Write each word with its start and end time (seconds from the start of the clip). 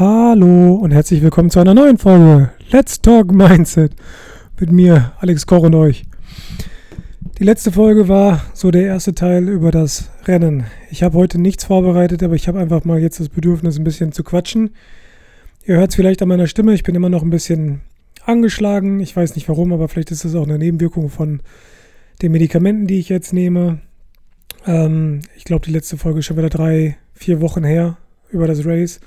Hallo 0.00 0.76
und 0.76 0.92
herzlich 0.92 1.20
willkommen 1.20 1.50
zu 1.50 1.60
einer 1.60 1.74
neuen 1.74 1.98
Folge 1.98 2.50
Let's 2.70 3.02
Talk 3.02 3.32
Mindset 3.32 3.92
mit 4.58 4.72
mir, 4.72 5.12
Alex 5.18 5.46
Koch 5.46 5.64
und 5.64 5.74
euch. 5.74 6.06
Die 7.38 7.44
letzte 7.44 7.70
Folge 7.70 8.08
war 8.08 8.42
so 8.54 8.70
der 8.70 8.86
erste 8.86 9.14
Teil 9.14 9.46
über 9.46 9.70
das 9.70 10.10
Rennen. 10.24 10.64
Ich 10.90 11.02
habe 11.02 11.18
heute 11.18 11.38
nichts 11.38 11.64
vorbereitet, 11.64 12.22
aber 12.22 12.34
ich 12.34 12.48
habe 12.48 12.58
einfach 12.58 12.86
mal 12.86 12.98
jetzt 12.98 13.20
das 13.20 13.28
Bedürfnis, 13.28 13.76
ein 13.76 13.84
bisschen 13.84 14.12
zu 14.12 14.24
quatschen. 14.24 14.70
Ihr 15.66 15.76
hört 15.76 15.90
es 15.90 15.96
vielleicht 15.96 16.22
an 16.22 16.28
meiner 16.28 16.46
Stimme, 16.46 16.72
ich 16.72 16.82
bin 16.82 16.94
immer 16.94 17.10
noch 17.10 17.22
ein 17.22 17.28
bisschen 17.28 17.82
angeschlagen. 18.24 19.00
Ich 19.00 19.14
weiß 19.14 19.34
nicht 19.34 19.50
warum, 19.50 19.70
aber 19.70 19.86
vielleicht 19.88 20.12
ist 20.12 20.24
das 20.24 20.34
auch 20.34 20.44
eine 20.44 20.56
Nebenwirkung 20.56 21.10
von 21.10 21.42
den 22.22 22.32
Medikamenten, 22.32 22.86
die 22.86 23.00
ich 23.00 23.10
jetzt 23.10 23.34
nehme. 23.34 23.82
Ähm, 24.66 25.20
ich 25.36 25.44
glaube, 25.44 25.66
die 25.66 25.72
letzte 25.72 25.98
Folge 25.98 26.20
ist 26.20 26.24
schon 26.24 26.38
wieder 26.38 26.48
drei, 26.48 26.96
vier 27.12 27.42
Wochen 27.42 27.64
her 27.64 27.98
über 28.30 28.46
das 28.46 28.64
Race. 28.64 28.98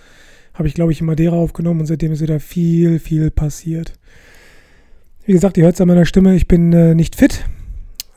Habe 0.54 0.68
ich, 0.68 0.74
glaube 0.74 0.92
ich, 0.92 1.00
in 1.02 1.08
Madeira 1.08 1.36
aufgenommen 1.36 1.82
und 1.82 1.86
seitdem 1.88 2.12
ist 2.12 2.22
wieder 2.22 2.40
viel, 2.40 3.00
viel 3.00 3.32
passiert. 3.32 3.94
Wie 5.26 5.34
gesagt, 5.34 5.58
ihr 5.58 5.64
hört 5.64 5.76
es 5.76 5.82
an 5.82 5.88
meiner 5.88 6.06
Stimme, 6.06 6.36
ich 6.36 6.48
bin 6.48 6.74
äh, 6.74 6.96
nicht 6.96 7.16
fit. 7.16 7.46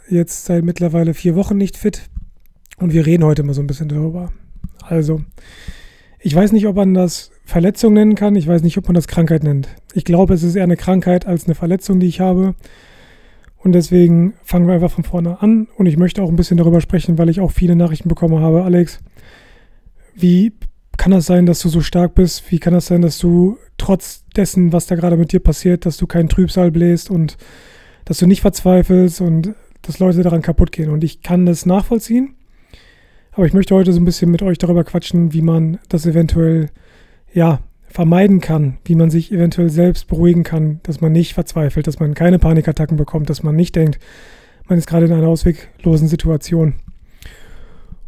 Jetzt 0.09 0.45
seit 0.45 0.65
mittlerweile 0.65 1.15
vier 1.15 1.35
Wochen 1.35 1.57
nicht 1.57 1.77
fit. 1.77 2.11
Und 2.79 2.93
wir 2.93 3.07
reden 3.07 3.25
heute 3.25 3.43
mal 3.43 3.55
so 3.55 3.61
ein 3.61 3.67
bisschen 3.67 3.89
darüber. 3.89 4.33
Also, 4.83 5.23
ich 6.21 6.35
weiß 6.35 6.53
nicht, 6.53 6.67
ob 6.67 6.77
man 6.77 6.95
das 6.95 7.31
Verletzung 7.45 7.95
nennen 7.95 8.17
kann. 8.17 8.37
Ich 8.37 8.47
weiß 8.47 8.63
nicht, 8.63 8.77
ob 8.77 8.87
man 8.87 8.95
das 8.95 9.09
Krankheit 9.09 9.45
nennt. 9.45 9.69
Ich 9.95 10.05
glaube, 10.05 10.35
es 10.35 10.43
ist 10.43 10.57
eher 10.57 10.65
eine 10.65 10.77
Krankheit 10.77 11.27
als 11.27 11.47
eine 11.47 11.55
Verletzung, 11.55 12.01
die 12.01 12.09
ich 12.09 12.21
habe. 12.21 12.55
Und 13.59 13.73
deswegen 13.73 14.35
fangen 14.43 14.67
wir 14.67 14.75
einfach 14.75 14.91
von 14.91 15.05
vorne 15.05 15.41
an. 15.41 15.69
Und 15.77 15.87
ich 15.87 15.97
möchte 15.97 16.23
auch 16.23 16.29
ein 16.29 16.37
bisschen 16.37 16.57
darüber 16.57 16.81
sprechen, 16.81 17.19
weil 17.19 17.29
ich 17.29 17.41
auch 17.41 17.51
viele 17.51 17.77
Nachrichten 17.77 18.09
bekommen 18.09 18.41
habe. 18.41 18.65
Alex, 18.65 19.01
wie 20.15 20.53
kann 20.97 21.13
das 21.13 21.27
sein, 21.27 21.47
dass 21.47 21.61
du 21.61 21.69
so 21.69 21.81
stark 21.81 22.15
bist? 22.15 22.51
Wie 22.51 22.59
kann 22.59 22.75
das 22.75 22.87
sein, 22.87 23.03
dass 23.03 23.19
du 23.19 23.59
trotz 23.77 24.25
dessen, 24.37 24.73
was 24.73 24.87
da 24.87 24.95
gerade 24.95 25.17
mit 25.17 25.33
dir 25.33 25.41
passiert, 25.41 25.87
dass 25.87 25.97
du 25.97 26.07
keinen 26.07 26.29
Trübsal 26.29 26.71
bläst 26.71 27.11
und 27.11 27.37
dass 28.05 28.19
du 28.19 28.27
nicht 28.27 28.41
verzweifelst 28.41 29.21
und 29.21 29.55
dass 29.83 29.99
Leute 29.99 30.23
daran 30.23 30.43
kaputt 30.43 30.73
gehen? 30.73 30.91
Und 30.91 31.05
ich 31.05 31.23
kann 31.23 31.47
das 31.47 31.67
nachvollziehen. 31.67 32.35
Aber 33.33 33.47
ich 33.47 33.53
möchte 33.53 33.75
heute 33.75 33.93
so 33.93 34.01
ein 34.01 34.05
bisschen 34.05 34.31
mit 34.31 34.43
euch 34.43 34.59
darüber 34.59 34.85
quatschen, 34.85 35.33
wie 35.33 35.43
man 35.43 35.79
das 35.89 36.07
eventuell, 36.07 36.71
ja, 37.35 37.61
vermeiden 37.89 38.41
kann, 38.41 38.79
wie 38.85 38.95
man 38.95 39.11
sich 39.11 39.33
eventuell 39.33 39.71
selbst 39.71 40.09
beruhigen 40.09 40.43
kann, 40.43 40.81
dass 40.83 41.01
man 41.01 41.13
nicht 41.13 41.35
verzweifelt, 41.35 41.87
dass 41.87 41.99
man 41.99 42.15
keine 42.15 42.39
Panikattacken 42.39 42.97
bekommt, 42.97 43.31
dass 43.31 43.43
man 43.43 43.57
nicht 43.57 43.75
denkt, 43.75 43.99
man 44.69 44.79
ist 44.79 44.87
gerade 44.87 45.07
in 45.07 45.13
einer 45.13 45.29
ausweglosen 45.29 46.09
Situation. 46.09 46.75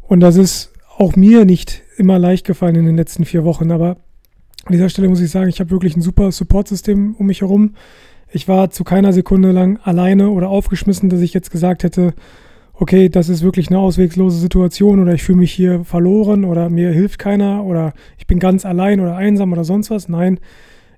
Und 0.02 0.20
das 0.20 0.36
ist 0.36 0.72
auch 0.96 1.16
mir 1.16 1.44
nicht 1.44 1.82
immer 1.98 2.18
leicht 2.18 2.46
gefallen 2.46 2.76
in 2.76 2.86
den 2.86 2.96
letzten 2.96 3.24
vier 3.24 3.44
Wochen, 3.44 3.70
aber 3.70 3.96
an 4.64 4.72
dieser 4.72 4.88
Stelle 4.88 5.08
muss 5.08 5.20
ich 5.20 5.30
sagen, 5.30 5.48
ich 5.48 5.60
habe 5.60 5.70
wirklich 5.70 5.96
ein 5.96 6.02
super 6.02 6.30
Supportsystem 6.30 7.14
um 7.18 7.26
mich 7.26 7.40
herum. 7.40 7.74
Ich 8.30 8.48
war 8.48 8.70
zu 8.70 8.84
keiner 8.84 9.12
Sekunde 9.12 9.52
lang 9.52 9.78
alleine 9.82 10.30
oder 10.30 10.48
aufgeschmissen, 10.50 11.08
dass 11.08 11.20
ich 11.20 11.32
jetzt 11.32 11.50
gesagt 11.50 11.84
hätte, 11.84 12.14
okay, 12.74 13.08
das 13.08 13.28
ist 13.28 13.42
wirklich 13.42 13.68
eine 13.68 13.78
auswegslose 13.78 14.38
Situation 14.38 15.00
oder 15.00 15.14
ich 15.14 15.22
fühle 15.22 15.38
mich 15.38 15.52
hier 15.52 15.84
verloren 15.84 16.44
oder 16.44 16.68
mir 16.68 16.92
hilft 16.92 17.18
keiner 17.18 17.64
oder 17.64 17.94
ich 18.18 18.26
bin 18.26 18.38
ganz 18.38 18.64
allein 18.64 19.00
oder 19.00 19.16
einsam 19.16 19.52
oder 19.52 19.64
sonst 19.64 19.90
was. 19.90 20.08
Nein, 20.08 20.38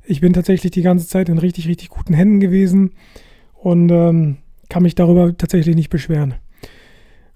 ich 0.04 0.20
bin 0.20 0.32
tatsächlich 0.32 0.72
die 0.72 0.82
ganze 0.82 1.06
Zeit 1.06 1.28
in 1.28 1.38
richtig, 1.38 1.68
richtig 1.68 1.88
guten 1.88 2.12
Händen 2.12 2.40
gewesen 2.40 2.90
und 3.54 3.90
ähm, 3.90 4.38
kann 4.68 4.82
mich 4.82 4.94
darüber 4.94 5.36
tatsächlich 5.36 5.76
nicht 5.76 5.90
beschweren. 5.90 6.34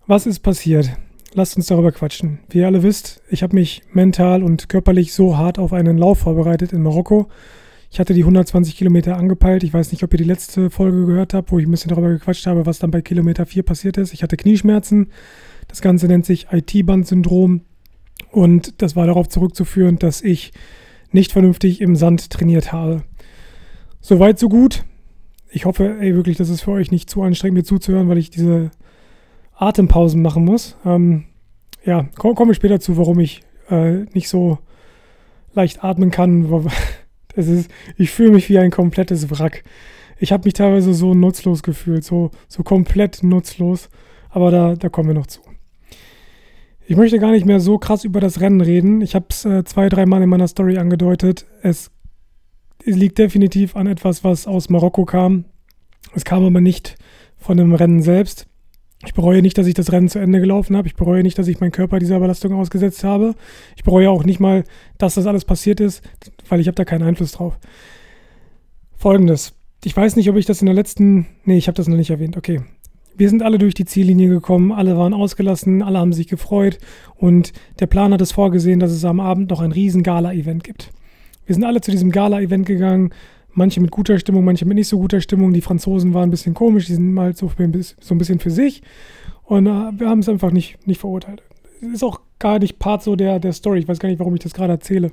Was 0.06 0.26
ist 0.26 0.40
passiert? 0.40 0.90
Lasst 1.34 1.56
uns 1.56 1.66
darüber 1.66 1.92
quatschen. 1.92 2.38
Wie 2.48 2.58
ihr 2.58 2.66
alle 2.66 2.82
wisst, 2.82 3.20
ich 3.28 3.42
habe 3.42 3.54
mich 3.54 3.82
mental 3.92 4.42
und 4.42 4.68
körperlich 4.68 5.12
so 5.12 5.36
hart 5.36 5.58
auf 5.58 5.72
einen 5.72 5.98
Lauf 5.98 6.20
vorbereitet 6.20 6.72
in 6.72 6.82
Marokko. 6.82 7.28
Ich 7.90 8.00
hatte 8.00 8.14
die 8.14 8.22
120 8.22 8.76
Kilometer 8.76 9.16
angepeilt. 9.16 9.62
Ich 9.62 9.72
weiß 9.72 9.92
nicht, 9.92 10.02
ob 10.02 10.12
ihr 10.12 10.18
die 10.18 10.24
letzte 10.24 10.70
Folge 10.70 11.06
gehört 11.06 11.34
habt, 11.34 11.52
wo 11.52 11.58
ich 11.58 11.66
ein 11.66 11.70
bisschen 11.70 11.90
darüber 11.90 12.08
gequatscht 12.08 12.46
habe, 12.46 12.66
was 12.66 12.78
dann 12.78 12.90
bei 12.90 13.02
Kilometer 13.02 13.46
4 13.46 13.62
passiert 13.62 13.98
ist. 13.98 14.12
Ich 14.12 14.22
hatte 14.22 14.36
Knieschmerzen. 14.36 15.10
Das 15.68 15.80
Ganze 15.80 16.06
nennt 16.06 16.26
sich 16.26 16.48
IT-Band-Syndrom. 16.50 17.62
Und 18.30 18.82
das 18.82 18.96
war 18.96 19.06
darauf 19.06 19.28
zurückzuführen, 19.28 19.98
dass 19.98 20.22
ich 20.22 20.52
nicht 21.12 21.32
vernünftig 21.32 21.80
im 21.80 21.94
Sand 21.94 22.30
trainiert 22.30 22.72
habe. 22.72 23.02
Soweit, 24.00 24.38
so 24.38 24.48
gut. 24.48 24.84
Ich 25.50 25.64
hoffe, 25.64 25.98
ey, 26.00 26.16
wirklich, 26.16 26.36
das 26.36 26.48
ist 26.48 26.62
für 26.62 26.72
euch 26.72 26.90
nicht 26.90 27.08
zu 27.08 27.22
anstrengend, 27.22 27.58
mir 27.58 27.64
zuzuhören, 27.64 28.08
weil 28.08 28.18
ich 28.18 28.30
diese 28.30 28.72
Atempausen 29.66 30.22
machen 30.22 30.44
muss. 30.44 30.76
Ähm, 30.84 31.24
ja, 31.84 32.06
komme 32.16 32.34
komm 32.34 32.50
ich 32.50 32.56
später 32.56 32.80
zu, 32.80 32.96
warum 32.96 33.20
ich 33.20 33.42
äh, 33.70 34.04
nicht 34.14 34.28
so 34.28 34.58
leicht 35.54 35.84
atmen 35.84 36.10
kann. 36.10 36.66
Es 37.34 37.48
ist, 37.48 37.70
ich 37.96 38.10
fühle 38.10 38.32
mich 38.32 38.48
wie 38.48 38.58
ein 38.58 38.70
komplettes 38.70 39.30
Wrack. 39.30 39.64
Ich 40.18 40.32
habe 40.32 40.44
mich 40.44 40.54
teilweise 40.54 40.94
so 40.94 41.14
nutzlos 41.14 41.62
gefühlt, 41.62 42.04
so, 42.04 42.30
so 42.48 42.62
komplett 42.62 43.22
nutzlos. 43.22 43.90
Aber 44.30 44.50
da, 44.50 44.74
da 44.74 44.88
kommen 44.88 45.08
wir 45.08 45.14
noch 45.14 45.26
zu. 45.26 45.40
Ich 46.86 46.96
möchte 46.96 47.18
gar 47.18 47.30
nicht 47.30 47.46
mehr 47.46 47.60
so 47.60 47.78
krass 47.78 48.04
über 48.04 48.20
das 48.20 48.40
Rennen 48.40 48.60
reden. 48.60 49.00
Ich 49.00 49.14
habe 49.14 49.26
es 49.30 49.44
äh, 49.44 49.64
zwei, 49.64 49.88
dreimal 49.88 50.22
in 50.22 50.28
meiner 50.28 50.48
Story 50.48 50.76
angedeutet. 50.76 51.46
Es 51.62 51.90
liegt 52.84 53.18
definitiv 53.18 53.76
an 53.76 53.86
etwas, 53.86 54.22
was 54.22 54.46
aus 54.46 54.68
Marokko 54.68 55.04
kam. 55.04 55.46
Es 56.14 56.24
kam 56.24 56.44
aber 56.44 56.60
nicht 56.60 56.96
von 57.36 57.56
dem 57.56 57.74
Rennen 57.74 58.02
selbst. 58.02 58.46
Ich 59.06 59.14
bereue 59.14 59.42
nicht, 59.42 59.58
dass 59.58 59.66
ich 59.66 59.74
das 59.74 59.92
Rennen 59.92 60.08
zu 60.08 60.18
Ende 60.18 60.40
gelaufen 60.40 60.76
habe. 60.76 60.88
Ich 60.88 60.96
bereue 60.96 61.22
nicht, 61.22 61.38
dass 61.38 61.48
ich 61.48 61.60
meinen 61.60 61.72
Körper 61.72 61.98
dieser 61.98 62.20
Belastung 62.20 62.52
ausgesetzt 62.54 63.04
habe. 63.04 63.34
Ich 63.76 63.84
bereue 63.84 64.10
auch 64.10 64.24
nicht 64.24 64.40
mal, 64.40 64.64
dass 64.98 65.14
das 65.14 65.26
alles 65.26 65.44
passiert 65.44 65.80
ist, 65.80 66.02
weil 66.48 66.60
ich 66.60 66.66
habe 66.66 66.74
da 66.74 66.84
keinen 66.84 67.02
Einfluss 67.02 67.32
drauf. 67.32 67.58
Folgendes. 68.96 69.54
Ich 69.84 69.96
weiß 69.96 70.16
nicht, 70.16 70.30
ob 70.30 70.36
ich 70.36 70.46
das 70.46 70.62
in 70.62 70.66
der 70.66 70.74
letzten... 70.74 71.26
Nee, 71.44 71.58
ich 71.58 71.68
habe 71.68 71.76
das 71.76 71.88
noch 71.88 71.96
nicht 71.96 72.10
erwähnt. 72.10 72.36
Okay. 72.36 72.62
Wir 73.16 73.28
sind 73.28 73.42
alle 73.42 73.58
durch 73.58 73.74
die 73.74 73.84
Ziellinie 73.84 74.28
gekommen, 74.28 74.72
alle 74.72 74.96
waren 74.96 75.14
ausgelassen, 75.14 75.82
alle 75.82 75.98
haben 75.98 76.12
sich 76.12 76.26
gefreut 76.26 76.78
und 77.14 77.52
der 77.78 77.86
Plan 77.86 78.12
hat 78.12 78.20
es 78.20 78.32
vorgesehen, 78.32 78.80
dass 78.80 78.90
es 78.90 79.04
am 79.04 79.20
Abend 79.20 79.50
noch 79.50 79.60
ein 79.60 79.70
riesen 79.70 80.02
Gala-Event 80.02 80.64
gibt. 80.64 80.90
Wir 81.46 81.54
sind 81.54 81.62
alle 81.62 81.80
zu 81.80 81.92
diesem 81.92 82.10
Gala-Event 82.10 82.66
gegangen, 82.66 83.10
Manche 83.54 83.80
mit 83.80 83.90
guter 83.90 84.18
Stimmung, 84.18 84.44
manche 84.44 84.66
mit 84.66 84.76
nicht 84.76 84.88
so 84.88 84.98
guter 84.98 85.20
Stimmung. 85.20 85.52
Die 85.52 85.60
Franzosen 85.60 86.12
waren 86.12 86.28
ein 86.28 86.30
bisschen 86.30 86.54
komisch, 86.54 86.86
die 86.86 86.94
sind 86.94 87.12
mal 87.12 87.34
so, 87.34 87.50
so 88.00 88.14
ein 88.14 88.18
bisschen 88.18 88.38
für 88.40 88.50
sich. 88.50 88.82
Und 89.44 89.66
äh, 89.66 89.92
wir 89.98 90.08
haben 90.08 90.18
es 90.18 90.28
einfach 90.28 90.50
nicht, 90.50 90.86
nicht 90.86 91.00
verurteilt. 91.00 91.42
Ist 91.80 92.02
auch 92.02 92.20
gar 92.38 92.58
nicht 92.58 92.78
Part 92.78 93.02
so 93.02 93.16
der, 93.16 93.38
der 93.38 93.52
Story. 93.52 93.80
Ich 93.80 93.88
weiß 93.88 93.98
gar 93.98 94.08
nicht, 94.08 94.18
warum 94.18 94.34
ich 94.34 94.42
das 94.42 94.54
gerade 94.54 94.72
erzähle. 94.72 95.12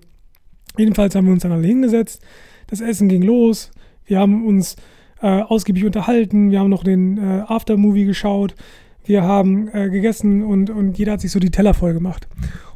Jedenfalls 0.77 1.15
haben 1.15 1.25
wir 1.25 1.33
uns 1.33 1.43
dann 1.43 1.51
alle 1.51 1.67
hingesetzt. 1.67 2.21
Das 2.67 2.81
Essen 2.81 3.09
ging 3.09 3.21
los. 3.21 3.71
Wir 4.05 4.19
haben 4.19 4.45
uns 4.45 4.75
äh, 5.21 5.41
ausgiebig 5.41 5.85
unterhalten. 5.85 6.51
Wir 6.51 6.59
haben 6.59 6.69
noch 6.69 6.83
den 6.83 7.17
äh, 7.17 7.43
Aftermovie 7.47 8.05
geschaut. 8.05 8.55
Wir 9.03 9.23
haben 9.23 9.67
äh, 9.73 9.89
gegessen 9.89 10.43
und, 10.43 10.69
und 10.69 10.97
jeder 10.97 11.13
hat 11.13 11.21
sich 11.21 11.31
so 11.31 11.39
die 11.39 11.51
Teller 11.51 11.73
voll 11.73 11.93
gemacht. 11.93 12.27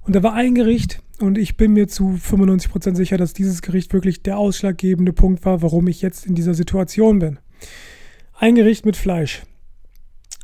Und 0.04 0.16
da 0.16 0.24
war 0.24 0.34
ein 0.34 0.56
Gericht, 0.56 1.02
und 1.22 1.38
ich 1.38 1.58
bin 1.58 1.74
mir 1.74 1.88
zu 1.88 2.20
95% 2.22 2.96
sicher, 2.96 3.18
dass 3.18 3.34
dieses 3.34 3.62
Gericht 3.62 3.94
wirklich 3.94 4.24
der 4.24 4.38
ausschlaggebende 4.38 5.14
Punkt 5.14 5.46
war, 5.46 5.62
warum 5.62 5.88
ich 5.88 6.02
jetzt 6.02 6.26
in 6.26 6.36
dieser 6.36 6.54
Situation 6.54 7.20
bin. 7.20 7.40
Ein 8.38 8.56
Gericht 8.56 8.86
mit 8.86 8.98
Fleisch, 8.98 9.44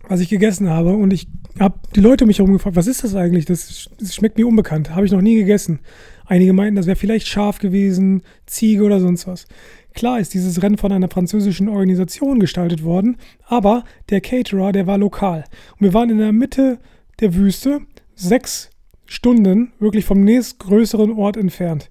was 0.08 0.22
ich 0.22 0.30
gegessen 0.30 0.70
habe. 0.70 0.94
Und 0.94 1.12
ich 1.12 1.28
habe 1.60 1.80
die 1.96 2.00
Leute 2.00 2.26
mich 2.26 2.40
herum 2.40 2.54
gefragt, 2.54 2.76
was 2.76 2.88
ist 2.88 3.04
das 3.04 3.16
eigentlich? 3.16 3.46
Das, 3.46 3.90
das 4.00 4.16
schmeckt 4.16 4.38
mir 4.38 4.48
unbekannt. 4.48 4.96
Habe 4.96 5.06
ich 5.06 5.12
noch 5.12 5.22
nie 5.22 5.36
gegessen. 5.36 5.80
Einige 6.26 6.54
meinten, 6.54 6.78
das 6.78 6.86
wäre 6.86 6.96
vielleicht 6.96 7.28
scharf 7.28 7.60
gewesen, 7.60 8.24
Ziege 8.46 8.84
oder 8.84 9.00
sonst 9.00 9.28
was. 9.28 9.46
Klar 9.94 10.20
ist 10.20 10.34
dieses 10.34 10.64
Rennen 10.64 10.78
von 10.78 10.92
einer 10.92 11.10
französischen 11.10 11.68
Organisation 11.68 12.40
gestaltet 12.40 12.84
worden, 12.84 13.18
aber 13.46 13.84
der 14.10 14.22
Caterer, 14.22 14.72
der 14.72 14.88
war 14.88 14.98
lokal. 14.98 15.44
Und 15.74 15.82
wir 15.82 15.94
waren 15.94 16.10
in 16.10 16.18
der 16.18 16.32
Mitte 16.32 16.80
der 17.20 17.36
Wüste, 17.36 17.82
sechs 18.16 18.71
Stunden 19.12 19.74
wirklich 19.78 20.06
vom 20.06 20.24
nächstgrößeren 20.24 21.12
Ort 21.12 21.36
entfernt. 21.36 21.90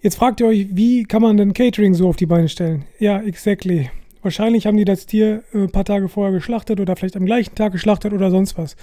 Jetzt 0.00 0.14
fragt 0.14 0.40
ihr 0.40 0.46
euch, 0.46 0.68
wie 0.70 1.02
kann 1.02 1.20
man 1.20 1.36
denn 1.36 1.52
Catering 1.52 1.92
so 1.92 2.08
auf 2.08 2.16
die 2.16 2.24
Beine 2.24 2.48
stellen? 2.48 2.86
Ja, 2.98 3.20
exactly. 3.20 3.90
Wahrscheinlich 4.22 4.66
haben 4.66 4.78
die 4.78 4.86
das 4.86 5.04
Tier 5.04 5.42
äh, 5.52 5.64
ein 5.64 5.70
paar 5.70 5.84
Tage 5.84 6.08
vorher 6.08 6.32
geschlachtet 6.32 6.80
oder 6.80 6.96
vielleicht 6.96 7.18
am 7.18 7.26
gleichen 7.26 7.54
Tag 7.54 7.72
geschlachtet 7.72 8.14
oder 8.14 8.30
sonst 8.30 8.56
was. 8.56 8.74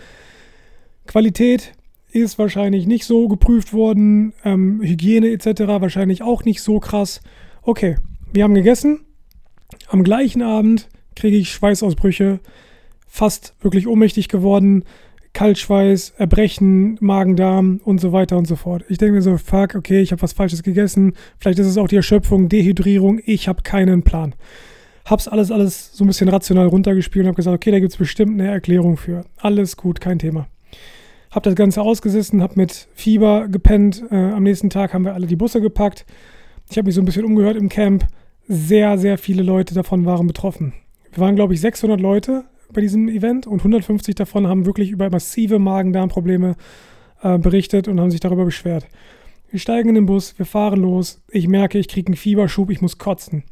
Qualität 1.07 1.73
ist 2.11 2.37
wahrscheinlich 2.37 2.85
nicht 2.85 3.05
so 3.05 3.27
geprüft 3.27 3.73
worden, 3.73 4.33
ähm, 4.43 4.79
Hygiene 4.83 5.31
etc. 5.31 5.61
wahrscheinlich 5.81 6.21
auch 6.21 6.43
nicht 6.43 6.61
so 6.61 6.79
krass. 6.79 7.21
Okay, 7.63 7.95
wir 8.33 8.43
haben 8.43 8.53
gegessen. 8.53 8.99
Am 9.87 10.03
gleichen 10.03 10.43
Abend 10.43 10.89
kriege 11.15 11.37
ich 11.37 11.49
Schweißausbrüche, 11.49 12.39
fast 13.07 13.55
wirklich 13.61 13.87
ohnmächtig 13.87 14.27
geworden. 14.27 14.83
Kaltschweiß, 15.35 16.13
Erbrechen, 16.17 16.97
Magen-Darm 17.01 17.81
und 17.83 17.99
so 17.99 18.13
weiter 18.13 18.37
und 18.37 18.47
so 18.47 18.55
fort. 18.55 18.85
Ich 18.87 18.97
denke 18.97 19.15
mir 19.15 19.21
so, 19.21 19.37
fuck, 19.37 19.75
okay, 19.75 19.99
ich 20.01 20.11
habe 20.13 20.21
was 20.21 20.33
Falsches 20.33 20.63
gegessen. 20.63 21.13
Vielleicht 21.37 21.59
ist 21.59 21.67
es 21.67 21.77
auch 21.77 21.89
die 21.89 21.97
Erschöpfung, 21.97 22.47
Dehydrierung. 22.47 23.19
Ich 23.25 23.49
habe 23.49 23.61
keinen 23.61 24.01
Plan. 24.01 24.33
Hab's 25.03 25.27
alles, 25.27 25.51
alles 25.51 25.91
so 25.93 26.05
ein 26.05 26.07
bisschen 26.07 26.29
rational 26.29 26.67
runtergespielt 26.67 27.25
und 27.25 27.27
habe 27.27 27.35
gesagt, 27.35 27.53
okay, 27.53 27.71
da 27.71 27.79
gibt 27.79 27.91
es 27.91 27.97
bestimmt 27.97 28.39
eine 28.39 28.49
Erklärung 28.49 28.95
für. 28.95 29.25
Alles 29.37 29.75
gut, 29.75 29.99
kein 29.99 30.19
Thema. 30.19 30.47
Hab 31.31 31.43
das 31.43 31.55
Ganze 31.55 31.81
ausgesessen, 31.81 32.41
hab 32.41 32.55
mit 32.55 32.87
Fieber 32.95 33.49
gepennt. 33.49 34.03
Äh, 34.09 34.15
am 34.15 34.43
nächsten 34.43 34.69
Tag 34.69 34.93
haben 34.93 35.03
wir 35.03 35.15
alle 35.15 35.27
die 35.27 35.35
Busse 35.35 35.59
gepackt. 35.59 36.05
Ich 36.69 36.77
habe 36.77 36.85
mich 36.85 36.95
so 36.95 37.01
ein 37.01 37.05
bisschen 37.05 37.25
umgehört 37.25 37.57
im 37.57 37.67
Camp. 37.67 38.07
Sehr, 38.47 38.97
sehr 38.97 39.17
viele 39.17 39.43
Leute 39.43 39.73
davon 39.73 40.05
waren 40.05 40.27
betroffen. 40.27 40.73
Wir 41.11 41.19
waren, 41.19 41.35
glaube 41.35 41.53
ich, 41.53 41.59
600 41.59 41.99
Leute 41.99 42.45
bei 42.73 42.81
diesem 42.81 43.07
Event 43.07 43.47
und 43.47 43.59
150 43.59 44.15
davon 44.15 44.47
haben 44.47 44.65
wirklich 44.65 44.91
über 44.91 45.09
massive 45.09 45.59
Magen-Darm-Probleme 45.59 46.55
äh, 47.21 47.37
berichtet 47.37 47.87
und 47.87 47.99
haben 47.99 48.11
sich 48.11 48.19
darüber 48.19 48.45
beschwert. 48.45 48.87
Wir 49.49 49.59
steigen 49.59 49.89
in 49.89 49.95
den 49.95 50.05
Bus, 50.05 50.37
wir 50.37 50.45
fahren 50.45 50.81
los. 50.81 51.21
Ich 51.29 51.47
merke, 51.47 51.77
ich 51.77 51.87
kriege 51.87 52.07
einen 52.07 52.17
Fieberschub, 52.17 52.69
ich 52.69 52.81
muss 52.81 52.97
kotzen. 52.97 53.43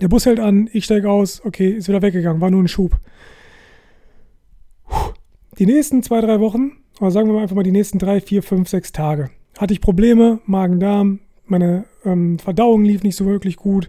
Der 0.00 0.08
Bus 0.08 0.26
hält 0.26 0.40
an, 0.40 0.68
ich 0.72 0.84
steige 0.84 1.10
aus, 1.10 1.42
okay, 1.44 1.70
ist 1.70 1.88
wieder 1.88 2.02
weggegangen, 2.02 2.40
war 2.40 2.50
nur 2.50 2.62
ein 2.62 2.68
Schub. 2.68 2.98
Die 5.58 5.66
nächsten 5.66 6.02
zwei, 6.02 6.20
drei 6.20 6.40
Wochen, 6.40 6.72
oder 7.00 7.10
sagen 7.10 7.28
wir 7.28 7.34
mal 7.34 7.42
einfach 7.42 7.56
mal 7.56 7.62
die 7.62 7.72
nächsten 7.72 7.98
drei, 7.98 8.20
vier, 8.20 8.42
fünf, 8.42 8.68
sechs 8.68 8.92
Tage, 8.92 9.30
hatte 9.58 9.74
ich 9.74 9.80
Probleme, 9.80 10.40
Magen-Darm, 10.46 11.20
meine 11.46 11.84
ähm, 12.04 12.38
Verdauung 12.38 12.84
lief 12.84 13.02
nicht 13.02 13.16
so 13.16 13.26
wirklich 13.26 13.56
gut. 13.56 13.88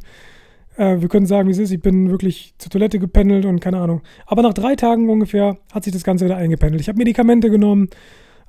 Äh, 0.78 1.02
wir 1.02 1.10
können 1.10 1.26
sagen, 1.26 1.48
wie 1.48 1.52
es 1.52 1.60
ist, 1.60 1.72
ich 1.72 1.82
bin 1.82 2.10
wirklich 2.10 2.54
zur 2.58 2.72
Toilette 2.72 3.00
gependelt 3.00 3.46
und 3.46 3.60
keine 3.60 3.80
Ahnung. 3.80 4.02
Aber 4.26 4.42
nach 4.42 4.54
drei 4.54 4.76
Tagen 4.76 5.10
ungefähr 5.10 5.58
hat 5.72 5.84
sich 5.84 5.94
das 5.94 6.04
Ganze 6.04 6.26
wieder 6.26 6.38
eingependelt. 6.38 6.82
Ich 6.82 6.88
habe 6.88 6.98
Medikamente 6.98 7.50
genommen, 7.50 7.90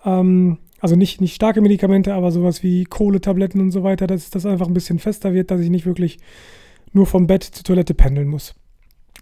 ähm, 0.05 0.59
also 0.81 0.97
nicht, 0.97 1.21
nicht 1.21 1.35
starke 1.35 1.61
Medikamente, 1.61 2.15
aber 2.15 2.31
sowas 2.31 2.63
wie 2.63 2.85
Kohletabletten 2.85 3.61
und 3.61 3.71
so 3.71 3.83
weiter, 3.83 4.07
dass 4.07 4.31
das 4.31 4.47
einfach 4.47 4.67
ein 4.67 4.75
bisschen 4.75 4.99
fester 4.99 5.33
wird, 5.33 5.51
dass 5.51 5.61
ich 5.61 5.71
nicht 5.71 5.87
wirklich 5.87 6.19
nur 6.93 7.07
vom 7.07 7.27
Bett 7.27 7.43
zur 7.43 7.65
Toilette 7.65 7.95
pendeln 7.95 8.29
muss. 8.29 8.55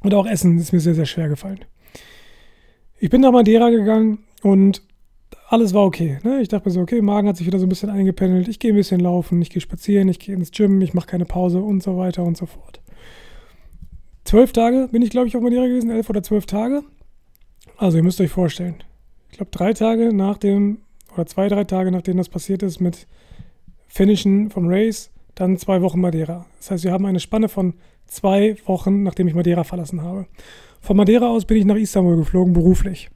Und 0.03 0.15
auch 0.15 0.27
Essen 0.27 0.59
ist 0.59 0.73
mir 0.73 0.81
sehr, 0.81 0.95
sehr 0.95 1.07
schwer 1.07 1.29
gefallen. 1.29 1.61
Ich 2.99 3.11
bin 3.11 3.21
nach 3.21 3.33
Madeira 3.33 3.71
gegangen 3.71 4.19
und 4.43 4.83
alles 5.49 5.75
war 5.75 5.85
okay. 5.85 6.19
Ne? 6.23 6.41
Ich 6.41 6.49
dachte 6.49 6.69
mir 6.69 6.73
so, 6.73 6.81
okay, 6.81 7.01
Magen 7.01 7.29
hat 7.29 7.37
sich 7.37 7.47
wieder 7.47 7.59
so 7.59 7.67
ein 7.67 7.69
bisschen 7.69 7.91
eingependelt. 7.91 8.49
Ich 8.49 8.59
gehe 8.59 8.73
ein 8.73 8.77
bisschen 8.77 9.01
laufen, 9.01 9.41
ich 9.41 9.51
gehe 9.51 9.61
spazieren, 9.61 10.09
ich 10.09 10.19
gehe 10.19 10.35
ins 10.35 10.51
Gym, 10.51 10.81
ich 10.81 10.95
mache 10.95 11.07
keine 11.07 11.25
Pause 11.25 11.61
und 11.61 11.83
so 11.83 11.97
weiter 11.97 12.23
und 12.25 12.37
so 12.37 12.47
fort. 12.47 12.82
Zwölf 14.25 14.53
Tage 14.53 14.89
bin 14.91 15.03
ich, 15.03 15.11
glaube 15.11 15.29
ich, 15.29 15.37
auf 15.37 15.43
Madeira 15.43 15.67
gewesen, 15.67 15.91
elf 15.91 16.09
oder 16.09 16.23
zwölf 16.23 16.47
Tage. 16.47 16.83
Also 17.77 17.97
ihr 17.97 18.03
müsst 18.03 18.21
euch 18.21 18.31
vorstellen, 18.31 18.77
ich 19.31 19.37
glaube 19.37 19.51
drei 19.51 19.73
Tage 19.73 20.15
nach 20.15 20.39
dem, 20.39 20.79
oder 21.15 21.27
zwei, 21.27 21.49
drei 21.49 21.65
Tage 21.65 21.91
nachdem 21.91 22.17
das 22.17 22.29
passiert 22.29 22.63
ist 22.63 22.81
mit 22.81 23.07
Finishen 23.89 24.51
vom 24.51 24.69
Race, 24.69 25.11
dann 25.35 25.59
zwei 25.59 25.83
Wochen 25.83 26.01
Madeira. 26.01 26.47
Das 26.59 26.71
heißt, 26.71 26.85
wir 26.85 26.93
haben 26.93 27.07
eine 27.07 27.21
Spanne 27.21 27.49
von 27.49 27.75
zwei 28.07 28.57
Wochen, 28.67 29.03
nachdem 29.03 29.29
ich 29.29 29.35
Madeira 29.35 29.65
verlassen 29.65 30.03
habe. 30.03 30.27
Von 30.81 30.97
Madeira 30.97 31.29
aus 31.29 31.45
bin 31.45 31.57
ich 31.57 31.65
nach 31.65 31.77
Istanbul 31.77 32.17
geflogen, 32.17 32.53
beruflich. 32.53 33.09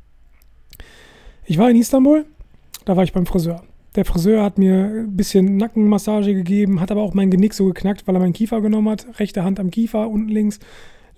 Ich 1.45 1.59
war 1.59 1.71
in 1.71 1.77
Istanbul, 1.77 2.25
da 2.85 2.97
war 2.97 3.05
ich 3.05 3.13
beim 3.13 3.27
Friseur. 3.27 3.63
Der 3.95 4.05
Friseur 4.05 4.43
hat 4.43 4.59
mir 4.59 4.75
ein 4.75 5.17
bisschen 5.17 5.57
Nackenmassage 5.57 6.35
gegeben, 6.35 6.81
hat 6.81 6.91
aber 6.91 7.03
auch 7.03 7.15
mein 7.15 7.31
Genick 7.31 7.55
so 7.55 7.67
geknackt, 7.67 8.07
weil 8.07 8.17
er 8.17 8.21
meinen 8.21 8.33
Kiefer 8.33 8.61
genommen 8.61 8.91
hat. 8.91 9.19
Rechte 9.19 9.43
Hand 9.43 9.59
am 9.59 9.71
Kiefer, 9.71 10.09
unten 10.09 10.29
links, 10.29 10.59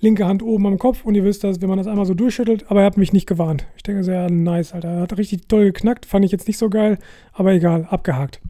linke 0.01 0.27
Hand 0.27 0.43
oben 0.43 0.67
am 0.67 0.79
Kopf. 0.79 1.05
Und 1.05 1.15
ihr 1.15 1.25
wisst 1.25 1.45
das, 1.45 1.61
wenn 1.61 1.69
man 1.69 1.79
das 1.79 1.87
einmal 1.87 2.07
so 2.07 2.15
durchschüttelt, 2.15 2.71
aber 2.71 2.81
er 2.81 2.87
hat 2.87 2.97
mich 2.97 3.13
nicht 3.13 3.27
gewarnt. 3.27 3.67
Ich 3.77 3.83
denke, 3.83 4.05
sehr 4.05 4.31
nice, 4.31 4.73
Alter. 4.73 4.89
Er 4.89 5.01
hat 5.03 5.17
richtig 5.17 5.49
toll 5.49 5.67
geknackt, 5.67 6.07
fand 6.07 6.25
ich 6.25 6.33
jetzt 6.33 6.47
nicht 6.47 6.59
so 6.59 6.69
geil, 6.69 6.99
aber 7.33 7.53
egal, 7.53 7.87
abgehakt. 7.91 8.41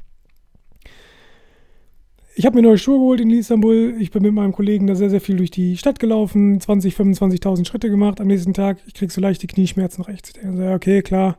Ich 2.34 2.46
habe 2.46 2.54
mir 2.54 2.62
neue 2.62 2.78
Schuhe 2.78 2.98
geholt 2.98 3.20
in 3.20 3.30
Istanbul. 3.30 3.96
Ich 3.98 4.12
bin 4.12 4.22
mit 4.22 4.32
meinem 4.32 4.52
Kollegen 4.52 4.86
da 4.86 4.94
sehr, 4.94 5.10
sehr 5.10 5.20
viel 5.20 5.38
durch 5.38 5.50
die 5.50 5.76
Stadt 5.76 5.98
gelaufen, 5.98 6.60
20, 6.60 6.94
25.000 6.94 7.66
Schritte 7.66 7.90
gemacht 7.90 8.20
am 8.20 8.28
nächsten 8.28 8.54
Tag. 8.54 8.78
Ich 8.86 8.94
kriege 8.94 9.12
so 9.12 9.20
leichte 9.20 9.48
Knieschmerzen 9.48 10.02
rechts. 10.02 10.28
Ich 10.28 10.40
denke, 10.40 10.72
okay, 10.72 11.02
klar, 11.02 11.36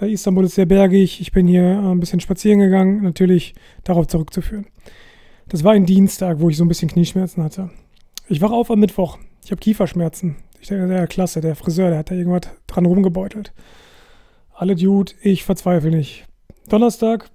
äh, 0.00 0.12
Istanbul 0.12 0.44
ist 0.44 0.56
sehr 0.56 0.66
bergig. 0.66 1.20
Ich 1.20 1.30
bin 1.30 1.46
hier 1.46 1.62
äh, 1.62 1.92
ein 1.92 2.00
bisschen 2.00 2.18
spazieren 2.18 2.58
gegangen, 2.58 3.02
natürlich 3.02 3.54
darauf 3.84 4.08
zurückzuführen. 4.08 4.66
Das 5.48 5.62
war 5.62 5.72
ein 5.72 5.86
Dienstag, 5.86 6.40
wo 6.40 6.48
ich 6.48 6.56
so 6.56 6.64
ein 6.64 6.68
bisschen 6.68 6.88
Knieschmerzen 6.88 7.44
hatte. 7.44 7.70
Ich 8.28 8.40
wache 8.40 8.54
auf 8.54 8.72
am 8.72 8.80
Mittwoch. 8.80 9.18
Ich 9.44 9.50
habe 9.50 9.60
Kieferschmerzen. 9.60 10.36
Ich 10.60 10.68
denke, 10.68 10.92
ja, 10.92 11.06
klasse, 11.06 11.40
der 11.40 11.54
Friseur, 11.54 11.90
der 11.90 11.98
hat 11.98 12.10
da 12.10 12.14
irgendwas 12.14 12.50
dran 12.66 12.86
rumgebeutelt. 12.86 13.52
Alle 14.54 14.74
Dude, 14.74 15.12
ich 15.20 15.44
verzweifle 15.44 15.90
nicht. 15.90 16.24
Donnerstag, 16.68 17.28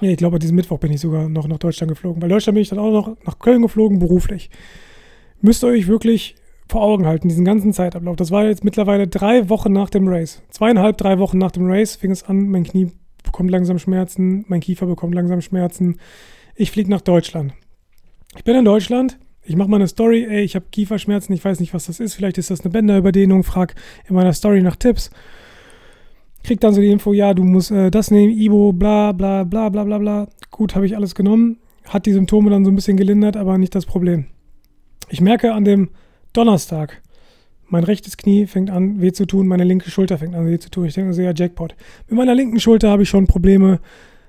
ja, 0.00 0.10
ich 0.10 0.18
glaube, 0.18 0.36
an 0.36 0.40
diesem 0.40 0.56
Mittwoch 0.56 0.78
bin 0.78 0.92
ich 0.92 1.00
sogar 1.00 1.28
noch 1.28 1.48
nach 1.48 1.58
Deutschland 1.58 1.90
geflogen. 1.90 2.22
Weil 2.22 2.28
Deutschland 2.28 2.54
bin 2.54 2.62
ich 2.62 2.68
dann 2.68 2.78
auch 2.78 2.92
noch 2.92 3.16
nach 3.24 3.38
Köln 3.38 3.62
geflogen, 3.62 3.98
beruflich. 3.98 4.50
Müsst 5.40 5.64
ihr 5.64 5.68
euch 5.68 5.88
wirklich 5.88 6.36
vor 6.68 6.82
Augen 6.82 7.06
halten, 7.06 7.28
diesen 7.28 7.44
ganzen 7.44 7.72
Zeitablauf. 7.72 8.16
Das 8.16 8.30
war 8.30 8.44
jetzt 8.44 8.64
mittlerweile 8.64 9.08
drei 9.08 9.48
Wochen 9.48 9.72
nach 9.72 9.90
dem 9.90 10.06
Race. 10.08 10.42
Zweieinhalb, 10.50 10.96
drei 10.98 11.18
Wochen 11.18 11.38
nach 11.38 11.52
dem 11.52 11.66
Race 11.66 11.96
fing 11.96 12.10
es 12.10 12.24
an, 12.24 12.48
mein 12.48 12.64
Knie 12.64 12.92
bekommt 13.22 13.50
langsam 13.50 13.78
Schmerzen, 13.78 14.44
mein 14.48 14.60
Kiefer 14.60 14.86
bekommt 14.86 15.14
langsam 15.14 15.40
Schmerzen. 15.40 15.98
Ich 16.54 16.70
fliege 16.70 16.90
nach 16.90 17.00
Deutschland. 17.00 17.52
Ich 18.36 18.44
bin 18.44 18.56
in 18.56 18.64
Deutschland, 18.64 19.18
ich 19.46 19.56
mache 19.56 19.70
meine 19.70 19.86
Story, 19.86 20.26
ey, 20.28 20.42
ich 20.42 20.56
habe 20.56 20.66
Kieferschmerzen, 20.70 21.34
ich 21.34 21.44
weiß 21.44 21.60
nicht, 21.60 21.72
was 21.72 21.86
das 21.86 22.00
ist, 22.00 22.14
vielleicht 22.14 22.36
ist 22.36 22.50
das 22.50 22.62
eine 22.62 22.70
Bänderüberdehnung, 22.70 23.44
frag 23.44 23.74
in 24.08 24.14
meiner 24.14 24.32
Story 24.32 24.60
nach 24.60 24.76
Tipps. 24.76 25.10
Krieg 26.42 26.60
dann 26.60 26.74
so 26.74 26.80
die 26.80 26.90
Info, 26.90 27.12
ja, 27.12 27.32
du 27.32 27.44
musst 27.44 27.70
äh, 27.70 27.90
das 27.90 28.10
nehmen, 28.10 28.36
Ibo, 28.36 28.72
bla 28.72 29.12
bla 29.12 29.44
bla 29.44 29.68
bla 29.68 29.84
bla 29.84 29.98
bla. 29.98 30.28
Gut, 30.50 30.74
habe 30.74 30.86
ich 30.86 30.96
alles 30.96 31.14
genommen, 31.14 31.58
hat 31.84 32.06
die 32.06 32.12
Symptome 32.12 32.50
dann 32.50 32.64
so 32.64 32.70
ein 32.70 32.74
bisschen 32.74 32.96
gelindert, 32.96 33.36
aber 33.36 33.56
nicht 33.56 33.74
das 33.74 33.86
Problem. 33.86 34.26
Ich 35.08 35.20
merke 35.20 35.52
an 35.52 35.64
dem 35.64 35.90
Donnerstag. 36.32 37.02
Mein 37.68 37.84
rechtes 37.84 38.16
Knie 38.16 38.46
fängt 38.46 38.70
an 38.70 39.00
weh 39.00 39.12
zu 39.12 39.26
tun, 39.26 39.46
meine 39.46 39.64
linke 39.64 39.90
Schulter 39.90 40.18
fängt 40.18 40.34
an 40.34 40.46
weh 40.46 40.58
zu 40.58 40.70
tun. 40.70 40.86
Ich 40.86 40.94
denke 40.94 41.12
so, 41.14 41.22
ja, 41.22 41.32
Jackpot. 41.34 41.74
Mit 42.08 42.16
meiner 42.16 42.34
linken 42.34 42.60
Schulter 42.60 42.90
habe 42.90 43.02
ich 43.02 43.08
schon 43.08 43.26
Probleme, 43.26 43.80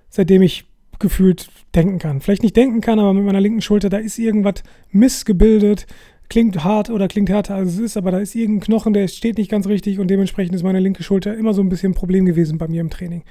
seitdem 0.10 0.42
ich 0.42 0.66
gefühlt 0.99 1.49
denken 1.75 1.99
kann. 1.99 2.21
Vielleicht 2.21 2.44
nicht 2.44 2.55
denken 2.55 2.81
kann, 2.81 2.99
aber 2.99 3.13
mit 3.13 3.23
meiner 3.23 3.41
linken 3.41 3.61
Schulter, 3.61 3.89
da 3.89 3.97
ist 3.97 4.17
irgendwas 4.17 4.63
missgebildet. 4.91 5.88
Klingt 6.29 6.63
hart 6.63 6.89
oder 6.89 7.07
klingt 7.07 7.29
härter 7.29 7.55
als 7.55 7.73
es 7.73 7.79
ist, 7.79 7.97
aber 7.97 8.11
da 8.11 8.19
ist 8.19 8.35
irgendein 8.35 8.65
Knochen, 8.65 8.94
der 8.94 9.07
steht 9.07 9.38
nicht 9.38 9.49
ganz 9.49 9.65
richtig 9.67 9.99
und 9.99 10.09
dementsprechend 10.09 10.55
ist 10.55 10.63
meine 10.63 10.81
linke 10.81 11.01
Schulter 11.01 11.38
immer 11.38 11.53
so 11.53 11.61
ein 11.61 11.69
bisschen 11.69 11.91
ein 11.91 11.95
Problem 11.95 12.25
gewesen 12.25 12.57
bei 12.57 12.67
mir 12.67 12.81
im 12.81 12.89
Training. 12.89 13.23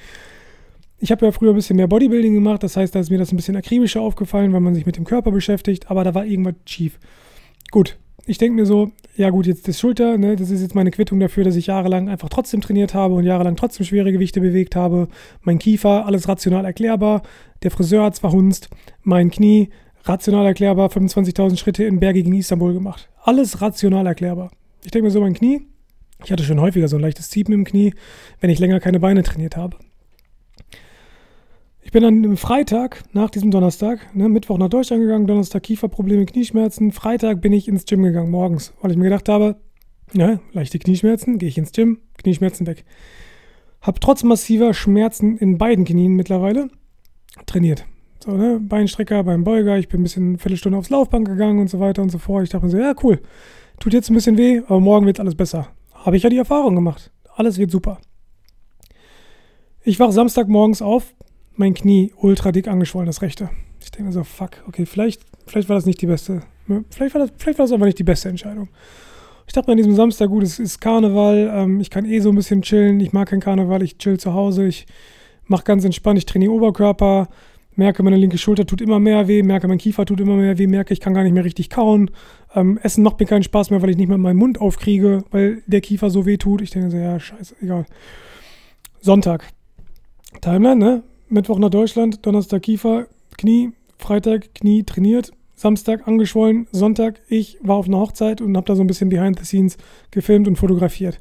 Ich 0.99 1.13
habe 1.13 1.27
ja 1.27 1.33
früher 1.33 1.51
ein 1.51 1.57
bisschen 1.57 1.77
mehr 1.77 1.89
Bodybuilding 1.89 2.33
gemacht, 2.33 2.63
das 2.63 2.77
heißt, 2.77 2.95
da 2.95 3.01
ist 3.01 3.11
mir 3.11 3.19
das 3.19 3.33
ein 3.33 3.37
bisschen 3.37 3.55
akribischer 3.55 4.01
aufgefallen, 4.01 4.55
weil 4.55 4.61
man 4.61 4.75
sich 4.75 4.87
mit 4.87 4.97
dem 4.97 5.05
Körper 5.05 5.31
beschäftigt, 5.31 5.91
aber 5.91 6.05
da 6.05 6.15
war 6.15 6.25
irgendwas 6.25 6.55
schief. 6.65 6.99
Gut, 7.71 7.99
ich 8.27 8.39
denke 8.39 8.57
mir 8.57 8.67
so, 8.67 8.91
ja 9.17 9.31
gut, 9.31 9.47
jetzt 9.47 9.69
das 9.69 9.79
Schulter, 9.79 10.19
ne, 10.19 10.37
das 10.37 10.51
ist 10.51 10.61
jetzt 10.61 10.75
meine 10.75 10.91
Quittung 10.91 11.21
dafür, 11.21 11.45
dass 11.45 11.57
ich 11.57 11.67
jahrelang 11.67 12.09
einfach 12.09 12.29
trotzdem 12.29 12.61
trainiert 12.61 12.93
habe 12.93 13.15
und 13.15 13.25
jahrelang 13.25 13.57
trotzdem 13.57 13.87
schwere 13.87 14.13
Gewichte 14.13 14.41
bewegt 14.41 14.75
habe. 14.75 15.09
Mein 15.43 15.59
Kiefer, 15.59 16.07
alles 16.07 16.29
rational 16.29 16.65
erklärbar. 16.65 17.23
Der 17.63 17.71
Friseur 17.71 18.05
hat 18.05 18.17
zwar 18.17 18.33
hunzt, 18.33 18.69
mein 19.03 19.31
Knie, 19.31 19.71
rational 20.05 20.45
erklärbar, 20.47 20.89
25.000 20.91 21.57
Schritte 21.57 21.85
in 21.85 22.01
bergigen 22.01 22.35
Istanbul 22.35 22.75
gemacht. 22.75 23.09
Alles 23.23 23.63
rational 23.63 24.07
erklärbar. 24.07 24.51
Ich 24.85 24.91
denke 24.91 25.07
mir 25.07 25.11
so, 25.11 25.21
mein 25.21 25.35
Knie, 25.35 25.63
ich 26.25 26.33
hatte 26.33 26.45
schon 26.45 26.61
häufiger 26.61 26.89
so 26.89 26.97
ein 26.97 27.03
leichtes 27.03 27.31
Ziepen 27.31 27.55
im 27.55 27.65
Knie, 27.65 27.95
wenn 28.41 28.51
ich 28.51 28.59
länger 28.59 28.81
keine 28.81 29.01
Beine 29.01 29.23
trainiert 29.23 29.57
habe. 29.57 29.77
Bin 31.97 32.03
dann 32.03 32.27
am 32.27 32.37
Freitag, 32.37 33.05
nach 33.15 33.31
diesem 33.31 33.51
Donnerstag, 33.51 34.15
ne, 34.15 34.29
Mittwoch 34.29 34.59
nach 34.59 34.69
Deutschland 34.69 35.01
gegangen, 35.01 35.27
Donnerstag 35.27 35.63
Kieferprobleme, 35.63 36.27
Knieschmerzen. 36.27 36.93
Freitag 36.93 37.41
bin 37.41 37.55
ich 37.55 37.69
ins 37.69 37.87
Gym 37.87 38.03
gegangen, 38.03 38.31
morgens, 38.31 38.75
weil 38.83 38.91
ich 38.91 38.99
mir 38.99 39.05
gedacht 39.05 39.31
habe, 39.31 39.57
ja, 40.13 40.39
leichte 40.53 40.79
Knieschmerzen, 40.79 41.39
gehe 41.39 41.49
ich 41.49 41.57
ins 41.57 41.73
Gym, 41.73 42.01
Knieschmerzen 42.19 42.67
weg. 42.67 42.85
Hab 43.81 43.99
trotz 44.03 44.25
massiver 44.25 44.75
Schmerzen 44.75 45.39
in 45.39 45.57
beiden 45.57 45.87
Knien 45.87 46.13
mittlerweile 46.13 46.69
trainiert. 47.47 47.87
So, 48.23 48.33
ne, 48.33 48.61
Beinstrecker 48.61 49.25
beim 49.25 49.43
Beuger, 49.43 49.79
ich 49.79 49.89
bin 49.89 50.01
ein 50.01 50.03
bisschen 50.03 50.29
eine 50.29 50.39
Viertelstunde 50.39 50.77
aufs 50.77 50.91
Laufband 50.91 51.27
gegangen 51.27 51.61
und 51.61 51.71
so 51.71 51.81
weiter 51.81 52.03
und 52.03 52.11
so 52.11 52.19
fort. 52.19 52.45
Ich 52.45 52.51
dachte 52.51 52.67
mir 52.67 52.73
so, 52.73 52.77
ja, 52.77 52.93
cool, 53.03 53.23
tut 53.81 53.95
jetzt 53.95 54.11
ein 54.11 54.15
bisschen 54.15 54.37
weh, 54.37 54.61
aber 54.67 54.81
morgen 54.81 55.07
wird 55.07 55.19
alles 55.19 55.35
besser. 55.35 55.69
Habe 55.95 56.19
ich 56.19 56.25
ja 56.25 56.29
die 56.29 56.37
Erfahrung 56.37 56.75
gemacht. 56.75 57.11
Alles 57.37 57.57
wird 57.57 57.71
super. 57.71 58.01
Ich 59.83 59.99
wache 59.99 60.13
Samstagmorgens 60.13 60.83
auf, 60.83 61.15
mein 61.57 61.75
Knie 61.75 62.13
ultra 62.17 62.53
dick 62.53 62.69
angeschwollen, 62.69 63.07
das 63.07 63.23
rechte. 63.23 63.51
Ich 63.83 63.91
denke 63.91 64.13
so, 64.13 64.25
fuck, 64.25 64.63
okay, 64.67 64.87
vielleicht, 64.87 65.23
vielleicht 65.47 65.69
war 65.69 65.77
das 65.77 65.87
nicht 65.87 66.01
die 66.01 66.07
beste, 66.07 66.43
vielleicht 66.91 67.15
war 67.15 67.21
das, 67.21 67.33
vielleicht 67.37 67.59
war 67.59 67.65
das 67.65 67.73
einfach 67.73 67.87
nicht 67.87 67.99
die 67.99 68.05
beste 68.05 68.29
Entscheidung. 68.29 68.69
Ich 69.47 69.53
dachte 69.53 69.69
mir 69.69 69.73
an 69.73 69.79
diesem 69.79 69.95
Samstag, 69.95 70.29
gut, 70.29 70.43
es 70.43 70.59
ist 70.59 70.81
Karneval, 70.81 71.51
ähm, 71.55 71.81
ich 71.81 71.91
kann 71.91 72.05
eh 72.05 72.19
so 72.19 72.31
ein 72.31 72.35
bisschen 72.35 72.63
chillen, 72.63 72.99
ich 73.01 73.13
mag 73.13 73.29
keinen 73.29 73.41
Karneval, 73.41 73.83
ich 73.83 73.97
chill 73.99 74.19
zu 74.19 74.35
Hause, 74.35 74.67
ich 74.67 74.87
mache 75.47 75.65
ganz 75.65 75.85
entspannt, 75.85 76.19
ich 76.19 76.27
trainiere 76.27 76.53
Oberkörper, 76.53 77.29
merke, 77.77 78.03
meine 78.03 78.17
linke 78.17 78.39
Schulter 78.39 78.67
tut 78.67 78.81
immer 78.81 78.99
mehr 78.99 79.29
weh, 79.29 79.43
merke, 79.43 79.69
mein 79.69 79.79
Kiefer 79.79 80.05
tut 80.05 80.21
immer 80.21 80.35
mehr 80.35 80.59
weh, 80.59 80.67
merke, 80.67 80.93
ich 80.93 81.01
kann 81.01 81.15
gar 81.15 81.23
nicht 81.23 81.33
mehr 81.33 81.45
richtig 81.45 81.71
kauen. 81.71 82.11
Ähm, 82.55 82.79
Essen 82.83 83.05
macht 83.05 83.21
mir 83.21 83.27
keinen 83.27 83.45
Spaß 83.45 83.71
mehr, 83.71 83.83
weil 83.83 83.91
ich 83.91 83.97
nicht 83.97 84.09
mehr 84.09 84.19
meinen 84.19 84.39
Mund 84.39 84.61
aufkriege, 84.61 85.25
weil 85.31 85.63
der 85.67 85.81
Kiefer 85.81 86.11
so 86.11 86.27
weh 86.27 86.39
tut. 86.39 86.63
Ich 86.63 86.71
denke 86.71 86.91
so, 86.91 86.97
ja, 86.97 87.21
scheiße, 87.21 87.57
egal. 87.61 87.87
Sonntag. 89.01 89.45
Timeline, 90.41 90.77
ne? 90.77 91.03
Mittwoch 91.29 91.59
nach 91.59 91.71
Deutschland, 91.71 92.25
Donnerstag 92.25 92.63
Kiefer, 92.63 93.07
Knie, 93.37 93.73
Freitag 93.99 94.55
Knie 94.55 94.85
trainiert, 94.85 95.33
Samstag 95.57 96.07
angeschwollen, 96.07 96.69
Sonntag 96.71 97.21
ich 97.29 97.59
war 97.63 97.77
auf 97.77 97.87
einer 97.87 97.99
Hochzeit 97.99 98.41
und 98.41 98.57
habe 98.57 98.67
da 98.67 98.77
so 98.77 98.83
ein 98.83 98.87
bisschen 98.87 99.09
behind 99.09 99.39
the 99.39 99.45
scenes 99.45 99.77
gefilmt 100.11 100.47
und 100.47 100.57
fotografiert. 100.57 101.19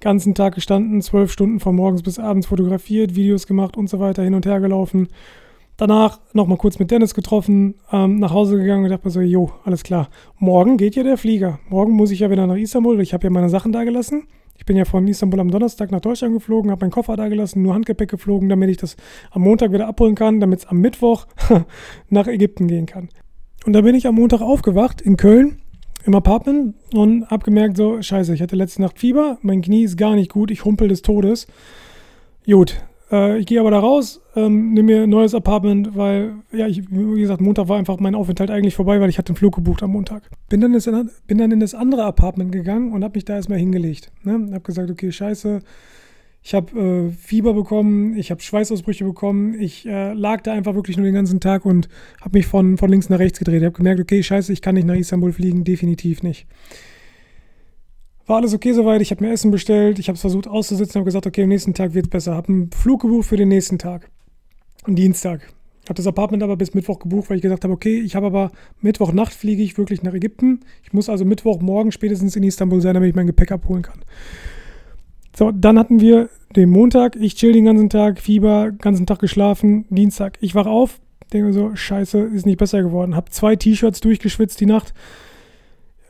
ganzen 0.00 0.34
Tag 0.34 0.54
gestanden, 0.54 1.02
zwölf 1.02 1.30
Stunden 1.30 1.60
von 1.60 1.76
morgens 1.76 2.02
bis 2.02 2.18
abends 2.18 2.46
fotografiert, 2.48 3.14
Videos 3.14 3.46
gemacht 3.46 3.76
und 3.76 3.88
so 3.88 4.00
weiter, 4.00 4.22
hin 4.22 4.34
und 4.34 4.46
her 4.46 4.60
gelaufen. 4.60 5.08
Danach 5.76 6.18
nochmal 6.32 6.58
kurz 6.58 6.80
mit 6.80 6.90
Dennis 6.90 7.14
getroffen, 7.14 7.76
ähm, 7.92 8.18
nach 8.18 8.32
Hause 8.32 8.58
gegangen 8.58 8.84
und 8.84 8.90
dachte 8.90 9.06
mir 9.06 9.12
so, 9.12 9.20
jo, 9.20 9.52
alles 9.64 9.84
klar. 9.84 10.08
Morgen 10.38 10.76
geht 10.76 10.96
ja 10.96 11.04
der 11.04 11.16
Flieger. 11.16 11.60
Morgen 11.68 11.92
muss 11.92 12.10
ich 12.10 12.20
ja 12.20 12.30
wieder 12.30 12.48
nach 12.48 12.56
Istanbul, 12.56 12.96
weil 12.96 13.04
ich 13.04 13.14
habe 13.14 13.24
ja 13.24 13.30
meine 13.30 13.48
Sachen 13.48 13.70
da 13.70 13.84
gelassen. 13.84 14.26
Ich 14.58 14.66
bin 14.66 14.76
ja 14.76 14.84
von 14.84 15.06
Istanbul 15.06 15.40
am 15.40 15.50
Donnerstag 15.50 15.92
nach 15.92 16.00
Deutschland 16.00 16.34
geflogen, 16.34 16.70
habe 16.70 16.84
meinen 16.84 16.90
Koffer 16.90 17.16
da 17.16 17.28
gelassen, 17.28 17.62
nur 17.62 17.74
Handgepäck 17.74 18.10
geflogen, 18.10 18.48
damit 18.48 18.68
ich 18.68 18.76
das 18.76 18.96
am 19.30 19.42
Montag 19.42 19.72
wieder 19.72 19.86
abholen 19.86 20.16
kann, 20.16 20.40
damit 20.40 20.58
es 20.58 20.66
am 20.66 20.78
Mittwoch 20.78 21.26
nach 22.10 22.26
Ägypten 22.26 22.66
gehen 22.66 22.86
kann. 22.86 23.08
Und 23.64 23.72
da 23.72 23.82
bin 23.82 23.94
ich 23.94 24.06
am 24.06 24.16
Montag 24.16 24.40
aufgewacht 24.40 25.00
in 25.00 25.16
Köln 25.16 25.62
im 26.04 26.14
Apartment 26.14 26.74
und 26.92 27.28
habe 27.30 27.44
gemerkt, 27.44 27.76
so, 27.76 28.02
scheiße, 28.02 28.34
ich 28.34 28.42
hatte 28.42 28.56
letzte 28.56 28.82
Nacht 28.82 28.98
Fieber, 28.98 29.38
mein 29.42 29.62
Knie 29.62 29.84
ist 29.84 29.96
gar 29.96 30.16
nicht 30.16 30.32
gut, 30.32 30.50
ich 30.50 30.64
humpel 30.64 30.88
des 30.88 31.02
Todes. 31.02 31.46
Gut, 32.44 32.82
äh, 33.10 33.38
ich 33.38 33.46
gehe 33.46 33.60
aber 33.60 33.70
da 33.70 33.78
raus, 33.78 34.20
ähm, 34.36 34.72
nehme 34.74 34.94
mir 34.94 35.02
ein 35.04 35.10
neues 35.10 35.34
Apartment, 35.34 35.96
weil, 35.96 36.34
ja, 36.52 36.66
ich, 36.66 36.90
wie 36.90 37.20
gesagt, 37.20 37.40
Montag 37.40 37.68
war 37.68 37.78
einfach 37.78 37.98
mein 38.00 38.14
Aufenthalt 38.14 38.50
eigentlich 38.50 38.74
vorbei, 38.74 39.00
weil 39.00 39.10
ich 39.10 39.18
hatte 39.18 39.30
einen 39.30 39.36
Flug 39.36 39.54
gebucht 39.54 39.82
am 39.82 39.92
Montag. 39.92 40.22
Bin 40.48 40.60
dann, 40.60 40.72
das, 40.72 40.88
bin 41.26 41.38
dann 41.38 41.50
in 41.50 41.60
das 41.60 41.74
andere 41.74 42.04
Apartment 42.04 42.52
gegangen 42.52 42.92
und 42.92 43.04
habe 43.04 43.16
mich 43.16 43.24
da 43.24 43.36
erstmal 43.36 43.58
hingelegt. 43.58 44.12
Ne? 44.24 44.50
Habe 44.52 44.60
gesagt, 44.60 44.90
okay, 44.90 45.10
scheiße, 45.10 45.60
ich 46.42 46.54
habe 46.54 46.80
äh, 46.80 47.10
Fieber 47.10 47.52
bekommen, 47.52 48.16
ich 48.16 48.30
habe 48.30 48.40
Schweißausbrüche 48.40 49.04
bekommen, 49.04 49.60
ich 49.60 49.86
äh, 49.86 50.12
lag 50.12 50.40
da 50.42 50.52
einfach 50.52 50.74
wirklich 50.74 50.96
nur 50.96 51.04
den 51.04 51.14
ganzen 51.14 51.40
Tag 51.40 51.64
und 51.64 51.88
habe 52.20 52.38
mich 52.38 52.46
von, 52.46 52.78
von 52.78 52.90
links 52.90 53.08
nach 53.08 53.18
rechts 53.18 53.38
gedreht. 53.38 53.60
Ich 53.60 53.66
habe 53.66 53.76
gemerkt, 53.76 54.00
okay, 54.00 54.22
scheiße, 54.22 54.52
ich 54.52 54.62
kann 54.62 54.74
nicht 54.74 54.86
nach 54.86 54.94
Istanbul 54.94 55.32
fliegen, 55.32 55.64
definitiv 55.64 56.22
nicht. 56.22 56.46
War 58.28 58.36
alles 58.36 58.52
okay 58.52 58.74
soweit. 58.74 59.00
Ich 59.00 59.10
habe 59.10 59.24
mir 59.24 59.32
Essen 59.32 59.50
bestellt. 59.50 59.98
Ich 59.98 60.08
habe 60.08 60.14
es 60.14 60.20
versucht 60.20 60.46
auszusitzen. 60.46 61.00
Habe 61.00 61.06
gesagt, 61.06 61.26
okay, 61.26 61.44
am 61.44 61.48
nächsten 61.48 61.72
Tag 61.72 61.94
wird 61.94 62.06
es 62.06 62.10
besser. 62.10 62.34
Habe 62.34 62.48
einen 62.48 62.70
Flug 62.70 63.00
gebucht 63.00 63.26
für 63.26 63.38
den 63.38 63.48
nächsten 63.48 63.78
Tag. 63.78 64.10
Am 64.84 64.94
Dienstag. 64.94 65.40
Habe 65.88 65.94
das 65.94 66.06
Apartment 66.06 66.42
aber 66.42 66.58
bis 66.58 66.74
Mittwoch 66.74 66.98
gebucht, 66.98 67.30
weil 67.30 67.38
ich 67.38 67.42
gesagt 67.42 67.64
habe, 67.64 67.72
okay, 67.72 67.98
ich 67.98 68.14
habe 68.14 68.26
aber 68.26 68.50
Mittwochnacht 68.82 69.32
fliege 69.32 69.62
ich 69.62 69.78
wirklich 69.78 70.02
nach 70.02 70.12
Ägypten. 70.12 70.60
Ich 70.82 70.92
muss 70.92 71.08
also 71.08 71.24
Mittwochmorgen 71.24 71.90
spätestens 71.90 72.36
in 72.36 72.42
Istanbul 72.42 72.82
sein, 72.82 72.92
damit 72.92 73.08
ich 73.08 73.16
mein 73.16 73.26
Gepäck 73.26 73.50
abholen 73.50 73.82
kann. 73.82 74.00
So, 75.34 75.50
dann 75.50 75.78
hatten 75.78 76.00
wir 76.00 76.28
den 76.54 76.68
Montag. 76.68 77.16
Ich 77.16 77.34
chill 77.34 77.54
den 77.54 77.64
ganzen 77.64 77.88
Tag, 77.88 78.20
Fieber, 78.20 78.72
ganzen 78.72 79.06
Tag 79.06 79.20
geschlafen. 79.20 79.86
Dienstag, 79.88 80.36
ich 80.42 80.54
wach 80.54 80.66
auf, 80.66 81.00
denke 81.32 81.54
so, 81.54 81.74
scheiße, 81.74 82.18
ist 82.18 82.44
nicht 82.44 82.58
besser 82.58 82.82
geworden. 82.82 83.16
Habe 83.16 83.30
zwei 83.30 83.56
T-Shirts 83.56 84.02
durchgeschwitzt 84.02 84.60
die 84.60 84.66
Nacht. 84.66 84.92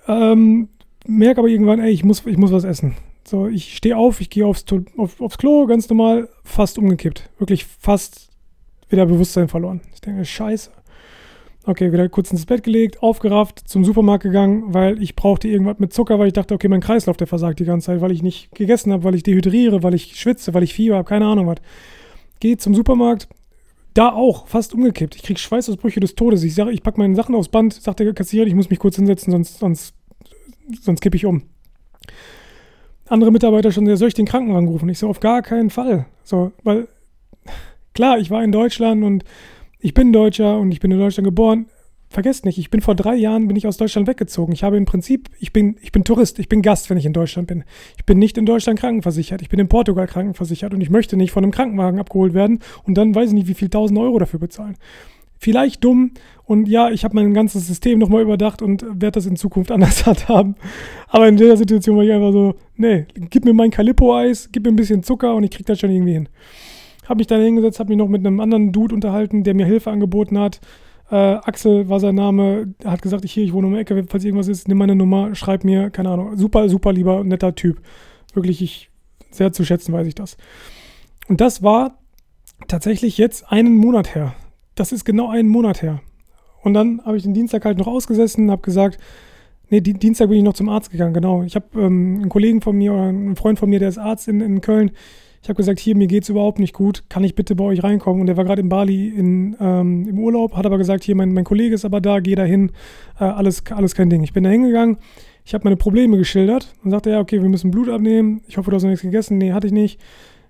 Ähm, 0.09 0.71
merke 1.09 1.41
aber 1.41 1.49
irgendwann, 1.49 1.81
ey, 1.81 1.91
ich 1.91 2.05
muss, 2.05 2.25
ich 2.27 2.37
muss 2.37 2.53
was 2.53 2.65
essen. 2.65 2.95
So, 3.27 3.47
ich 3.47 3.77
stehe 3.77 3.97
auf, 3.97 4.21
ich 4.21 4.31
gehe 4.31 4.47
aufs, 4.47 4.65
auf, 4.97 5.21
aufs 5.21 5.39
Klo, 5.39 5.67
ganz 5.67 5.89
normal, 5.89 6.29
fast 6.45 6.79
umgekippt. 6.79 7.29
Wirklich 7.39 7.65
fast 7.65 8.29
wieder 8.89 9.07
Bewusstsein 9.07 9.49
verloren. 9.49 9.81
Ich 9.95 10.01
denke, 10.01 10.25
scheiße. 10.25 10.71
Okay, 11.65 11.93
wieder 11.93 12.09
kurz 12.09 12.31
ins 12.31 12.47
Bett 12.47 12.63
gelegt, 12.63 13.03
aufgerafft, 13.03 13.69
zum 13.69 13.85
Supermarkt 13.85 14.23
gegangen, 14.23 14.73
weil 14.73 15.03
ich 15.03 15.15
brauchte 15.17 15.49
irgendwas 15.49 15.79
mit 15.79 15.93
Zucker, 15.93 16.19
weil 16.19 16.29
ich 16.29 16.33
dachte, 16.33 16.55
okay, 16.55 16.69
mein 16.69 16.81
Kreislauf, 16.81 17.19
der 17.19 17.27
versagt 17.27 17.61
die 17.61 17.65
ganze 17.65 17.87
Zeit, 17.87 18.01
weil 18.01 18.13
ich 18.13 18.23
nicht 18.23 18.55
gegessen 18.55 18.93
habe, 18.93 19.05
weil 19.05 19.15
ich 19.15 19.23
dehydriere, 19.23 19.83
weil 19.83 19.93
ich 19.93 20.19
schwitze, 20.19 20.55
weil 20.55 20.63
ich 20.63 20.73
Fieber 20.73 20.97
habe, 20.97 21.09
keine 21.09 21.27
Ahnung 21.27 21.47
was. 21.47 21.59
Gehe 22.41 22.57
zum 22.57 22.75
Supermarkt, 22.75 23.29
da 23.93 24.13
auch, 24.13 24.47
fast 24.47 24.73
umgekippt. 24.73 25.17
Ich 25.17 25.23
kriege 25.23 25.39
Schweißausbrüche 25.39 26.01
des 26.01 26.15
Todes. 26.15 26.43
Ich 26.45 26.55
sage, 26.55 26.73
ich 26.73 26.83
packe 26.83 27.01
meine 27.01 27.17
Sachen 27.17 27.35
aufs 27.35 27.49
Band, 27.49 27.75
sagt 27.75 28.01
der 28.01 28.15
Kassierer, 28.15 28.47
ich 28.47 28.55
muss 28.55 28.71
mich 28.71 28.79
kurz 28.79 28.97
hinsetzen, 28.97 29.33
sonst, 29.33 29.59
sonst 29.59 29.98
sonst 30.81 31.01
kippe 31.01 31.17
ich 31.17 31.27
um. 31.27 31.43
Andere 33.07 33.33
Mitarbeiter 33.33 33.73
schon, 33.73 33.97
soll 33.97 34.09
ich 34.09 34.15
den 34.15 34.27
Krankenwagen 34.27 34.69
rufen? 34.69 34.89
Ich 34.89 34.99
so, 34.99 35.09
auf 35.09 35.21
gar 35.21 35.43
keinen 35.43 35.71
Fall. 35.71 36.07
So, 36.25 36.53
weil, 36.63 36.89
klar, 37.95 38.19
ich 38.19 38.31
war 38.31 38.45
in 38.45 38.53
Deutschland 38.53 39.03
und 39.03 39.25
ich 39.81 39.95
bin 39.95 40.13
Deutscher 40.13 40.59
und 40.59 40.73
ich 40.73 40.81
bin 40.81 40.91
in 40.91 40.99
Deutschland 40.99 41.25
geboren. 41.25 41.67
Vergesst 42.11 42.47
nicht, 42.47 42.57
ich 42.57 42.71
bin 42.71 42.81
vor 42.81 42.95
drei 42.95 43.15
Jahren 43.17 43.49
bin 43.49 43.57
ich 43.57 43.67
aus 43.67 43.77
Deutschland 43.77 44.09
weggezogen. 44.09 44.53
Ich 44.53 44.63
habe 44.63 44.79
im 44.79 44.87
Prinzip, 44.87 45.29
ich 45.41 45.53
bin, 45.53 45.77
ich 45.83 45.93
bin 45.93 46.05
Tourist, 46.05 46.39
ich 46.39 46.49
bin 46.49 46.63
Gast, 46.63 46.89
wenn 46.89 46.97
ich 46.97 47.05
in 47.05 47.13
Deutschland 47.13 47.49
bin. 47.49 47.65
Ich 47.99 48.07
bin 48.07 48.19
nicht 48.19 48.39
in 48.39 48.47
Deutschland 48.47 48.79
krankenversichert, 48.79 49.43
ich 49.43 49.51
bin 49.51 49.61
in 49.61 49.69
Portugal 49.69 50.07
krankenversichert 50.07 50.73
und 50.73 50.81
ich 50.81 50.89
möchte 50.89 51.19
nicht 51.19 51.33
von 51.33 51.45
einem 51.45 51.53
Krankenwagen 51.53 52.01
abgeholt 52.01 52.33
werden 52.33 52.61
und 52.85 52.97
dann 52.97 53.15
weiß 53.15 53.29
ich 53.29 53.35
nicht, 53.35 53.49
wie 53.49 53.55
viel 53.55 53.69
tausend 53.69 53.99
Euro 53.99 54.19
dafür 54.19 54.41
bezahlen 54.41 54.77
vielleicht 55.39 55.85
dumm 55.85 56.13
und 56.45 56.67
ja, 56.67 56.91
ich 56.91 57.05
habe 57.05 57.15
mein 57.15 57.35
ganzes 57.35 57.67
System 57.67 57.99
nochmal 57.99 58.23
überdacht 58.23 58.63
und 58.63 58.83
werde 58.83 59.13
das 59.13 59.27
in 59.27 59.37
Zukunft 59.37 59.71
anders 59.73 60.07
haben. 60.07 60.55
Aber 61.09 61.29
in 61.29 61.37
der 61.37 61.57
Situation 61.57 61.97
war 61.97 62.05
ich 62.05 62.13
einfach 62.13 62.33
so, 62.33 62.55
nee, 62.77 63.07
gib 63.15 63.45
mir 63.45 63.53
mein 63.53 63.71
Calippo-Eis, 63.71 64.49
gib 64.53 64.65
mir 64.65 64.73
ein 64.73 64.77
bisschen 64.77 65.03
Zucker 65.03 65.35
und 65.35 65.45
ich 65.45 65.51
krieg 65.51 65.67
das 65.67 65.79
schon 65.79 65.91
irgendwie 65.91 66.15
hin. 66.15 66.29
Habe 67.07 67.19
mich 67.19 67.27
dann 67.27 67.41
hingesetzt, 67.41 67.81
habe 67.81 67.91
mich 67.91 67.99
noch 67.99 68.09
mit 68.09 68.27
einem 68.27 68.41
anderen 68.41 68.73
Dude 68.73 68.95
unterhalten, 68.95 69.45
der 69.45 69.55
mir 69.55 69.67
Hilfe 69.67 69.91
angeboten 69.91 70.39
hat. 70.39 70.61
Äh, 71.11 71.15
Axel 71.15 71.89
war 71.89 72.01
sein 72.01 72.15
Name, 72.15 72.75
hat 72.85 73.01
gesagt, 73.01 73.25
ich 73.25 73.33
hier, 73.33 73.45
ich 73.45 73.53
wohne 73.53 73.67
um 73.67 73.75
die 73.75 73.81
Ecke, 73.81 74.05
falls 74.09 74.25
irgendwas 74.25 74.49
ist, 74.49 74.69
nimm 74.69 74.77
meine 74.77 74.95
Nummer, 74.95 75.35
schreib 75.35 75.65
mir, 75.65 75.91
keine 75.91 76.11
Ahnung. 76.11 76.37
Super, 76.37 76.69
super 76.69 76.93
lieber, 76.93 77.25
netter 77.25 77.55
Typ. 77.55 77.81
Wirklich, 78.35 78.61
ich 78.61 78.91
sehr 79.31 79.53
zu 79.53 79.65
schätzen 79.65 79.93
weiß 79.93 80.07
ich 80.07 80.15
das. 80.15 80.37
Und 81.29 81.41
das 81.41 81.63
war 81.63 81.99
tatsächlich 82.67 83.19
jetzt 83.19 83.51
einen 83.53 83.77
Monat 83.77 84.15
her 84.15 84.35
das 84.79 84.93
ist 84.93 85.05
genau 85.05 85.29
einen 85.29 85.49
Monat 85.49 85.83
her. 85.83 86.01
Und 86.63 86.75
dann 86.75 87.01
habe 87.05 87.17
ich 87.17 87.23
den 87.23 87.35
Dienstag 87.35 87.65
halt 87.65 87.79
noch 87.79 87.87
ausgesessen, 87.87 88.51
habe 88.51 88.63
gesagt, 88.63 88.99
nee, 89.71 89.81
Dienstag 89.81 90.29
bin 90.29 90.39
ich 90.39 90.45
noch 90.45 90.55
zum 90.55 90.69
Arzt 90.69 90.91
gegangen, 90.91 91.15
genau. 91.15 91.43
Ich 91.43 91.55
habe 91.55 91.67
ähm, 91.75 92.17
einen 92.21 92.29
Kollegen 92.29 92.61
von 92.61 92.77
mir 92.77 92.93
oder 92.93 93.05
einen 93.05 93.37
Freund 93.37 93.59
von 93.59 93.71
mir, 93.71 93.79
der 93.79 93.89
ist 93.89 93.99
Arzt 93.99 94.29
in, 94.29 94.41
in 94.41 94.61
Köln. 94.61 94.91
Ich 95.41 95.49
habe 95.49 95.57
gesagt, 95.57 95.79
hier, 95.79 95.97
mir 95.97 96.09
geht 96.09 96.25
es 96.25 96.29
überhaupt 96.29 96.59
nicht 96.59 96.75
gut, 96.75 97.05
kann 97.09 97.23
ich 97.23 97.37
bitte 97.37 97.55
bei 97.55 97.65
euch 97.65 97.85
reinkommen? 97.85 98.21
Und 98.21 98.27
der 98.27 98.37
war 98.37 98.45
gerade 98.45 98.61
in 98.61 98.69
Bali 98.69 99.09
in, 99.09 99.57
ähm, 99.61 100.09
im 100.09 100.19
Urlaub, 100.19 100.57
hat 100.57 100.67
aber 100.67 100.79
gesagt, 100.79 101.05
hier, 101.05 101.15
mein, 101.15 101.33
mein 101.33 101.45
Kollege 101.45 101.75
ist 101.75 101.85
aber 101.85 102.01
da, 102.01 102.19
geh 102.19 102.35
da 102.35 102.43
hin, 102.43 102.73
äh, 103.21 103.25
alles, 103.25 103.63
alles 103.71 103.95
kein 103.95 104.11
Ding. 104.11 104.25
Ich 104.25 104.33
bin 104.33 104.43
da 104.43 104.51
hingegangen, 104.51 104.97
ich 105.45 105.55
habe 105.55 105.65
meine 105.65 105.77
Probleme 105.77 106.19
geschildert 106.19 106.75
und 106.83 106.91
sagte, 106.91 107.11
ja, 107.11 107.21
okay, 107.21 107.41
wir 107.41 107.49
müssen 107.49 107.71
Blut 107.71 107.89
abnehmen, 107.89 108.43
ich 108.49 108.59
hoffe, 108.59 108.71
du 108.71 108.77
hast 108.77 108.83
noch 108.83 108.91
nichts 108.91 109.03
gegessen, 109.03 109.39
nee, 109.39 109.53
hatte 109.53 109.69
ich 109.69 109.73
nicht. 109.73 110.01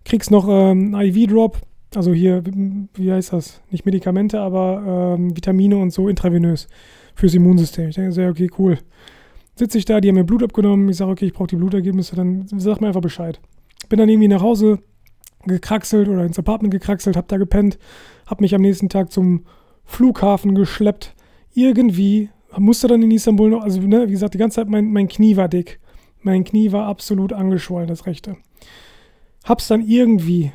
Kriegst 0.05 0.31
noch 0.31 0.49
ähm, 0.49 0.95
IV-Drop, 0.95 1.59
also 1.95 2.13
hier, 2.13 2.43
wie 2.95 3.13
heißt 3.13 3.33
das? 3.33 3.63
Nicht 3.71 3.87
Medikamente, 3.87 4.41
aber 4.41 5.17
ähm, 5.19 5.37
Vitamine 5.37 5.77
und 5.77 5.91
so 5.93 6.09
intravenös 6.09 6.69
fürs 7.15 7.35
Immunsystem. 7.35 7.89
Ich 7.89 7.97
denke, 7.97 8.13
sehr 8.13 8.31
okay, 8.31 8.51
cool. 8.59 8.79
Sitze 9.55 9.79
ich 9.79 9.85
da, 9.85 10.01
die 10.01 10.09
haben 10.09 10.17
mir 10.17 10.25
Blut 10.25 10.43
abgenommen. 10.43 10.89
Ich 10.89 10.99
sage, 10.99 11.11
okay, 11.11 11.27
ich 11.27 11.33
brauche 11.33 11.49
die 11.49 11.57
Blutergebnisse, 11.57 12.15
dann 12.15 12.47
sag 12.47 12.81
mir 12.81 12.89
einfach 12.89 13.01
Bescheid. 13.01 13.41
Bin 13.89 13.99
dann 13.99 14.09
irgendwie 14.09 14.29
nach 14.29 14.43
Hause 14.43 14.81
gekraxelt 15.45 16.09
oder 16.09 16.25
ins 16.25 16.39
Apartment 16.39 16.73
gekraxelt, 16.73 17.17
hab 17.17 17.29
da 17.29 17.37
gepennt, 17.39 17.79
hab 18.27 18.41
mich 18.41 18.55
am 18.55 18.61
nächsten 18.61 18.89
Tag 18.89 19.13
zum 19.13 19.47
Flughafen 19.85 20.55
geschleppt. 20.55 21.15
Irgendwie 21.55 22.29
musste 22.57 22.89
dann 22.89 23.03
in 23.03 23.11
Istanbul 23.11 23.51
noch, 23.51 23.63
also 23.63 23.81
ne, 23.81 24.07
wie 24.07 24.13
gesagt, 24.13 24.35
die 24.35 24.39
ganze 24.39 24.57
Zeit 24.57 24.69
mein, 24.69 24.93
mein 24.93 25.09
Knie 25.09 25.37
war 25.37 25.49
dick. 25.49 25.81
Mein 26.21 26.45
Knie 26.45 26.73
war 26.73 26.87
absolut 26.87 27.33
angeschwollen, 27.33 27.89
das 27.89 28.07
rechte. 28.07 28.37
Hab's 29.45 29.69
dann 29.69 29.87
irgendwie 29.87 30.53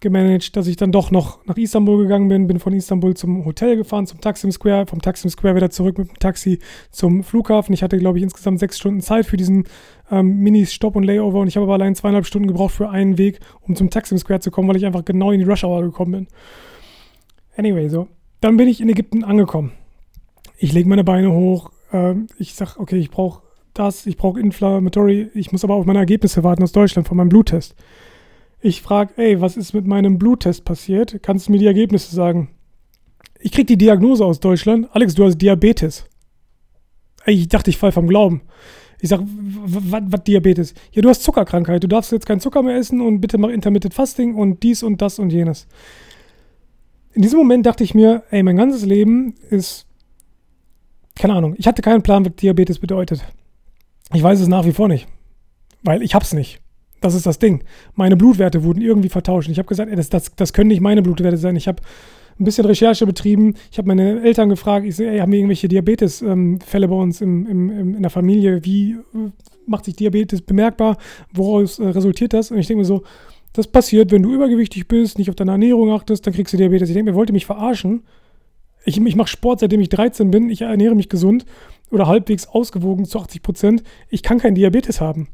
gemanagt, 0.00 0.56
dass 0.56 0.66
ich 0.66 0.76
dann 0.76 0.92
doch 0.92 1.10
noch 1.10 1.44
nach 1.46 1.56
Istanbul 1.56 2.02
gegangen 2.02 2.28
bin, 2.28 2.46
bin 2.46 2.58
von 2.58 2.72
Istanbul 2.72 3.14
zum 3.14 3.44
Hotel 3.44 3.76
gefahren, 3.76 4.06
zum 4.06 4.20
Taksim 4.20 4.50
Square, 4.52 4.86
vom 4.86 5.00
Taksim 5.00 5.30
Square 5.30 5.56
wieder 5.56 5.70
zurück 5.70 5.98
mit 5.98 6.08
dem 6.08 6.18
Taxi 6.18 6.58
zum 6.90 7.22
Flughafen. 7.22 7.72
Ich 7.72 7.82
hatte, 7.82 7.98
glaube 7.98 8.18
ich, 8.18 8.24
insgesamt 8.24 8.58
sechs 8.58 8.78
Stunden 8.78 9.00
Zeit 9.00 9.26
für 9.26 9.36
diesen 9.36 9.64
ähm, 10.10 10.38
Mini-Stop 10.38 10.96
und 10.96 11.04
Layover 11.04 11.40
und 11.40 11.48
ich 11.48 11.56
habe 11.56 11.64
aber 11.64 11.74
allein 11.74 11.94
zweieinhalb 11.94 12.26
Stunden 12.26 12.48
gebraucht 12.48 12.74
für 12.74 12.90
einen 12.90 13.18
Weg, 13.18 13.40
um 13.62 13.74
zum 13.74 13.90
Taksim 13.90 14.18
Square 14.18 14.40
zu 14.40 14.50
kommen, 14.50 14.68
weil 14.68 14.76
ich 14.76 14.86
einfach 14.86 15.04
genau 15.04 15.30
in 15.30 15.40
die 15.40 15.46
Rush 15.46 15.64
Hour 15.64 15.82
gekommen 15.82 16.12
bin. 16.12 16.26
Anyway, 17.56 17.88
so. 17.88 18.08
Dann 18.40 18.56
bin 18.56 18.68
ich 18.68 18.80
in 18.80 18.88
Ägypten 18.88 19.24
angekommen. 19.24 19.72
Ich 20.58 20.72
lege 20.72 20.88
meine 20.88 21.04
Beine 21.04 21.32
hoch. 21.32 21.70
Ähm, 21.92 22.26
ich 22.38 22.54
sage, 22.54 22.78
okay, 22.78 22.96
ich 22.96 23.10
brauche 23.10 23.42
das, 23.74 24.06
ich 24.06 24.16
brauche 24.16 24.40
Inflammatory, 24.40 25.30
ich 25.34 25.52
muss 25.52 25.64
aber 25.64 25.74
auf 25.74 25.86
meine 25.86 25.98
Ergebnisse 25.98 26.42
warten 26.42 26.62
aus 26.62 26.72
Deutschland 26.72 27.06
von 27.06 27.16
meinem 27.16 27.28
Bluttest. 27.28 27.74
Ich 28.60 28.82
frage, 28.82 29.14
ey, 29.16 29.40
was 29.40 29.56
ist 29.56 29.74
mit 29.74 29.86
meinem 29.86 30.18
Bluttest 30.18 30.64
passiert? 30.64 31.22
Kannst 31.22 31.48
du 31.48 31.52
mir 31.52 31.58
die 31.58 31.66
Ergebnisse 31.66 32.14
sagen? 32.14 32.48
Ich 33.38 33.52
krieg 33.52 33.66
die 33.66 33.76
Diagnose 33.76 34.24
aus 34.24 34.40
Deutschland. 34.40 34.88
Alex, 34.92 35.14
du 35.14 35.24
hast 35.24 35.38
Diabetes. 35.38 36.06
Ey, 37.24 37.34
ich 37.34 37.48
dachte, 37.48 37.70
ich 37.70 37.76
fall 37.76 37.92
vom 37.92 38.08
Glauben. 38.08 38.42
Ich 39.00 39.10
sag, 39.10 39.20
was 39.22 40.24
Diabetes? 40.24 40.74
Ja, 40.92 41.02
du 41.02 41.08
hast 41.08 41.22
Zuckerkrankheit. 41.22 41.82
Du 41.82 41.88
darfst 41.88 42.12
jetzt 42.12 42.26
keinen 42.26 42.40
Zucker 42.40 42.62
mehr 42.62 42.76
essen 42.76 43.00
und 43.00 43.20
bitte 43.20 43.36
mach 43.36 43.50
Intermittent 43.50 43.92
Fasting 43.92 44.34
und 44.34 44.62
dies 44.62 44.82
und 44.82 45.02
das 45.02 45.18
und 45.18 45.30
jenes. 45.30 45.66
In 47.12 47.22
diesem 47.22 47.38
Moment 47.38 47.66
dachte 47.66 47.84
ich 47.84 47.94
mir, 47.94 48.24
ey, 48.30 48.42
mein 48.42 48.56
ganzes 48.56 48.84
Leben 48.84 49.34
ist, 49.50 49.86
keine 51.14 51.34
Ahnung, 51.34 51.54
ich 51.58 51.66
hatte 51.66 51.82
keinen 51.82 52.02
Plan, 52.02 52.24
was 52.24 52.36
Diabetes 52.36 52.78
bedeutet. 52.78 53.24
Ich 54.14 54.22
weiß 54.22 54.40
es 54.40 54.48
nach 54.48 54.64
wie 54.64 54.72
vor 54.72 54.88
nicht, 54.88 55.08
weil 55.82 56.02
ich 56.02 56.14
hab's 56.14 56.32
nicht. 56.32 56.60
Das 57.00 57.14
ist 57.14 57.26
das 57.26 57.38
Ding. 57.38 57.62
Meine 57.94 58.16
Blutwerte 58.16 58.64
wurden 58.64 58.80
irgendwie 58.80 59.08
vertauscht. 59.08 59.48
Ich 59.48 59.58
habe 59.58 59.68
gesagt, 59.68 59.90
ey, 59.90 59.96
das, 59.96 60.08
das, 60.08 60.34
das 60.34 60.52
können 60.52 60.68
nicht 60.68 60.80
meine 60.80 61.02
Blutwerte 61.02 61.36
sein. 61.36 61.56
Ich 61.56 61.68
habe 61.68 61.82
ein 62.38 62.44
bisschen 62.44 62.66
Recherche 62.66 63.06
betrieben. 63.06 63.54
Ich 63.70 63.78
habe 63.78 63.88
meine 63.88 64.22
Eltern 64.22 64.48
gefragt, 64.48 64.86
ich 64.86 64.96
so, 64.96 65.04
ey, 65.04 65.18
haben 65.18 65.32
wir 65.32 65.38
irgendwelche 65.38 65.68
Diabetesfälle 65.68 66.88
bei 66.88 66.94
uns 66.94 67.20
im, 67.20 67.46
im, 67.46 67.70
im, 67.70 67.94
in 67.96 68.02
der 68.02 68.10
Familie? 68.10 68.64
Wie 68.64 68.92
äh, 68.92 69.30
macht 69.66 69.84
sich 69.86 69.96
Diabetes 69.96 70.42
bemerkbar? 70.42 70.98
Woraus 71.32 71.78
äh, 71.78 71.86
resultiert 71.88 72.32
das? 72.32 72.50
Und 72.50 72.58
ich 72.58 72.66
denke 72.66 72.80
mir 72.80 72.86
so, 72.86 73.04
das 73.52 73.66
passiert, 73.66 74.10
wenn 74.10 74.22
du 74.22 74.34
übergewichtig 74.34 74.86
bist, 74.86 75.18
nicht 75.18 75.30
auf 75.30 75.36
deine 75.36 75.52
Ernährung 75.52 75.90
achtest, 75.90 76.26
dann 76.26 76.34
kriegst 76.34 76.52
du 76.52 76.58
Diabetes. 76.58 76.90
Ich 76.90 76.94
denke 76.94 77.10
mir, 77.10 77.16
wollte 77.16 77.32
mich 77.32 77.46
verarschen. 77.46 78.02
Ich, 78.84 79.00
ich 79.00 79.16
mache 79.16 79.28
Sport, 79.28 79.60
seitdem 79.60 79.80
ich 79.80 79.88
13 79.88 80.30
bin. 80.30 80.50
Ich 80.50 80.60
ernähre 80.60 80.94
mich 80.94 81.08
gesund 81.08 81.46
oder 81.90 82.06
halbwegs 82.06 82.46
ausgewogen 82.46 83.06
zu 83.06 83.18
80 83.18 83.42
Prozent. 83.42 83.82
Ich 84.10 84.22
kann 84.22 84.38
keinen 84.38 84.54
Diabetes 84.54 85.00
haben. 85.00 85.28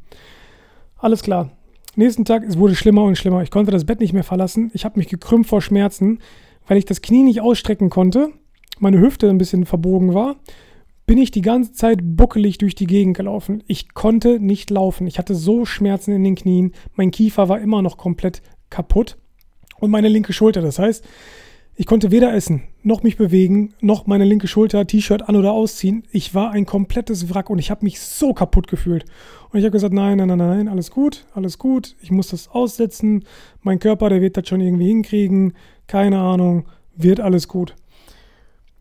Alles 1.02 1.24
klar. 1.24 1.50
Nächsten 1.96 2.24
Tag, 2.24 2.44
es 2.44 2.56
wurde 2.56 2.76
schlimmer 2.76 3.02
und 3.02 3.18
schlimmer. 3.18 3.42
Ich 3.42 3.50
konnte 3.50 3.72
das 3.72 3.84
Bett 3.84 3.98
nicht 3.98 4.12
mehr 4.12 4.22
verlassen. 4.22 4.70
Ich 4.72 4.84
habe 4.84 5.00
mich 5.00 5.08
gekrümmt 5.08 5.48
vor 5.48 5.60
Schmerzen, 5.60 6.20
weil 6.68 6.76
ich 6.76 6.84
das 6.84 7.02
Knie 7.02 7.24
nicht 7.24 7.40
ausstrecken 7.40 7.90
konnte. 7.90 8.30
Meine 8.78 9.00
Hüfte 9.00 9.28
ein 9.28 9.36
bisschen 9.36 9.66
verbogen 9.66 10.14
war. 10.14 10.36
Bin 11.04 11.18
ich 11.18 11.32
die 11.32 11.42
ganze 11.42 11.72
Zeit 11.72 11.98
buckelig 12.02 12.58
durch 12.58 12.76
die 12.76 12.86
Gegend 12.86 13.16
gelaufen. 13.16 13.64
Ich 13.66 13.94
konnte 13.94 14.38
nicht 14.38 14.70
laufen. 14.70 15.08
Ich 15.08 15.18
hatte 15.18 15.34
so 15.34 15.64
Schmerzen 15.64 16.12
in 16.12 16.22
den 16.22 16.36
Knien. 16.36 16.70
Mein 16.94 17.10
Kiefer 17.10 17.48
war 17.48 17.60
immer 17.60 17.82
noch 17.82 17.96
komplett 17.96 18.40
kaputt. 18.70 19.18
Und 19.80 19.90
meine 19.90 20.08
linke 20.08 20.32
Schulter. 20.32 20.62
Das 20.62 20.78
heißt, 20.78 21.04
ich 21.74 21.86
konnte 21.86 22.10
weder 22.10 22.34
essen, 22.34 22.64
noch 22.82 23.02
mich 23.02 23.16
bewegen, 23.16 23.72
noch 23.80 24.06
meine 24.06 24.24
linke 24.24 24.46
Schulter, 24.46 24.86
T-Shirt 24.86 25.28
an 25.28 25.36
oder 25.36 25.52
ausziehen. 25.52 26.04
Ich 26.12 26.34
war 26.34 26.50
ein 26.50 26.66
komplettes 26.66 27.32
Wrack 27.32 27.48
und 27.48 27.58
ich 27.58 27.70
habe 27.70 27.84
mich 27.84 27.98
so 28.00 28.34
kaputt 28.34 28.68
gefühlt. 28.68 29.06
Und 29.50 29.58
ich 29.58 29.64
habe 29.64 29.72
gesagt, 29.72 29.94
nein, 29.94 30.18
nein, 30.18 30.28
nein, 30.28 30.38
nein, 30.38 30.68
alles 30.68 30.90
gut, 30.90 31.24
alles 31.34 31.58
gut. 31.58 31.96
Ich 32.02 32.10
muss 32.10 32.28
das 32.28 32.48
aussetzen. 32.48 33.24
Mein 33.62 33.78
Körper, 33.78 34.10
der 34.10 34.20
wird 34.20 34.36
das 34.36 34.48
schon 34.48 34.60
irgendwie 34.60 34.88
hinkriegen. 34.88 35.54
Keine 35.86 36.18
Ahnung, 36.18 36.66
wird 36.94 37.20
alles 37.20 37.48
gut. 37.48 37.74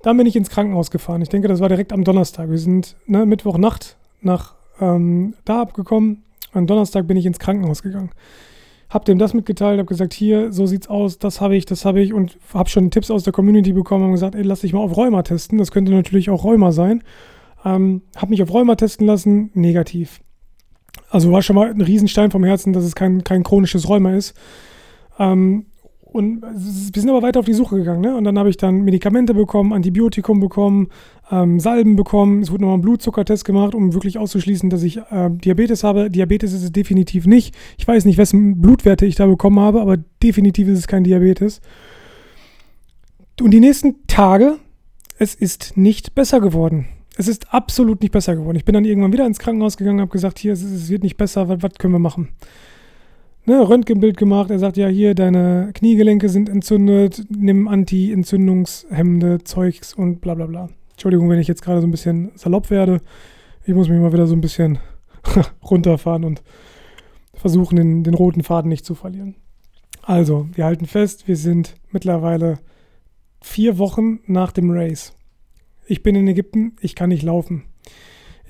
Dann 0.02 0.18
bin 0.18 0.28
ich 0.28 0.36
ins 0.36 0.50
Krankenhaus 0.50 0.92
gefahren. 0.92 1.22
Ich 1.22 1.30
denke, 1.30 1.48
das 1.48 1.62
war 1.62 1.70
direkt 1.70 1.94
am 1.94 2.04
Donnerstag. 2.04 2.50
Wir 2.50 2.58
sind 2.58 2.98
ne, 3.06 3.26
Mittwochnacht 3.26 3.96
nach 4.22 4.56
ähm, 4.82 5.36
da 5.46 5.62
abgekommen. 5.62 6.24
Am 6.52 6.68
Donnerstag 6.68 7.08
bin 7.08 7.16
ich 7.16 7.26
ins 7.26 7.40
Krankenhaus 7.40 7.84
gegangen 7.84 8.12
habe 8.92 9.06
dem 9.06 9.18
das 9.18 9.34
mitgeteilt, 9.34 9.80
habe 9.80 9.88
gesagt, 9.88 10.14
hier, 10.14 10.52
so 10.52 10.66
sieht's 10.66 10.90
aus, 10.90 11.18
das 11.18 11.40
habe 11.40 11.56
ich, 11.56 11.66
das 11.66 11.86
habe 11.86 12.02
ich 12.02 12.14
und 12.14 12.38
habe 12.54 12.70
schon 12.70 12.92
Tipps 12.92 13.10
aus 13.10 13.24
der 13.24 13.32
Community 13.32 13.72
bekommen 13.72 14.06
und 14.06 14.12
gesagt, 14.12 14.36
ey, 14.36 14.44
lass 14.44 14.62
dich 14.62 14.74
mal 14.74 14.82
auf 14.82 14.96
Rheuma 14.96 15.24
testen. 15.24 15.58
Das 15.58 15.72
könnte 15.72 15.94
natürlich 15.94 16.30
auch 16.30 16.44
Rheuma 16.44 16.74
sein. 16.74 17.02
Ähm, 17.64 18.02
habe 18.18 18.32
mich 18.32 18.44
auf 18.44 18.54
Rheuma 18.54 18.76
testen 18.76 19.08
lassen, 19.08 19.50
negativ. 19.54 20.20
Also 21.10 21.32
war 21.32 21.42
schon 21.42 21.56
mal 21.56 21.72
ein 21.72 21.80
Riesenstein 21.80 22.32
vom 22.32 22.44
Herzen, 22.44 22.74
dass 22.74 22.84
es 22.84 22.94
kein, 22.94 23.24
kein 23.24 23.44
chronisches 23.44 23.88
Rheuma 23.88 24.14
ist. 24.14 24.36
Ähm, 25.18 25.68
und 26.12 26.42
wir 26.42 27.02
sind 27.02 27.10
aber 27.10 27.22
weiter 27.22 27.40
auf 27.40 27.46
die 27.46 27.54
Suche 27.54 27.78
gegangen. 27.78 28.02
Ne? 28.02 28.16
Und 28.16 28.26
dann 28.26 28.38
habe 28.38 28.50
ich 28.50 28.58
dann 28.58 28.82
Medikamente 28.82 29.34
bekommen, 29.34 29.72
Antibiotikum 29.72 30.42
bekommen, 30.42 30.90
ähm, 31.32 31.62
Salben 31.62 31.96
bekommen. 31.96 32.42
Es 32.42 32.52
wurde 32.52 32.64
nochmal 32.64 32.80
ein 32.80 32.82
Blutzuckertest 32.82 33.46
gemacht, 33.46 33.74
um 33.74 33.94
wirklich 33.94 34.18
auszuschließen, 34.18 34.70
dass 34.70 34.84
ich 34.84 34.98
äh, 34.98 35.30
Diabetes 35.30 35.86
habe. 35.86 36.10
Diabetes 36.10 36.52
ist 36.52 36.64
es 36.64 36.72
definitiv 36.74 37.28
nicht. 37.28 37.56
Ich 37.78 37.88
weiß 37.88 38.04
nicht, 38.04 38.18
wessen 38.18 38.60
Blutwerte 38.60 39.06
ich 39.06 39.16
da 39.16 39.26
bekommen 39.26 39.60
habe, 39.62 39.80
aber 39.80 39.98
definitiv 40.22 40.68
ist 40.68 40.80
es 40.80 40.88
kein 40.88 41.06
Diabetes. 41.06 41.62
Und 43.42 43.52
die 43.52 43.62
nächsten 43.62 44.06
Tage, 44.08 44.58
es 45.18 45.34
ist 45.34 45.78
nicht 45.78 46.14
besser 46.14 46.42
geworden. 46.42 46.88
Es 47.16 47.30
ist 47.30 47.54
absolut 47.54 48.02
nicht 48.02 48.12
besser 48.12 48.36
geworden. 48.36 48.58
Ich 48.58 48.66
bin 48.66 48.74
dann 48.74 48.84
irgendwann 48.84 49.14
wieder 49.14 49.26
ins 49.26 49.40
Krankenhaus 49.40 49.78
gegangen, 49.78 50.02
habe 50.02 50.12
gesagt, 50.12 50.40
hier, 50.40 50.52
es, 50.52 50.62
es 50.62 50.90
wird 50.90 51.04
nicht 51.04 51.16
besser, 51.16 51.48
was, 51.48 51.64
was 51.64 51.74
können 51.76 51.94
wir 51.94 52.00
machen? 52.00 52.30
Ne, 53.46 53.68
Röntgenbild 53.68 54.18
gemacht. 54.18 54.50
Er 54.50 54.60
sagt, 54.60 54.78
ja, 54.78 54.88
hier, 54.88 55.16
deine 55.16 55.72
Kniegelenke 55.74 56.30
sind 56.30 56.50
entzündet, 56.50 57.26
nimm 57.30 57.68
anti-entzündungshemmende 57.68 59.44
Zeugs 59.44 59.94
und 59.94 60.22
bla 60.22 60.36
bla 60.36 60.46
bla. 60.46 60.70
Entschuldigung, 60.92 61.30
wenn 61.30 61.40
ich 61.40 61.48
jetzt 61.48 61.64
gerade 61.64 61.82
so 61.82 61.88
ein 61.88 61.92
bisschen 61.92 62.32
salopp 62.36 62.70
werde. 62.70 63.02
Ich 63.66 63.74
muss 63.74 63.90
mich 63.90 64.00
mal 64.00 64.14
wieder 64.14 64.28
so 64.28 64.36
ein 64.36 64.42
bisschen 64.42 64.80
runterfahren 65.70 66.24
und 66.24 66.42
versuchen, 67.34 67.76
den, 67.76 68.04
den 68.04 68.14
roten 68.14 68.44
Faden 68.44 68.70
nicht 68.70 68.86
zu 68.86 68.96
verlieren. 68.96 69.36
Also, 70.04 70.48
wir 70.54 70.66
halten 70.66 70.86
fest, 70.86 71.28
wir 71.28 71.36
sind 71.36 71.76
mittlerweile 71.92 72.60
vier 73.42 73.78
Wochen 73.78 74.20
nach 74.26 74.52
dem 74.52 74.72
Race. 74.72 75.14
Ich 75.86 76.04
bin 76.04 76.16
in 76.16 76.28
Ägypten, 76.28 76.76
ich 76.80 76.96
kann 76.96 77.10
nicht 77.10 77.24
laufen. 77.24 77.64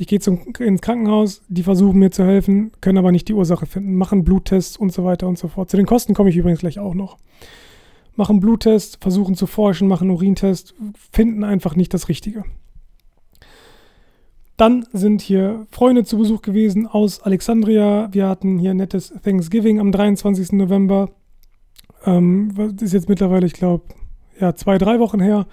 Ich 0.01 0.07
gehe 0.07 0.17
ins 0.17 0.81
Krankenhaus, 0.81 1.43
die 1.47 1.61
versuchen 1.61 1.99
mir 1.99 2.09
zu 2.09 2.25
helfen, 2.25 2.71
können 2.81 2.97
aber 2.97 3.11
nicht 3.11 3.27
die 3.27 3.35
Ursache 3.35 3.67
finden, 3.67 3.93
machen 3.93 4.23
Bluttests 4.23 4.75
und 4.75 4.91
so 4.91 5.03
weiter 5.03 5.27
und 5.27 5.37
so 5.37 5.47
fort. 5.47 5.69
Zu 5.69 5.77
den 5.77 5.85
Kosten 5.85 6.15
komme 6.15 6.31
ich 6.31 6.37
übrigens 6.37 6.61
gleich 6.61 6.79
auch 6.79 6.95
noch. 6.95 7.19
Machen 8.15 8.39
Bluttests, 8.39 8.97
versuchen 8.99 9.35
zu 9.35 9.45
forschen, 9.45 9.87
machen 9.87 10.09
Urintest, 10.09 10.73
finden 11.11 11.43
einfach 11.43 11.75
nicht 11.75 11.93
das 11.93 12.09
Richtige. 12.09 12.45
Dann 14.57 14.87
sind 14.91 15.21
hier 15.21 15.67
Freunde 15.69 16.03
zu 16.03 16.17
Besuch 16.17 16.41
gewesen 16.41 16.87
aus 16.87 17.21
Alexandria. 17.21 18.09
Wir 18.11 18.27
hatten 18.27 18.57
hier 18.57 18.71
ein 18.71 18.77
nettes 18.77 19.13
Thanksgiving 19.23 19.79
am 19.79 19.91
23. 19.91 20.53
November. 20.53 21.11
Ähm, 22.07 22.75
ist 22.81 22.93
jetzt 22.93 23.07
mittlerweile, 23.07 23.45
ich 23.45 23.53
glaube, 23.53 23.83
ja, 24.39 24.55
zwei, 24.55 24.79
drei 24.79 24.97
Wochen 24.97 25.19
her. 25.19 25.45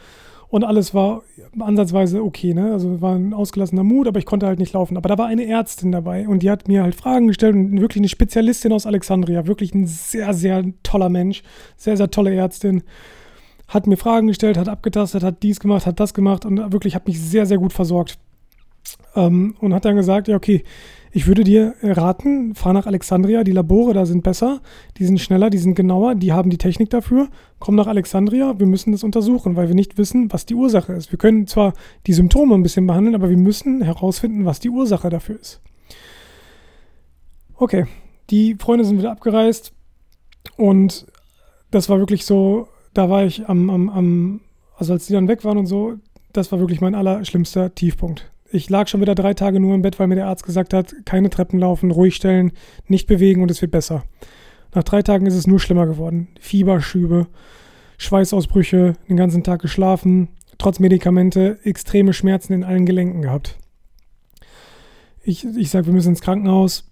Und 0.50 0.64
alles 0.64 0.94
war 0.94 1.22
ansatzweise 1.58 2.22
okay, 2.22 2.54
ne? 2.54 2.72
Also 2.72 3.02
war 3.02 3.14
ein 3.14 3.34
ausgelassener 3.34 3.84
Mut, 3.84 4.08
aber 4.08 4.18
ich 4.18 4.24
konnte 4.24 4.46
halt 4.46 4.58
nicht 4.58 4.72
laufen. 4.72 4.96
Aber 4.96 5.08
da 5.08 5.18
war 5.18 5.26
eine 5.26 5.46
Ärztin 5.46 5.92
dabei 5.92 6.26
und 6.26 6.42
die 6.42 6.50
hat 6.50 6.68
mir 6.68 6.82
halt 6.82 6.94
Fragen 6.94 7.28
gestellt 7.28 7.54
und 7.54 7.80
wirklich 7.80 8.00
eine 8.00 8.08
Spezialistin 8.08 8.72
aus 8.72 8.86
Alexandria, 8.86 9.46
wirklich 9.46 9.74
ein 9.74 9.86
sehr, 9.86 10.32
sehr 10.32 10.64
toller 10.82 11.10
Mensch, 11.10 11.42
sehr, 11.76 11.98
sehr 11.98 12.10
tolle 12.10 12.34
Ärztin. 12.34 12.82
Hat 13.68 13.86
mir 13.86 13.98
Fragen 13.98 14.28
gestellt, 14.28 14.56
hat 14.56 14.70
abgetastet, 14.70 15.22
hat 15.22 15.42
dies 15.42 15.60
gemacht, 15.60 15.84
hat 15.84 16.00
das 16.00 16.14
gemacht 16.14 16.46
und 16.46 16.72
wirklich 16.72 16.94
hat 16.94 17.06
mich 17.06 17.20
sehr, 17.20 17.44
sehr 17.44 17.58
gut 17.58 17.74
versorgt. 17.74 18.18
Ähm, 19.14 19.54
und 19.60 19.74
hat 19.74 19.84
dann 19.84 19.96
gesagt, 19.96 20.28
ja, 20.28 20.36
okay, 20.36 20.64
ich 21.10 21.26
würde 21.26 21.44
dir 21.44 21.74
raten, 21.82 22.54
fahr 22.54 22.72
nach 22.72 22.86
Alexandria, 22.86 23.44
die 23.44 23.52
Labore 23.52 23.94
da 23.94 24.06
sind 24.06 24.22
besser, 24.22 24.60
die 24.98 25.04
sind 25.04 25.20
schneller, 25.20 25.50
die 25.50 25.58
sind 25.58 25.74
genauer, 25.74 26.14
die 26.14 26.32
haben 26.32 26.50
die 26.50 26.58
Technik 26.58 26.90
dafür. 26.90 27.28
Komm 27.58 27.74
nach 27.74 27.86
Alexandria, 27.86 28.58
wir 28.58 28.66
müssen 28.66 28.92
das 28.92 29.04
untersuchen, 29.04 29.56
weil 29.56 29.68
wir 29.68 29.74
nicht 29.74 29.98
wissen, 29.98 30.32
was 30.32 30.46
die 30.46 30.54
Ursache 30.54 30.92
ist. 30.92 31.10
Wir 31.12 31.18
können 31.18 31.46
zwar 31.46 31.72
die 32.06 32.12
Symptome 32.12 32.54
ein 32.54 32.62
bisschen 32.62 32.86
behandeln, 32.86 33.14
aber 33.14 33.30
wir 33.30 33.36
müssen 33.36 33.82
herausfinden, 33.82 34.44
was 34.44 34.60
die 34.60 34.70
Ursache 34.70 35.08
dafür 35.08 35.40
ist. 35.40 35.60
Okay, 37.54 37.86
die 38.30 38.54
Freunde 38.54 38.84
sind 38.84 38.98
wieder 38.98 39.10
abgereist 39.10 39.72
und 40.56 41.06
das 41.70 41.88
war 41.88 41.98
wirklich 41.98 42.24
so, 42.24 42.68
da 42.94 43.10
war 43.10 43.24
ich 43.24 43.48
am, 43.48 43.70
am, 43.70 43.88
am 43.88 44.40
also 44.76 44.92
als 44.92 45.06
die 45.06 45.12
dann 45.12 45.28
weg 45.28 45.44
waren 45.44 45.58
und 45.58 45.66
so, 45.66 45.94
das 46.32 46.52
war 46.52 46.60
wirklich 46.60 46.80
mein 46.80 46.94
allerschlimmster 46.94 47.74
Tiefpunkt. 47.74 48.30
Ich 48.50 48.70
lag 48.70 48.88
schon 48.88 49.00
wieder 49.00 49.14
drei 49.14 49.34
Tage 49.34 49.60
nur 49.60 49.74
im 49.74 49.82
Bett, 49.82 49.98
weil 49.98 50.06
mir 50.06 50.14
der 50.14 50.26
Arzt 50.26 50.44
gesagt 50.44 50.72
hat, 50.72 50.94
keine 51.04 51.28
Treppen 51.28 51.58
laufen, 51.58 51.90
ruhig 51.90 52.16
stellen, 52.16 52.52
nicht 52.86 53.06
bewegen 53.06 53.42
und 53.42 53.50
es 53.50 53.60
wird 53.60 53.72
besser. 53.72 54.04
Nach 54.74 54.82
drei 54.82 55.02
Tagen 55.02 55.26
ist 55.26 55.34
es 55.34 55.46
nur 55.46 55.60
schlimmer 55.60 55.86
geworden. 55.86 56.28
Fieberschübe, 56.40 57.26
Schweißausbrüche, 57.98 58.94
den 59.08 59.16
ganzen 59.16 59.42
Tag 59.42 59.60
geschlafen, 59.60 60.28
trotz 60.56 60.78
Medikamente 60.78 61.58
extreme 61.64 62.12
Schmerzen 62.12 62.54
in 62.54 62.64
allen 62.64 62.86
Gelenken 62.86 63.22
gehabt. 63.22 63.58
Ich, 65.22 65.44
ich 65.44 65.70
sage, 65.70 65.86
wir 65.86 65.92
müssen 65.92 66.10
ins 66.10 66.22
Krankenhaus. 66.22 66.90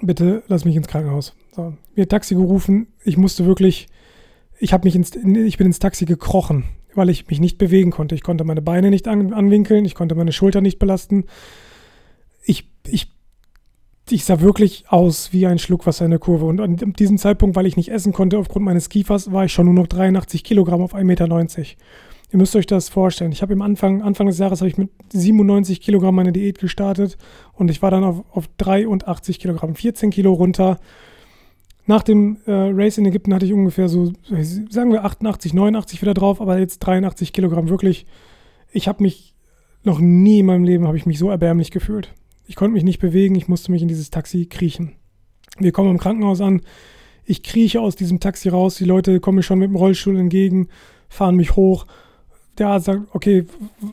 Bitte 0.00 0.42
lass 0.48 0.64
mich 0.64 0.74
ins 0.74 0.88
Krankenhaus. 0.88 1.36
So, 1.52 1.74
mir 1.94 2.08
Taxi 2.08 2.34
gerufen. 2.34 2.88
Ich 3.04 3.16
musste 3.16 3.46
wirklich, 3.46 3.86
ich 4.58 4.72
habe 4.72 4.86
mich 4.86 4.96
ins, 4.96 5.14
ich 5.14 5.56
bin 5.56 5.68
ins 5.68 5.78
Taxi 5.78 6.04
gekrochen 6.04 6.64
weil 6.96 7.10
ich 7.10 7.28
mich 7.28 7.40
nicht 7.40 7.58
bewegen 7.58 7.90
konnte. 7.90 8.14
Ich 8.14 8.22
konnte 8.22 8.44
meine 8.44 8.62
Beine 8.62 8.90
nicht 8.90 9.08
an, 9.08 9.32
anwinkeln, 9.32 9.84
ich 9.84 9.94
konnte 9.94 10.14
meine 10.14 10.32
Schulter 10.32 10.60
nicht 10.60 10.78
belasten. 10.78 11.24
Ich, 12.44 12.68
ich, 12.86 13.10
ich 14.10 14.24
sah 14.24 14.40
wirklich 14.40 14.84
aus 14.88 15.32
wie 15.32 15.46
ein 15.46 15.58
Schluckwasser 15.58 16.04
in 16.04 16.10
der 16.10 16.20
Kurve. 16.20 16.44
Und 16.44 16.60
an 16.60 16.76
diesem 16.94 17.18
Zeitpunkt, 17.18 17.56
weil 17.56 17.66
ich 17.66 17.76
nicht 17.76 17.90
essen 17.90 18.12
konnte 18.12 18.38
aufgrund 18.38 18.64
meines 18.64 18.88
Kiefers, 18.88 19.32
war 19.32 19.44
ich 19.44 19.52
schon 19.52 19.66
nur 19.66 19.74
noch 19.74 19.86
83 19.86 20.44
Kilogramm 20.44 20.82
auf 20.82 20.94
1,90 20.94 21.04
Meter. 21.04 21.28
Ihr 22.34 22.38
müsst 22.38 22.56
euch 22.56 22.66
das 22.66 22.88
vorstellen. 22.88 23.30
Ich 23.32 23.42
habe 23.42 23.52
im 23.52 23.62
Anfang, 23.62 24.02
Anfang 24.02 24.26
des 24.26 24.38
Jahres 24.38 24.60
habe 24.60 24.68
ich 24.68 24.76
mit 24.76 24.90
97 25.12 25.80
Kilogramm 25.80 26.16
meine 26.16 26.32
Diät 26.32 26.58
gestartet 26.58 27.16
und 27.52 27.70
ich 27.70 27.80
war 27.80 27.92
dann 27.92 28.02
auf, 28.02 28.24
auf 28.32 28.48
83 28.56 29.38
Kilogramm, 29.38 29.76
14 29.76 30.10
Kilo 30.10 30.32
runter. 30.32 30.80
Nach 31.86 32.02
dem 32.02 32.38
äh, 32.46 32.52
Race 32.52 32.98
in 32.98 33.04
Ägypten 33.04 33.34
hatte 33.34 33.44
ich 33.44 33.52
ungefähr 33.52 33.88
so, 33.88 34.12
sagen 34.70 34.92
wir 34.92 35.04
88, 35.04 35.52
89 35.52 36.00
wieder 36.00 36.14
drauf, 36.14 36.40
aber 36.40 36.58
jetzt 36.58 36.78
83 36.78 37.32
Kilogramm. 37.32 37.68
Wirklich, 37.68 38.06
ich 38.72 38.88
habe 38.88 39.02
mich 39.02 39.34
noch 39.82 39.98
nie 39.98 40.40
in 40.40 40.46
meinem 40.46 40.64
Leben 40.64 40.86
habe 40.86 40.96
ich 40.96 41.06
mich 41.06 41.18
so 41.18 41.30
erbärmlich 41.30 41.70
gefühlt. 41.70 42.14
Ich 42.46 42.56
konnte 42.56 42.72
mich 42.72 42.84
nicht 42.84 43.00
bewegen, 43.00 43.34
ich 43.34 43.48
musste 43.48 43.70
mich 43.70 43.82
in 43.82 43.88
dieses 43.88 44.10
Taxi 44.10 44.46
kriechen. 44.46 44.92
Wir 45.58 45.72
kommen 45.72 45.90
im 45.90 45.98
Krankenhaus 45.98 46.40
an, 46.40 46.62
ich 47.24 47.42
krieche 47.42 47.80
aus 47.80 47.96
diesem 47.96 48.20
Taxi 48.20 48.48
raus, 48.48 48.76
die 48.76 48.84
Leute 48.84 49.20
kommen 49.20 49.36
mir 49.36 49.42
schon 49.42 49.58
mit 49.58 49.68
dem 49.68 49.76
Rollstuhl 49.76 50.18
entgegen, 50.18 50.68
fahren 51.08 51.36
mich 51.36 51.56
hoch. 51.56 51.86
Der 52.58 52.68
Arzt 52.68 52.86
sagt, 52.86 53.00
okay, 53.12 53.46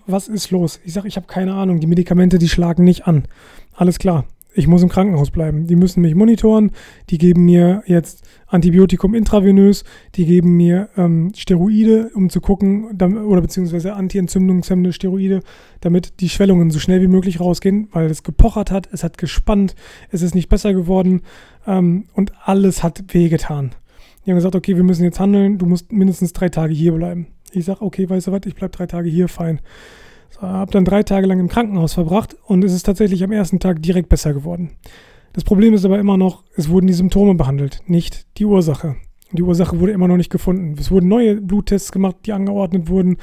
was 0.07 0.27
ist 0.27 0.51
los? 0.51 0.79
Ich 0.85 0.93
sage, 0.93 1.07
ich 1.07 1.17
habe 1.17 1.27
keine 1.27 1.53
Ahnung, 1.53 1.79
die 1.79 1.87
Medikamente, 1.87 2.39
die 2.39 2.49
schlagen 2.49 2.83
nicht 2.83 3.07
an. 3.07 3.25
Alles 3.73 3.99
klar, 3.99 4.25
ich 4.53 4.67
muss 4.67 4.83
im 4.83 4.89
Krankenhaus 4.89 5.31
bleiben. 5.31 5.67
Die 5.67 5.75
müssen 5.75 6.01
mich 6.01 6.15
monitoren, 6.15 6.71
die 7.09 7.17
geben 7.17 7.45
mir 7.45 7.83
jetzt 7.85 8.23
Antibiotikum 8.47 9.15
intravenös, 9.15 9.83
die 10.15 10.25
geben 10.25 10.57
mir 10.57 10.89
ähm, 10.97 11.31
Steroide, 11.35 12.11
um 12.13 12.29
zu 12.29 12.41
gucken, 12.41 12.99
oder 13.01 13.41
beziehungsweise 13.41 13.93
antientzündungshemmende 13.93 14.91
Steroide, 14.91 15.41
damit 15.79 16.19
die 16.19 16.29
Schwellungen 16.29 16.69
so 16.69 16.79
schnell 16.79 17.01
wie 17.01 17.07
möglich 17.07 17.39
rausgehen, 17.39 17.87
weil 17.91 18.07
es 18.07 18.23
gepochert 18.23 18.71
hat, 18.71 18.89
es 18.91 19.03
hat 19.03 19.17
gespannt, 19.17 19.75
es 20.09 20.21
ist 20.21 20.35
nicht 20.35 20.49
besser 20.49 20.73
geworden 20.73 21.21
ähm, 21.65 22.05
und 22.13 22.33
alles 22.43 22.83
hat 22.83 23.13
wehgetan. 23.13 23.71
Die 24.25 24.31
haben 24.31 24.37
gesagt, 24.37 24.55
okay, 24.55 24.75
wir 24.75 24.83
müssen 24.83 25.03
jetzt 25.03 25.19
handeln, 25.19 25.57
du 25.57 25.65
musst 25.65 25.91
mindestens 25.91 26.33
drei 26.33 26.49
Tage 26.49 26.73
hier 26.73 26.91
bleiben. 26.91 27.27
Ich 27.53 27.65
sage, 27.65 27.81
okay, 27.81 28.09
weißt 28.09 28.27
du 28.27 28.31
was, 28.31 28.41
ich 28.45 28.55
bleibe 28.55 28.75
drei 28.75 28.85
Tage 28.85 29.09
hier, 29.09 29.27
fein. 29.27 29.59
So, 30.31 30.41
habe 30.41 30.71
dann 30.71 30.85
drei 30.85 31.03
Tage 31.03 31.27
lang 31.27 31.39
im 31.39 31.47
Krankenhaus 31.47 31.93
verbracht 31.93 32.35
und 32.45 32.63
es 32.63 32.73
ist 32.73 32.83
tatsächlich 32.83 33.23
am 33.23 33.31
ersten 33.31 33.59
Tag 33.59 33.81
direkt 33.81 34.09
besser 34.09 34.33
geworden. 34.33 34.71
Das 35.33 35.43
Problem 35.43 35.73
ist 35.73 35.85
aber 35.85 35.99
immer 35.99 36.17
noch, 36.17 36.43
es 36.55 36.69
wurden 36.69 36.87
die 36.87 36.93
Symptome 36.93 37.35
behandelt, 37.35 37.81
nicht 37.85 38.25
die 38.37 38.45
Ursache. 38.45 38.95
Die 39.31 39.43
Ursache 39.43 39.79
wurde 39.79 39.93
immer 39.93 40.07
noch 40.07 40.17
nicht 40.17 40.29
gefunden. 40.29 40.75
Es 40.77 40.91
wurden 40.91 41.07
neue 41.07 41.39
Bluttests 41.39 41.91
gemacht, 41.91 42.17
die 42.25 42.33
angeordnet 42.33 42.89
wurden. 42.89 43.17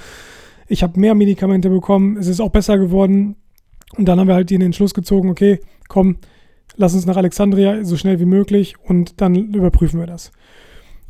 Ich 0.66 0.82
habe 0.82 0.98
mehr 0.98 1.14
Medikamente 1.14 1.68
bekommen. 1.68 2.16
Es 2.16 2.28
ist 2.28 2.40
auch 2.40 2.50
besser 2.50 2.78
geworden. 2.78 3.36
Und 3.96 4.06
dann 4.06 4.18
haben 4.18 4.28
wir 4.28 4.34
halt 4.34 4.50
den 4.50 4.62
Entschluss 4.62 4.94
gezogen, 4.94 5.28
okay, 5.28 5.60
komm, 5.88 6.16
lass 6.76 6.94
uns 6.94 7.06
nach 7.06 7.16
Alexandria 7.16 7.84
so 7.84 7.96
schnell 7.96 8.20
wie 8.20 8.26
möglich 8.26 8.74
und 8.82 9.20
dann 9.20 9.34
überprüfen 9.34 10.00
wir 10.00 10.06
das. 10.06 10.30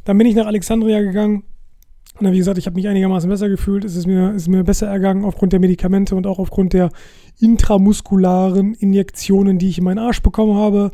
Dann 0.05 0.19
bin 0.19 0.27
ich 0.27 0.35
nach 0.35 0.47
Alexandria 0.47 1.01
gegangen 1.01 1.45
und 2.21 2.33
wie 2.33 2.39
gesagt, 2.39 2.59
ich 2.59 2.67
habe 2.67 2.75
mich 2.75 2.89
einigermaßen 2.89 3.31
besser 3.31 3.49
gefühlt. 3.49 3.85
Es 3.85 3.95
ist 3.95 4.07
mir, 4.07 4.33
ist 4.33 4.49
mir 4.49 4.65
besser 4.65 4.89
ergangen 4.89 5.25
aufgrund 5.25 5.53
der 5.53 5.61
Medikamente 5.61 6.17
und 6.17 6.27
auch 6.27 6.39
aufgrund 6.39 6.73
der 6.73 6.91
intramuskularen 7.39 8.75
Injektionen, 8.75 9.59
die 9.59 9.69
ich 9.69 9.79
in 9.79 9.85
meinen 9.85 9.99
Arsch 9.99 10.23
bekommen 10.23 10.57
habe. 10.57 10.91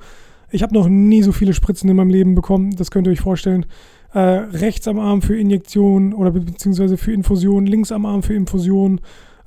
Ich 0.50 0.62
habe 0.62 0.74
noch 0.74 0.88
nie 0.88 1.22
so 1.22 1.32
viele 1.32 1.54
Spritzen 1.54 1.88
in 1.88 1.96
meinem 1.96 2.10
Leben 2.10 2.34
bekommen, 2.34 2.76
das 2.76 2.90
könnt 2.90 3.06
ihr 3.06 3.10
euch 3.10 3.20
vorstellen. 3.20 3.66
Äh, 4.12 4.18
rechts 4.18 4.86
am 4.86 4.98
Arm 4.98 5.22
für 5.22 5.36
Injektionen 5.36 6.12
oder 6.12 6.30
beziehungsweise 6.30 6.96
für 6.96 7.12
Infusion, 7.12 7.66
links 7.66 7.90
am 7.90 8.06
Arm 8.06 8.22
für 8.22 8.34
Infusion, 8.34 9.00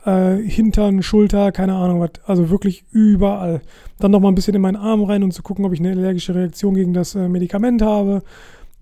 äh, 0.05 0.35
Hintern, 0.37 1.03
Schulter, 1.03 1.51
keine 1.51 1.75
Ahnung 1.75 2.01
was. 2.01 2.11
Also 2.25 2.49
wirklich 2.49 2.83
überall. 2.91 3.61
Dann 3.99 4.11
nochmal 4.11 4.31
ein 4.31 4.35
bisschen 4.35 4.55
in 4.55 4.61
meinen 4.61 4.75
Arm 4.75 5.03
rein, 5.03 5.23
um 5.23 5.31
zu 5.31 5.43
gucken, 5.43 5.63
ob 5.63 5.73
ich 5.73 5.79
eine 5.79 5.91
allergische 5.91 6.35
Reaktion 6.35 6.73
gegen 6.73 6.93
das 6.93 7.15
äh, 7.15 7.29
Medikament 7.29 7.81
habe. 7.81 8.23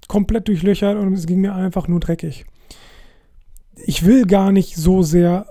Komplett 0.07 0.47
durchlöchert 0.47 0.97
und 0.97 1.13
es 1.13 1.27
ging 1.27 1.41
mir 1.41 1.53
einfach 1.53 1.87
nur 1.87 1.99
dreckig 1.99 2.45
ich 3.83 4.05
will 4.05 4.25
gar 4.25 4.51
nicht 4.51 4.75
so 4.75 5.01
sehr 5.01 5.47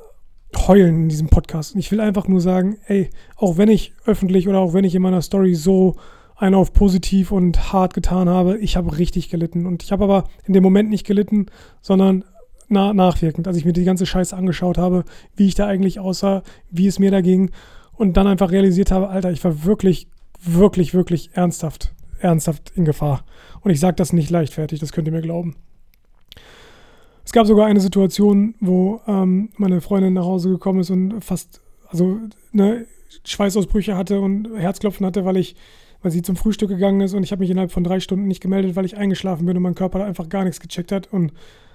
heulen 0.57 1.05
in 1.05 1.09
diesem 1.09 1.29
Podcast. 1.29 1.75
Ich 1.77 1.91
will 1.91 2.01
einfach 2.01 2.29
nur 2.29 2.41
sagen, 2.41 2.79
ey, 2.87 3.11
auch 3.37 3.57
wenn 3.57 3.69
ich 3.69 3.93
öffentlich 4.07 4.49
oder 4.49 4.59
auch 4.59 4.73
wenn 4.73 4.85
ich 4.85 4.95
in 4.95 5.03
meiner 5.03 5.23
Story 5.23 5.55
so 5.55 5.97
einen 6.37 6.55
auf 6.55 6.73
positiv 6.73 7.33
und 7.33 7.73
hart 7.73 7.95
getan 7.95 8.29
habe, 8.29 8.59
ich 8.59 8.77
habe 8.77 8.99
richtig 8.99 9.31
gelitten. 9.31 9.67
Und 9.67 9.83
ich 9.83 9.93
habe 9.93 10.05
aber 10.05 10.25
in 10.45 10.53
dem 10.53 10.63
Moment 10.63 10.91
nicht 10.91 11.07
gelitten, 11.07 11.47
sondern 11.81 12.25
na, 12.69 12.93
nachwirkend, 12.93 13.47
als 13.47 13.57
ich 13.57 13.65
mir 13.65 13.73
die 13.73 13.85
ganze 13.85 14.07
Scheiße 14.07 14.37
angeschaut 14.37 14.79
habe, 14.79 15.05
wie 15.37 15.47
ich 15.47 15.55
da 15.55 15.67
eigentlich 15.67 16.01
aussah, 16.01 16.43
wie 16.71 16.87
es 16.87 16.99
mir 16.99 17.11
da 17.11 17.21
ging 17.21 17.51
und 17.93 18.17
dann 18.17 18.27
einfach 18.27 18.51
realisiert 18.51 18.91
habe, 18.91 19.09
Alter, 19.09 19.31
ich 19.31 19.45
war 19.45 19.65
wirklich, 19.65 20.09
wirklich, 20.43 20.95
wirklich 20.95 21.31
ernsthaft, 21.35 21.95
ernsthaft 22.19 22.73
in 22.75 22.85
Gefahr. 22.85 23.25
Und 23.61 23.71
ich 23.71 23.81
sage 23.81 23.97
das 23.97 24.13
nicht 24.13 24.31
leichtfertig, 24.31 24.81
das 24.81 24.93
könnt 24.93 25.09
ihr 25.09 25.13
mir 25.13 25.23
glauben. 25.23 25.57
Es 27.25 27.33
gab 27.33 27.47
sogar 27.47 27.67
eine 27.67 27.81
Situation, 27.81 28.55
wo 28.61 29.01
ähm, 29.07 29.51
meine 29.57 29.81
Freundin 29.81 30.13
nach 30.13 30.25
Hause 30.25 30.51
gekommen 30.51 30.81
ist 30.81 30.91
und 30.91 31.23
fast, 31.23 31.63
also 31.89 32.19
ne, 32.53 32.87
Schweißausbrüche 33.25 33.97
hatte 33.97 34.21
und 34.21 34.49
Herzklopfen 34.57 35.07
hatte, 35.07 35.25
weil 35.25 35.39
ich, 35.39 35.57
weil 36.03 36.13
sie 36.13 36.23
zum 36.23 36.37
Frühstück 36.37 36.69
gegangen 36.69 37.01
ist 37.01 37.15
und 37.15 37.23
ich 37.23 37.33
habe 37.33 37.41
mich 37.41 37.51
innerhalb 37.51 37.73
von 37.73 37.85
drei 37.85 38.01
Stunden 38.01 38.27
nicht 38.27 38.43
gemeldet, 38.43 38.77
weil 38.77 38.85
ich 38.85 38.97
eingeschlafen 38.97 39.47
bin 39.47 39.57
und 39.57 39.63
mein 39.63 39.75
Körper 39.75 40.05
einfach 40.05 40.29
gar 40.29 40.45
nichts 40.45 40.61
gecheckt 40.61 40.93
hat 40.93 41.13
und 41.13 41.33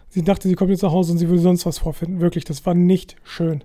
sie 0.09 0.23
dachte, 0.23 0.47
sie 0.47 0.55
kommt 0.55 0.69
jetzt 0.69 0.83
nach 0.83 0.91
Hause 0.91 1.13
und 1.13 1.17
sie 1.17 1.29
würde 1.29 1.41
sonst 1.41 1.65
was 1.65 1.79
vorfinden. 1.79 2.19
Wirklich, 2.19 2.45
das 2.45 2.65
war 2.65 2.75
nicht 2.75 3.15
schön. 3.23 3.63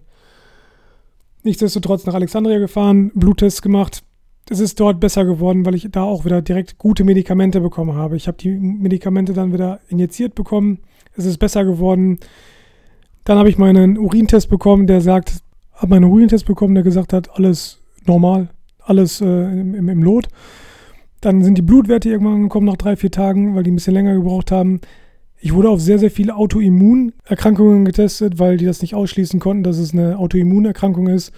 Nichtsdestotrotz 1.42 2.06
nach 2.06 2.14
Alexandria 2.14 2.58
gefahren, 2.58 3.10
Bluttests 3.14 3.60
gemacht. 3.60 4.02
Es 4.48 4.60
ist 4.60 4.80
dort 4.80 5.00
besser 5.00 5.26
geworden, 5.26 5.66
weil 5.66 5.74
ich 5.74 5.88
da 5.90 6.02
auch 6.02 6.24
wieder 6.24 6.40
direkt 6.40 6.78
gute 6.78 7.04
Medikamente 7.04 7.60
bekommen 7.60 7.94
habe. 7.94 8.16
Ich 8.16 8.26
habe 8.26 8.38
die 8.38 8.50
Medikamente 8.50 9.34
dann 9.34 9.52
wieder 9.52 9.80
injiziert 9.88 10.34
bekommen 10.34 10.80
es 11.16 11.24
ist 11.24 11.38
besser 11.38 11.64
geworden. 11.64 12.18
Dann 13.24 13.38
habe 13.38 13.48
ich 13.48 13.58
meinen 13.58 13.98
Urintest 13.98 14.48
bekommen, 14.50 14.86
der 14.86 15.00
sagt, 15.00 15.40
habe 15.74 15.90
meinen 15.90 16.04
Urintest 16.04 16.46
bekommen, 16.46 16.74
der 16.74 16.84
gesagt 16.84 17.12
hat, 17.12 17.30
alles 17.36 17.80
normal, 18.06 18.48
alles 18.80 19.20
äh, 19.20 19.24
im, 19.24 19.88
im, 19.88 20.02
Lot. 20.02 20.28
Dann 21.20 21.42
sind 21.42 21.56
die 21.56 21.62
Blutwerte 21.62 22.10
irgendwann 22.10 22.42
gekommen 22.42 22.66
nach 22.66 22.76
drei, 22.76 22.96
vier 22.96 23.10
Tagen, 23.10 23.54
weil 23.54 23.62
die 23.62 23.70
ein 23.70 23.76
bisschen 23.76 23.94
länger 23.94 24.14
gebraucht 24.14 24.50
haben. 24.50 24.80
Ich 25.40 25.54
wurde 25.54 25.70
auf 25.70 25.80
sehr, 25.80 25.98
sehr 25.98 26.10
viele 26.10 26.36
Autoimmunerkrankungen 26.36 27.84
getestet, 27.84 28.38
weil 28.38 28.56
die 28.56 28.66
das 28.66 28.82
nicht 28.82 28.94
ausschließen 28.94 29.40
konnten, 29.40 29.62
dass 29.62 29.78
es 29.78 29.92
eine 29.92 30.18
Autoimmunerkrankung 30.18 31.08
ist. 31.08 31.32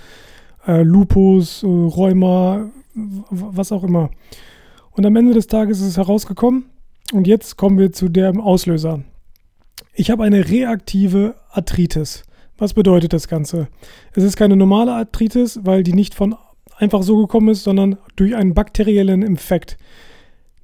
Äh, 0.66 0.82
Lupus, 0.82 1.62
äh, 1.62 1.66
Rheuma, 1.66 2.70
was 3.30 3.72
auch 3.72 3.84
immer. 3.84 4.10
Und 4.92 5.06
am 5.06 5.14
Ende 5.16 5.34
des 5.34 5.46
Tages 5.46 5.80
ist 5.80 5.86
es 5.86 5.96
herausgekommen. 5.96 6.64
Und 7.12 7.26
jetzt 7.26 7.56
kommen 7.56 7.78
wir 7.78 7.92
zu 7.92 8.08
dem 8.08 8.40
Auslöser. 8.40 9.04
Ich 9.94 10.10
habe 10.10 10.24
eine 10.24 10.48
reaktive 10.48 11.36
Arthritis. 11.50 12.22
Was 12.58 12.74
bedeutet 12.74 13.12
das 13.12 13.28
Ganze? 13.28 13.68
Es 14.14 14.24
ist 14.24 14.36
keine 14.36 14.56
normale 14.56 14.92
Arthritis, 14.92 15.60
weil 15.62 15.82
die 15.82 15.92
nicht 15.92 16.14
von 16.14 16.34
einfach 16.76 17.02
so 17.02 17.16
gekommen 17.18 17.48
ist, 17.48 17.64
sondern 17.64 17.96
durch 18.16 18.34
einen 18.34 18.54
bakteriellen 18.54 19.22
Infekt. 19.22 19.76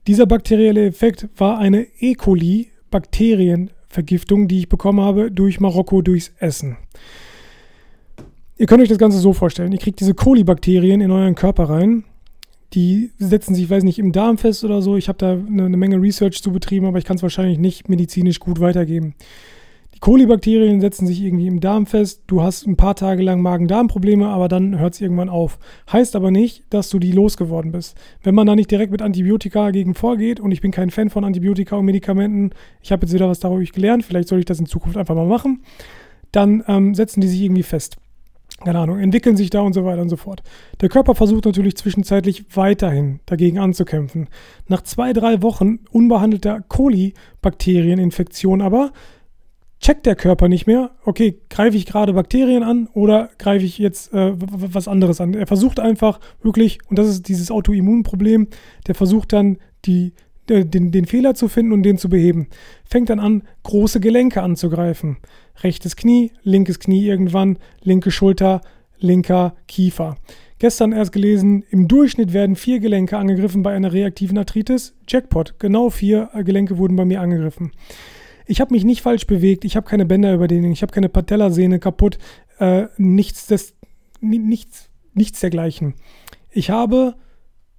Dieser 0.07 0.27
bakterielle 0.27 0.87
Effekt 0.87 1.29
war 1.37 1.59
eine 1.59 1.87
E. 1.99 2.15
coli 2.15 2.71
Bakterienvergiftung, 2.91 4.49
die 4.49 4.61
ich 4.61 4.69
bekommen 4.69 5.01
habe 5.01 5.31
durch 5.31 5.61
Marokko 5.61 6.03
durchs 6.03 6.33
Essen. 6.39 6.77
Ihr 8.59 8.67
könnt 8.67 8.83
euch 8.83 8.89
das 8.89 8.99
Ganze 8.99 9.19
so 9.19 9.33
vorstellen. 9.33 9.73
Ihr 9.73 9.79
kriegt 9.79 10.01
diese 10.01 10.15
Kolibakterien 10.15 11.01
in 11.01 11.11
euren 11.11 11.35
Körper 11.35 11.65
rein 11.65 12.05
die 12.75 13.11
setzen 13.19 13.55
sich, 13.55 13.69
weiß 13.69 13.85
nicht, 13.85 13.99
im 13.99 14.13
Darm 14.13 14.39
fest 14.39 14.65
oder 14.65 14.83
so. 14.83 14.97
Ich 14.97 15.09
habe 15.09 15.19
da 15.19 15.33
eine, 15.33 15.67
eine, 15.67 15.77
Menge 15.77 16.01
Research 16.01 16.43
zu 16.43 16.53
betrieben, 16.53 16.87
aber 16.87 16.99
ich 16.99 17.05
kann 17.05 17.17
es 17.17 17.23
wahrscheinlich 17.23 17.59
nicht 17.59 17.89
medizinisch 17.89 18.41
gut 18.41 18.61
weitergeben. 18.61 19.15
Die 19.95 19.99
Kolibakterien 20.01 20.81
setzen 20.81 21.07
sich 21.07 21.23
irgendwie 21.23 21.47
im 21.47 21.61
Darm 21.61 21.87
fest. 21.87 22.23
Du 22.27 22.43
hast 22.43 22.67
ein 22.67 22.77
paar 22.77 22.97
Tage 22.97 23.23
lang 23.23 23.43
Magen-Darm-Probleme, 23.43 24.27
aber 24.27 24.49
dann 24.49 24.79
hört 24.79 24.95
es 24.95 25.01
irgendwann 25.01 25.29
auf. 25.29 25.59
Heißt 25.93 26.17
aber 26.17 26.31
nicht, 26.31 26.65
dass 26.71 26.89
du 26.89 26.99
die 26.99 27.13
losgeworden 27.13 27.73
bist. 27.73 27.97
Wenn 28.23 28.35
man 28.35 28.47
da 28.47 28.57
nicht 28.57 28.71
direkt 28.71 28.91
mit 28.91 29.03
Antibiotika 29.03 29.71
gegen 29.71 29.95
vorgeht, 29.95 30.41
und 30.41 30.51
ich 30.51 30.61
bin 30.61 30.71
kein 30.71 30.91
Fan 30.91 31.11
von 31.11 31.25
Antibiotika 31.25 31.77
und 31.77 31.85
Medikamenten, 31.85 32.51
ich 32.83 32.91
habe 32.91 33.05
jetzt 33.05 33.13
wieder 33.13 33.29
was 33.29 33.41
darüber 33.41 33.63
gelernt, 33.63 34.05
vielleicht 34.05 34.29
soll 34.29 34.39
ich 34.39 34.47
das 34.47 34.59
in 34.59 34.67
Zukunft 34.67 34.97
einfach 34.97 35.15
mal 35.15 35.27
machen, 35.27 35.63
dann 36.33 36.65
ähm, 36.67 36.95
setzen 36.95 37.21
die 37.21 37.29
sich 37.29 37.43
irgendwie 37.43 37.63
fest 37.63 37.99
keine 38.65 38.79
Ahnung, 38.79 38.99
entwickeln 38.99 39.37
sich 39.37 39.51
da 39.51 39.61
und 39.61 39.73
so 39.73 39.85
weiter 39.85 40.03
und 40.03 40.09
so 40.09 40.17
fort. 40.17 40.43
Der 40.81 40.89
Körper 40.89 41.15
versucht 41.15 41.45
natürlich 41.45 41.77
zwischenzeitlich 41.77 42.45
weiterhin 42.55 43.21
dagegen 43.27 43.59
anzukämpfen. 43.59 44.29
Nach 44.69 44.83
zwei, 44.83 45.13
drei 45.13 45.43
Wochen 45.43 45.81
unbehandelter 45.91 46.61
Kolibakterieninfektion 46.61 48.63
aber 48.63 48.93
checkt 49.81 50.07
der 50.07 50.15
Körper 50.15 50.49
nicht 50.49 50.67
mehr, 50.67 50.93
okay, 51.05 51.41
greife 51.51 51.77
ich 51.77 51.87
gerade 51.87 52.13
Bakterien 52.13 52.63
an 52.63 52.89
oder 52.95 53.31
greife 53.39 53.65
ich 53.65 53.79
jetzt 53.79 54.15
äh, 54.15 54.33
was 54.37 54.87
anderes 54.87 55.21
an. 55.21 55.35
Er 55.35 55.49
versucht 55.49 55.81
einfach 55.81 56.21
wirklich, 56.41 56.79
und 56.89 56.99
das 56.99 57.09
ist 57.09 57.29
dieses 57.29 57.51
Autoimmunproblem, 57.51 58.47
der 58.87 58.95
versucht 58.95 59.33
dann 59.33 59.59
die 59.85 60.13
den, 60.49 60.91
den 60.91 61.07
Fehler 61.07 61.35
zu 61.35 61.49
finden 61.49 61.73
und 61.73 61.83
den 61.83 61.99
zu 61.99 62.09
beheben. 62.09 62.49
Fängt 62.85 63.11
dann 63.11 63.21
an, 63.21 63.43
große 63.63 64.01
Gelenke 64.01 64.43
anzugreifen. 64.43 65.19
Rechtes 65.63 65.97
Knie, 65.97 66.33
linkes 66.43 66.79
Knie 66.79 67.07
irgendwann, 67.07 67.59
linke 67.83 68.11
Schulter, 68.11 68.61
linker 68.99 69.55
Kiefer. 69.69 70.17
Gestern 70.59 70.93
erst 70.93 71.13
gelesen, 71.13 71.65
im 71.71 71.89
Durchschnitt 71.89 72.33
werden 72.33 72.55
vier 72.55 72.79
Gelenke 72.79 73.19
angegriffen 73.19 73.63
bei 73.63 73.75
einer 73.75 73.93
reaktiven 73.93 74.39
Arthritis. 74.39 74.95
Jackpot, 75.09 75.59
genau 75.59 75.91
vier 75.91 76.31
Gelenke 76.45 76.79
wurden 76.79 76.97
bei 76.97 77.05
mir 77.05 77.21
angegriffen. 77.21 77.73
Ich 78.47 78.61
habe 78.61 78.73
mich 78.73 78.85
nicht 78.85 79.03
falsch 79.03 79.27
bewegt, 79.27 79.65
ich 79.65 79.77
habe 79.77 79.89
keine 79.89 80.07
Bänderüberdehnung, 80.07 80.73
ich 80.73 80.83
habe 80.83 80.93
keine 80.93 81.09
Patellasehne 81.09 81.79
kaputt, 81.79 82.19
äh, 82.59 82.87
nichts, 82.97 83.47
des, 83.47 83.75
nichts, 84.21 84.89
nichts 85.15 85.41
dergleichen. 85.41 85.95
Ich 86.51 86.71
habe 86.71 87.17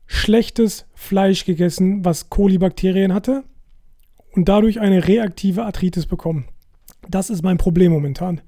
schlechtes 0.05 0.86
Fleisch 0.93 1.45
gegessen, 1.45 2.03
was 2.03 2.29
Kolibakterien 2.29 3.13
hatte 3.13 3.43
und 4.31 4.49
dadurch 4.49 4.79
eine 4.79 5.07
reaktive 5.07 5.63
Arthritis 5.63 6.05
bekommen. 6.05 6.45
Das 7.10 7.30
ist 7.30 7.44
mein 7.44 7.58
Problem 7.58 7.92
momentan. 7.92 8.42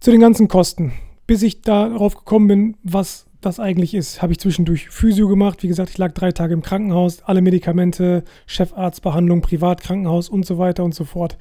Zu 0.00 0.10
den 0.10 0.20
ganzen 0.20 0.48
Kosten. 0.48 0.92
Bis 1.26 1.42
ich 1.42 1.62
darauf 1.62 2.16
gekommen 2.16 2.48
bin, 2.48 2.76
was 2.82 3.26
das 3.40 3.60
eigentlich 3.60 3.94
ist, 3.94 4.22
habe 4.22 4.32
ich 4.32 4.38
zwischendurch 4.38 4.88
Physio 4.90 5.28
gemacht. 5.28 5.62
Wie 5.62 5.68
gesagt, 5.68 5.90
ich 5.90 5.98
lag 5.98 6.12
drei 6.12 6.32
Tage 6.32 6.54
im 6.54 6.62
Krankenhaus, 6.62 7.22
alle 7.22 7.42
Medikamente, 7.42 8.24
Chefarztbehandlung, 8.46 9.40
Privatkrankenhaus 9.40 10.28
und 10.28 10.46
so 10.46 10.58
weiter 10.58 10.84
und 10.84 10.94
so 10.94 11.04
fort. 11.04 11.36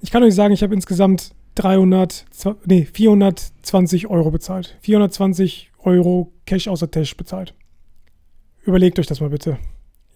Ich 0.00 0.10
kann 0.10 0.22
euch 0.22 0.34
sagen, 0.34 0.54
ich 0.54 0.62
habe 0.62 0.74
insgesamt 0.74 1.32
300, 1.56 2.26
nee, 2.66 2.84
420 2.84 4.08
Euro 4.08 4.30
bezahlt. 4.30 4.76
420 4.80 5.72
Euro 5.80 6.32
Cash 6.44 6.68
außer 6.68 6.90
Tash 6.90 7.16
bezahlt. 7.16 7.54
überlegt 8.64 8.98
euch 8.98 9.06
das 9.06 9.20
mal 9.20 9.30
bitte. 9.30 9.58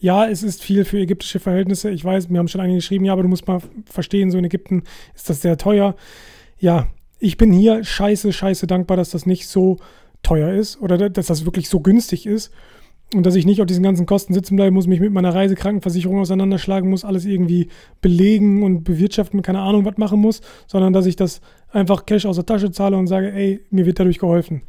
Ja, 0.00 0.26
es 0.26 0.42
ist 0.42 0.62
viel 0.62 0.86
für 0.86 0.98
ägyptische 0.98 1.40
Verhältnisse. 1.40 1.90
Ich 1.90 2.02
weiß, 2.02 2.30
mir 2.30 2.38
haben 2.38 2.48
schon 2.48 2.62
einige 2.62 2.78
geschrieben, 2.78 3.04
ja, 3.04 3.12
aber 3.12 3.22
du 3.22 3.28
musst 3.28 3.46
mal 3.46 3.60
verstehen, 3.84 4.30
so 4.30 4.38
in 4.38 4.44
Ägypten 4.44 4.82
ist 5.14 5.28
das 5.28 5.42
sehr 5.42 5.58
teuer. 5.58 5.94
Ja, 6.58 6.88
ich 7.18 7.36
bin 7.36 7.52
hier 7.52 7.84
scheiße, 7.84 8.32
scheiße 8.32 8.66
dankbar, 8.66 8.96
dass 8.96 9.10
das 9.10 9.26
nicht 9.26 9.46
so 9.46 9.76
teuer 10.22 10.52
ist 10.52 10.80
oder 10.80 11.10
dass 11.10 11.26
das 11.26 11.44
wirklich 11.44 11.68
so 11.68 11.80
günstig 11.80 12.26
ist 12.26 12.50
und 13.14 13.26
dass 13.26 13.34
ich 13.34 13.44
nicht 13.44 13.60
auf 13.60 13.66
diesen 13.66 13.82
ganzen 13.82 14.06
Kosten 14.06 14.32
sitzen 14.32 14.56
bleiben 14.56 14.74
muss, 14.74 14.86
mich 14.86 15.00
mit 15.00 15.12
meiner 15.12 15.34
Reisekrankenversicherung 15.34 16.20
auseinanderschlagen 16.20 16.88
muss, 16.88 17.04
alles 17.04 17.26
irgendwie 17.26 17.68
belegen 18.00 18.62
und 18.62 18.84
bewirtschaften, 18.84 19.42
keine 19.42 19.60
Ahnung, 19.60 19.84
was 19.84 19.98
machen 19.98 20.20
muss, 20.20 20.40
sondern 20.66 20.94
dass 20.94 21.04
ich 21.04 21.16
das 21.16 21.42
einfach 21.70 22.06
Cash 22.06 22.24
aus 22.24 22.36
der 22.36 22.46
Tasche 22.46 22.70
zahle 22.70 22.96
und 22.96 23.06
sage, 23.06 23.32
ey, 23.32 23.60
mir 23.70 23.84
wird 23.84 23.98
dadurch 23.98 24.18
geholfen. 24.18 24.62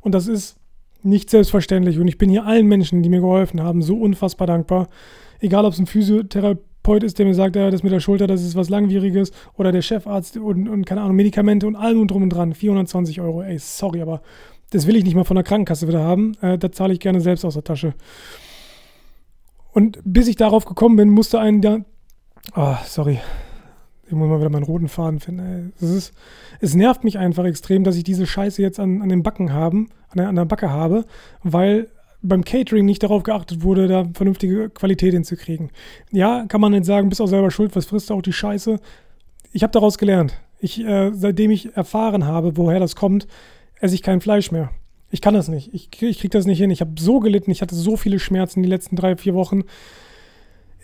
Und 0.00 0.14
das 0.14 0.28
ist 0.28 0.58
nicht 1.06 1.30
selbstverständlich 1.30 1.98
und 1.98 2.08
ich 2.08 2.18
bin 2.18 2.30
hier 2.30 2.44
allen 2.44 2.66
Menschen, 2.66 3.02
die 3.02 3.08
mir 3.08 3.20
geholfen 3.20 3.62
haben, 3.62 3.82
so 3.82 3.96
unfassbar 3.96 4.46
dankbar. 4.46 4.88
Egal, 5.40 5.64
ob 5.64 5.72
es 5.72 5.78
ein 5.78 5.86
Physiotherapeut 5.86 7.02
ist, 7.02 7.18
der 7.18 7.26
mir 7.26 7.34
sagt, 7.34 7.56
das 7.56 7.82
mit 7.82 7.92
der 7.92 8.00
Schulter, 8.00 8.26
das 8.26 8.42
ist 8.42 8.56
was 8.56 8.68
Langwieriges 8.68 9.32
oder 9.54 9.72
der 9.72 9.82
Chefarzt 9.82 10.36
und, 10.36 10.68
und 10.68 10.84
keine 10.84 11.02
Ahnung, 11.02 11.16
Medikamente 11.16 11.66
und 11.66 11.76
allem 11.76 12.00
und 12.00 12.10
drum 12.10 12.22
und 12.22 12.30
dran. 12.30 12.54
420 12.54 13.20
Euro, 13.20 13.42
ey, 13.42 13.58
sorry, 13.58 14.00
aber 14.00 14.22
das 14.70 14.86
will 14.86 14.96
ich 14.96 15.04
nicht 15.04 15.14
mal 15.14 15.24
von 15.24 15.36
der 15.36 15.44
Krankenkasse 15.44 15.88
wieder 15.88 16.02
haben. 16.02 16.34
Äh, 16.40 16.58
da 16.58 16.72
zahle 16.72 16.92
ich 16.92 17.00
gerne 17.00 17.20
selbst 17.20 17.44
aus 17.44 17.54
der 17.54 17.64
Tasche. 17.64 17.94
Und 19.72 19.98
bis 20.04 20.26
ich 20.26 20.36
darauf 20.36 20.64
gekommen 20.64 20.96
bin, 20.96 21.10
musste 21.10 21.38
ein 21.38 21.60
ja. 21.62 21.80
Oh, 22.54 22.76
sorry. 22.86 23.20
Ich 24.06 24.12
muss 24.12 24.28
mal 24.28 24.38
wieder 24.38 24.50
meinen 24.50 24.62
roten 24.62 24.88
Faden 24.88 25.20
finden. 25.20 25.72
Es, 25.80 25.90
ist, 25.90 26.14
es 26.60 26.74
nervt 26.74 27.02
mich 27.04 27.18
einfach 27.18 27.44
extrem, 27.44 27.84
dass 27.84 27.96
ich 27.96 28.04
diese 28.04 28.26
Scheiße 28.26 28.62
jetzt 28.62 28.78
an, 28.78 29.02
an 29.02 29.08
den 29.08 29.22
Backen 29.22 29.52
haben, 29.52 29.88
an 30.10 30.18
der, 30.18 30.28
an 30.28 30.36
der 30.36 30.44
Backe 30.44 30.70
habe, 30.70 31.04
weil 31.42 31.88
beim 32.22 32.44
Catering 32.44 32.84
nicht 32.84 33.02
darauf 33.02 33.22
geachtet 33.22 33.62
wurde, 33.62 33.88
da 33.88 34.04
vernünftige 34.14 34.70
Qualität 34.70 35.12
hinzukriegen. 35.12 35.70
Ja, 36.12 36.44
kann 36.46 36.60
man 36.60 36.72
nicht 36.72 36.84
sagen, 36.84 37.08
bist 37.08 37.20
auch 37.20 37.26
selber 37.26 37.50
schuld, 37.50 37.74
was 37.76 37.86
frisst 37.86 38.10
du 38.10 38.14
auch 38.14 38.22
die 38.22 38.32
Scheiße. 38.32 38.78
Ich 39.52 39.62
habe 39.62 39.72
daraus 39.72 39.98
gelernt. 39.98 40.40
Ich, 40.58 40.80
äh, 40.80 41.12
seitdem 41.12 41.50
ich 41.50 41.76
erfahren 41.76 42.24
habe, 42.24 42.56
woher 42.56 42.80
das 42.80 42.96
kommt, 42.96 43.26
esse 43.80 43.94
ich 43.94 44.02
kein 44.02 44.20
Fleisch 44.20 44.50
mehr. 44.50 44.70
Ich 45.10 45.20
kann 45.20 45.34
das 45.34 45.48
nicht. 45.48 45.72
Ich, 45.72 45.88
ich 46.02 46.18
kriege 46.18 46.30
das 46.30 46.46
nicht 46.46 46.58
hin. 46.58 46.70
Ich 46.70 46.80
habe 46.80 46.92
so 46.98 47.20
gelitten. 47.20 47.50
Ich 47.50 47.62
hatte 47.62 47.74
so 47.74 47.96
viele 47.96 48.18
Schmerzen 48.18 48.62
die 48.62 48.68
letzten 48.68 48.96
drei, 48.96 49.16
vier 49.16 49.34
Wochen. 49.34 49.64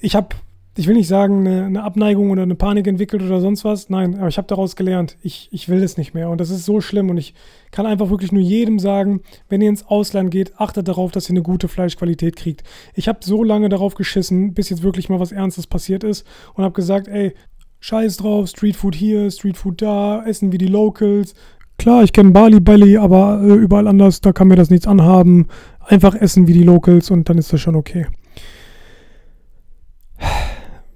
Ich 0.01 0.15
habe, 0.15 0.37
ich 0.75 0.87
will 0.87 0.95
nicht 0.95 1.09
sagen, 1.09 1.47
eine, 1.47 1.67
eine, 1.67 1.83
Abneigung 1.83 2.31
oder 2.31 2.43
eine 2.43 2.55
Panik 2.55 2.87
entwickelt 2.87 3.23
oder 3.23 3.41
sonst 3.41 3.65
was. 3.65 3.91
Nein, 3.91 4.17
aber 4.19 4.29
ich 4.29 4.39
habe 4.39 4.49
daraus 4.49 4.75
gelernt. 4.75 5.19
Ich, 5.23 5.49
ich 5.53 5.69
will 5.69 5.81
das 5.81 5.99
nicht 5.99 6.15
mehr. 6.15 6.31
Und 6.31 6.41
das 6.41 6.51
ist 6.51 6.65
so 6.65 6.81
schlimm. 6.81 7.11
Und 7.11 7.19
ich 7.19 7.35
kann 7.71 7.85
einfach 7.85 8.09
wirklich 8.09 8.33
nur 8.33 8.43
jedem 8.43 8.79
sagen, 8.79 9.21
wenn 9.49 9.61
ihr 9.61 9.69
ins 9.69 9.87
Ausland 9.87 10.31
geht, 10.31 10.59
achtet 10.59 10.89
darauf, 10.89 11.13
dass 11.13 11.29
ihr 11.29 11.35
eine 11.35 11.43
gute 11.43 11.69
Fleischqualität 11.69 12.37
kriegt. 12.37 12.65
Ich 12.95 13.07
habe 13.07 13.19
so 13.23 13.45
lange 13.45 13.69
darauf 13.69 13.95
geschissen, 13.95 14.55
bis 14.55 14.71
jetzt 14.71 14.83
wirklich 14.83 15.11
mal 15.11 15.21
was 15.21 15.33
Ernstes 15.33 15.67
passiert 15.67 16.05
ist 16.05 16.27
und 16.55 16.65
habe 16.65 16.75
gesagt, 16.75 17.07
ey, 17.09 17.35
Scheiß 17.81 18.17
drauf, 18.19 18.49
Streetfood 18.49 18.95
hier, 18.95 19.31
Streetfood 19.31 19.83
da, 19.83 20.25
essen 20.25 20.53
wie 20.53 20.59
die 20.59 20.67
Locals, 20.67 21.35
Klar, 21.79 22.05
ich 22.05 22.13
kenne 22.13 22.31
Bali 22.31 22.61
Belly, 22.61 22.97
aber 22.97 23.41
äh, 23.43 23.55
überall 23.55 23.89
anders, 23.89 24.21
da 24.21 24.33
kann 24.33 24.47
mir 24.47 24.55
das 24.55 24.71
nichts 24.71 24.87
anhaben. 24.87 25.49
Einfach 25.81 26.15
essen 26.15 26.47
wie 26.47 26.53
die 26.53 26.63
Locals 26.63 27.11
und 27.11 27.29
dann 27.29 27.39
ist 27.39 27.53
das 27.53 27.61
schon 27.61 27.75
okay. 27.75 28.07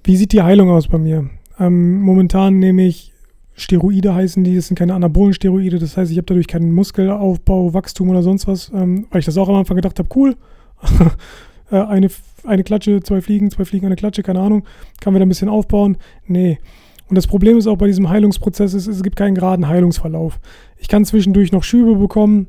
Wie 0.07 0.17
sieht 0.17 0.31
die 0.31 0.43
Heilung 0.43 0.71
aus 0.71 0.87
bei 0.87 0.99
mir? 0.99 1.29
Ähm, 1.59 2.01
momentan 2.01 2.61
nehme 2.61 2.87
ich 2.87 3.13
Steroide 3.57 4.15
heißen 4.15 4.45
die, 4.45 4.55
das 4.55 4.69
sind 4.69 4.79
keine 4.79 4.95
anabolen 4.95 5.35
Steroide, 5.35 5.81
das 5.81 5.97
heißt, 5.97 6.13
ich 6.13 6.17
habe 6.17 6.27
dadurch 6.27 6.47
keinen 6.47 6.71
Muskelaufbau, 6.73 7.75
Wachstum 7.75 8.11
oder 8.11 8.23
sonst 8.23 8.47
was, 8.47 8.71
ähm, 8.73 9.09
weil 9.11 9.19
ich 9.19 9.25
das 9.25 9.37
auch 9.37 9.49
am 9.49 9.57
Anfang 9.57 9.75
gedacht 9.75 9.99
habe, 9.99 10.09
cool. 10.15 10.37
äh, 11.73 11.77
eine, 11.77 12.09
eine 12.45 12.63
Klatsche, 12.63 13.01
zwei 13.03 13.21
Fliegen, 13.21 13.51
zwei 13.51 13.65
Fliegen, 13.65 13.87
eine 13.87 13.97
Klatsche, 13.97 14.23
keine 14.23 14.39
Ahnung, 14.39 14.63
kann 15.01 15.13
wir 15.13 15.19
da 15.19 15.27
ein 15.27 15.29
bisschen 15.29 15.49
aufbauen. 15.49 15.97
Nee. 16.29 16.61
Und 17.09 17.19
das 17.19 17.27
Problem 17.27 17.59
ist 17.59 17.67
auch 17.67 17.77
bei 17.77 17.89
diesem 17.89 18.09
Heilungsprozess, 18.09 18.75
ist, 18.75 18.87
es 18.87 19.03
gibt 19.03 19.17
keinen 19.17 19.35
geraden 19.35 19.67
Heilungsverlauf. 19.67 20.39
Ich 20.79 20.87
kann 20.87 21.05
zwischendurch 21.05 21.51
noch 21.51 21.65
Schübe 21.65 21.97
bekommen. 21.97 22.47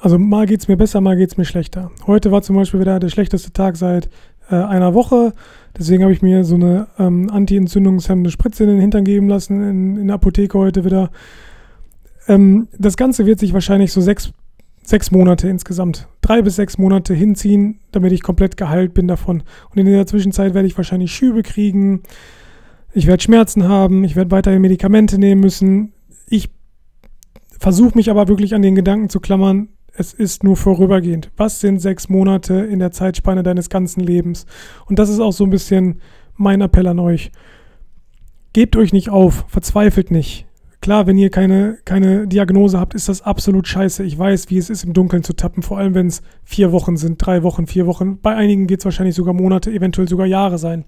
Also 0.00 0.16
mal 0.16 0.46
geht 0.46 0.60
es 0.60 0.68
mir 0.68 0.76
besser, 0.76 1.00
mal 1.00 1.16
geht 1.16 1.32
es 1.32 1.36
mir 1.36 1.44
schlechter. 1.44 1.90
Heute 2.06 2.30
war 2.30 2.42
zum 2.42 2.54
Beispiel 2.54 2.78
wieder 2.78 3.00
der 3.00 3.08
schlechteste 3.08 3.52
Tag 3.52 3.76
seit 3.76 4.08
äh, 4.50 4.56
einer 4.56 4.94
Woche. 4.94 5.32
Deswegen 5.78 6.02
habe 6.02 6.12
ich 6.12 6.22
mir 6.22 6.44
so 6.44 6.56
eine 6.56 6.88
ähm, 6.98 7.30
anti-entzündungshemmende 7.30 8.30
Spritze 8.30 8.64
in 8.64 8.70
den 8.70 8.80
Hintern 8.80 9.04
geben 9.04 9.28
lassen, 9.28 9.62
in, 9.62 9.96
in 9.96 10.06
der 10.08 10.16
Apotheke 10.16 10.58
heute 10.58 10.84
wieder. 10.84 11.10
Ähm, 12.28 12.68
das 12.78 12.96
Ganze 12.96 13.26
wird 13.26 13.38
sich 13.38 13.52
wahrscheinlich 13.52 13.92
so 13.92 14.00
sechs, 14.00 14.32
sechs 14.82 15.10
Monate 15.10 15.48
insgesamt, 15.48 16.08
drei 16.20 16.42
bis 16.42 16.56
sechs 16.56 16.78
Monate 16.78 17.14
hinziehen, 17.14 17.80
damit 17.92 18.12
ich 18.12 18.22
komplett 18.22 18.56
geheilt 18.56 18.94
bin 18.94 19.08
davon. 19.08 19.42
Und 19.70 19.78
in 19.78 19.86
der 19.86 20.06
Zwischenzeit 20.06 20.54
werde 20.54 20.66
ich 20.66 20.76
wahrscheinlich 20.76 21.12
Schübe 21.12 21.42
kriegen, 21.42 22.02
ich 22.92 23.06
werde 23.06 23.22
Schmerzen 23.22 23.68
haben, 23.68 24.02
ich 24.02 24.16
werde 24.16 24.32
weiterhin 24.32 24.62
Medikamente 24.62 25.18
nehmen 25.18 25.40
müssen. 25.40 25.92
Ich 26.28 26.50
versuche 27.58 27.96
mich 27.96 28.10
aber 28.10 28.26
wirklich 28.26 28.54
an 28.54 28.62
den 28.62 28.74
Gedanken 28.74 29.08
zu 29.08 29.20
klammern, 29.20 29.68
es 30.00 30.14
ist 30.14 30.42
nur 30.42 30.56
vorübergehend. 30.56 31.30
Was 31.36 31.60
sind 31.60 31.78
sechs 31.78 32.08
Monate 32.08 32.54
in 32.54 32.78
der 32.78 32.90
Zeitspanne 32.90 33.42
deines 33.42 33.68
ganzen 33.68 34.00
Lebens? 34.00 34.46
Und 34.86 34.98
das 34.98 35.10
ist 35.10 35.20
auch 35.20 35.32
so 35.32 35.44
ein 35.44 35.50
bisschen 35.50 36.00
mein 36.36 36.62
Appell 36.62 36.86
an 36.86 36.98
euch. 36.98 37.30
Gebt 38.54 38.76
euch 38.76 38.92
nicht 38.92 39.10
auf, 39.10 39.44
verzweifelt 39.48 40.10
nicht. 40.10 40.46
Klar, 40.80 41.06
wenn 41.06 41.18
ihr 41.18 41.28
keine, 41.28 41.76
keine 41.84 42.26
Diagnose 42.26 42.80
habt, 42.80 42.94
ist 42.94 43.10
das 43.10 43.20
absolut 43.20 43.68
scheiße. 43.68 44.02
Ich 44.02 44.18
weiß, 44.18 44.48
wie 44.48 44.56
es 44.56 44.70
ist, 44.70 44.84
im 44.84 44.94
Dunkeln 44.94 45.22
zu 45.22 45.34
tappen, 45.34 45.62
vor 45.62 45.76
allem 45.76 45.94
wenn 45.94 46.06
es 46.06 46.22
vier 46.42 46.72
Wochen 46.72 46.96
sind, 46.96 47.18
drei 47.18 47.42
Wochen, 47.42 47.66
vier 47.66 47.86
Wochen. 47.86 48.18
Bei 48.22 48.34
einigen 48.34 48.70
wird 48.70 48.80
es 48.80 48.86
wahrscheinlich 48.86 49.14
sogar 49.14 49.34
Monate, 49.34 49.70
eventuell 49.70 50.08
sogar 50.08 50.26
Jahre 50.26 50.56
sein. 50.56 50.86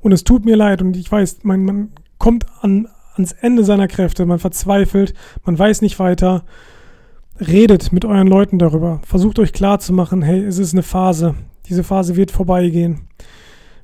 Und 0.00 0.12
es 0.12 0.22
tut 0.22 0.44
mir 0.44 0.54
leid 0.54 0.80
und 0.80 0.96
ich 0.96 1.10
weiß, 1.10 1.38
man, 1.42 1.64
man 1.64 1.88
kommt 2.18 2.46
an, 2.60 2.86
ans 3.14 3.32
Ende 3.32 3.64
seiner 3.64 3.88
Kräfte, 3.88 4.24
man 4.24 4.38
verzweifelt, 4.38 5.14
man 5.44 5.58
weiß 5.58 5.82
nicht 5.82 5.98
weiter. 5.98 6.44
Redet 7.40 7.92
mit 7.92 8.04
euren 8.04 8.26
Leuten 8.26 8.58
darüber. 8.58 9.00
Versucht 9.04 9.38
euch 9.38 9.52
klarzumachen, 9.52 10.22
hey, 10.22 10.44
es 10.44 10.58
ist 10.58 10.74
eine 10.74 10.82
Phase. 10.82 11.34
Diese 11.68 11.84
Phase 11.84 12.16
wird 12.16 12.30
vorbeigehen. 12.30 13.08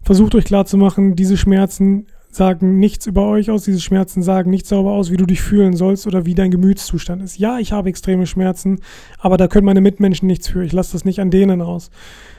Versucht 0.03 0.35
euch 0.35 0.45
klarzumachen, 0.45 1.17
diese 1.17 1.37
Schmerzen 1.37 2.07
sagen 2.31 2.79
nichts 2.79 3.07
über 3.07 3.27
euch 3.27 3.51
aus, 3.51 3.65
diese 3.65 3.81
Schmerzen 3.81 4.23
sagen 4.23 4.51
nichts 4.51 4.69
darüber 4.69 4.93
aus, 4.93 5.11
wie 5.11 5.17
du 5.17 5.25
dich 5.25 5.41
fühlen 5.41 5.75
sollst 5.75 6.07
oder 6.07 6.27
wie 6.27 6.35
dein 6.35 6.51
Gemütszustand 6.51 7.23
ist. 7.23 7.39
Ja, 7.39 7.59
ich 7.59 7.73
habe 7.73 7.89
extreme 7.89 8.27
Schmerzen, 8.27 8.81
aber 9.19 9.39
da 9.39 9.49
können 9.49 9.65
meine 9.65 9.81
Mitmenschen 9.81 10.27
nichts 10.27 10.49
für. 10.49 10.63
Ich 10.63 10.73
lasse 10.73 10.93
das 10.93 11.07
nicht 11.07 11.19
an 11.19 11.31
denen 11.31 11.63
aus 11.63 11.91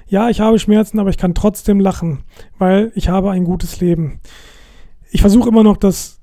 ja, 0.10 0.30
ich 0.30 0.40
habe 0.40 0.58
Schmerzen, 0.60 1.00
aber 1.00 1.10
ich 1.10 1.18
kann 1.18 1.34
trotzdem 1.34 1.80
lachen, 1.80 2.20
weil 2.58 2.92
ich 2.96 3.10
habe 3.10 3.32
ein 3.32 3.44
gutes 3.44 3.80
Leben. 3.82 4.20
Ich 5.12 5.22
versuche 5.22 5.50
immer 5.50 5.64
noch 5.64 5.78
das, 5.78 6.17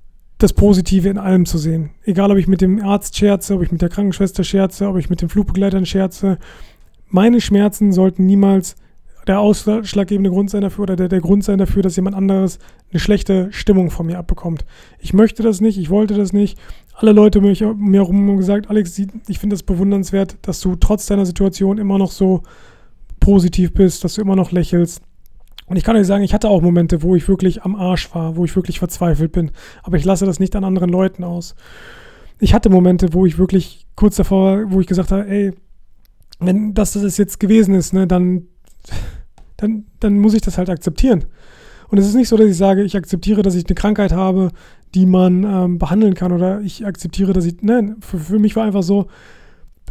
das 0.44 0.52
Positive 0.52 1.09
in 1.09 1.16
allem 1.16 1.46
zu 1.46 1.57
sehen. 1.57 1.92
Egal, 2.04 2.30
ob 2.30 2.37
ich 2.37 2.46
mit 2.46 2.61
dem 2.61 2.85
Arzt 2.85 3.16
scherze, 3.16 3.54
ob 3.54 3.62
ich 3.62 3.72
mit 3.72 3.80
der 3.80 3.88
Krankenschwester 3.88 4.44
scherze, 4.44 4.87
ob 4.87 4.98
ich 4.98 5.09
mit 5.09 5.22
den 5.22 5.30
Flugbegleitern 5.30 5.87
scherze. 5.87 6.38
Meine 7.09 7.40
Schmerzen 7.40 7.92
sollten 7.92 8.26
niemals 8.26 8.76
der 9.26 9.40
ausschlaggebende 9.40 10.28
Grund 10.28 10.50
sein 10.50 10.61
dafür 10.61 10.83
oder 10.83 10.96
der, 10.96 11.09
der 11.09 11.22
Grund 11.22 11.44
sein 11.44 11.57
dafür, 11.57 11.83
dass 11.83 11.96
jemand 11.96 12.14
anderes 12.14 12.59
eine 12.90 13.00
schlechte 13.00 13.48
Stimmung 13.52 13.90
von 13.90 14.04
mir 14.04 14.18
abbekommt. 14.18 14.66
Ich 14.98 15.14
möchte 15.14 15.42
das 15.42 15.62
nicht, 15.62 15.78
ich 15.78 15.88
wollte 15.88 16.12
das 16.12 16.35
nicht. 16.35 16.59
Alle 16.92 17.12
Leute 17.12 17.38
um 17.38 17.46
mich, 17.46 17.62
mir 17.62 18.00
herum 18.00 18.37
gesagt, 18.37 18.68
Alex, 18.68 18.98
ich 18.98 19.38
finde 19.38 19.54
das 19.54 19.62
bewundernswert, 19.62 20.37
dass 20.42 20.61
du 20.61 20.76
trotz 20.76 21.07
deiner 21.07 21.24
Situation 21.24 21.78
immer 21.78 21.96
noch 21.96 22.11
so 22.11 22.42
positiv 23.18 23.72
bist, 23.72 24.04
dass 24.04 24.16
du 24.16 24.20
immer 24.20 24.37
noch 24.37 24.52
lächelst. 24.52 25.00
Und 25.66 25.76
ich 25.76 25.84
kann 25.84 25.96
euch 25.96 26.06
sagen, 26.06 26.24
ich 26.24 26.34
hatte 26.34 26.48
auch 26.48 26.60
Momente, 26.60 27.02
wo 27.02 27.16
ich 27.16 27.26
wirklich 27.28 27.62
am 27.62 27.74
Arsch 27.74 28.14
war, 28.14 28.36
wo 28.36 28.44
ich 28.44 28.54
wirklich 28.54 28.78
verzweifelt 28.78 29.32
bin. 29.32 29.50
Aber 29.82 29.96
ich 29.96 30.04
lasse 30.04 30.26
das 30.26 30.40
nicht 30.40 30.54
an 30.56 30.64
anderen 30.64 30.90
Leuten 30.90 31.24
aus. 31.24 31.54
Ich 32.38 32.52
hatte 32.52 32.68
Momente, 32.68 33.14
wo 33.14 33.24
ich 33.24 33.38
wirklich 33.38 33.86
kurz 33.94 34.16
davor, 34.16 34.70
wo 34.70 34.80
ich 34.80 34.86
gesagt 34.86 35.10
habe, 35.10 35.26
ey, 35.28 35.52
wenn 36.40 36.74
das 36.74 36.92
das 36.92 37.16
jetzt 37.16 37.40
gewesen 37.40 37.74
ist, 37.74 37.94
ne, 37.94 38.06
dann, 38.06 38.48
dann, 39.56 39.86
dann 40.00 40.18
muss 40.18 40.34
ich 40.34 40.42
das 40.42 40.58
halt 40.58 40.68
akzeptieren. 40.68 41.24
Und 41.88 41.98
es 41.98 42.06
ist 42.06 42.14
nicht 42.14 42.28
so, 42.28 42.36
dass 42.36 42.48
ich 42.48 42.56
sage, 42.56 42.82
ich 42.82 42.96
akzeptiere, 42.96 43.42
dass 43.42 43.54
ich 43.54 43.66
eine 43.66 43.74
Krankheit 43.74 44.12
habe, 44.12 44.50
die 44.94 45.06
man 45.06 45.44
ähm, 45.44 45.78
behandeln 45.78 46.14
kann 46.14 46.32
oder 46.32 46.60
ich 46.60 46.84
akzeptiere, 46.84 47.32
dass 47.32 47.44
ich, 47.44 47.56
nein, 47.62 47.96
für, 48.00 48.18
für 48.18 48.38
mich 48.38 48.56
war 48.56 48.64
einfach 48.64 48.82
so, 48.82 49.06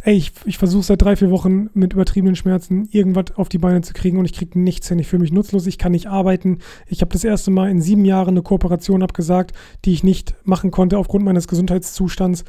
ey, 0.04 0.14
ich, 0.14 0.32
ich 0.44 0.58
versuche 0.58 0.82
seit 0.82 1.00
drei, 1.00 1.16
vier 1.16 1.30
Wochen 1.30 1.70
mit 1.72 1.94
übertriebenen 1.94 2.36
Schmerzen 2.36 2.88
irgendwas 2.92 3.36
auf 3.36 3.48
die 3.48 3.58
Beine 3.58 3.80
zu 3.80 3.94
kriegen 3.94 4.18
und 4.18 4.26
ich 4.26 4.34
kriege 4.34 4.58
nichts 4.58 4.88
hin. 4.88 4.98
Ich 4.98 5.08
fühle 5.08 5.22
mich 5.22 5.32
nutzlos, 5.32 5.66
ich 5.66 5.78
kann 5.78 5.92
nicht 5.92 6.08
arbeiten. 6.08 6.58
Ich 6.86 7.00
habe 7.00 7.12
das 7.12 7.24
erste 7.24 7.50
Mal 7.50 7.70
in 7.70 7.80
sieben 7.80 8.04
Jahren 8.04 8.34
eine 8.34 8.42
Kooperation 8.42 9.02
abgesagt, 9.02 9.54
die 9.84 9.94
ich 9.94 10.04
nicht 10.04 10.34
machen 10.44 10.70
konnte 10.70 10.98
aufgrund 10.98 11.24
meines 11.24 11.48
Gesundheitszustands. 11.48 12.44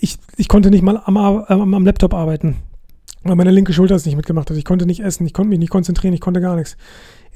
Ich, 0.00 0.18
ich 0.36 0.48
konnte 0.48 0.70
nicht 0.70 0.82
mal 0.82 1.00
am, 1.02 1.16
am, 1.16 1.74
am 1.74 1.86
Laptop 1.86 2.12
arbeiten, 2.12 2.56
weil 3.22 3.36
meine 3.36 3.50
linke 3.50 3.72
Schulter 3.72 3.94
es 3.94 4.04
nicht 4.04 4.16
mitgemacht 4.16 4.50
hat. 4.50 4.56
Ich 4.58 4.66
konnte 4.66 4.84
nicht 4.84 5.00
essen, 5.00 5.26
ich 5.26 5.32
konnte 5.32 5.48
mich 5.48 5.60
nicht 5.60 5.70
konzentrieren, 5.70 6.12
ich 6.12 6.20
konnte 6.20 6.42
gar 6.42 6.56
nichts. 6.56 6.76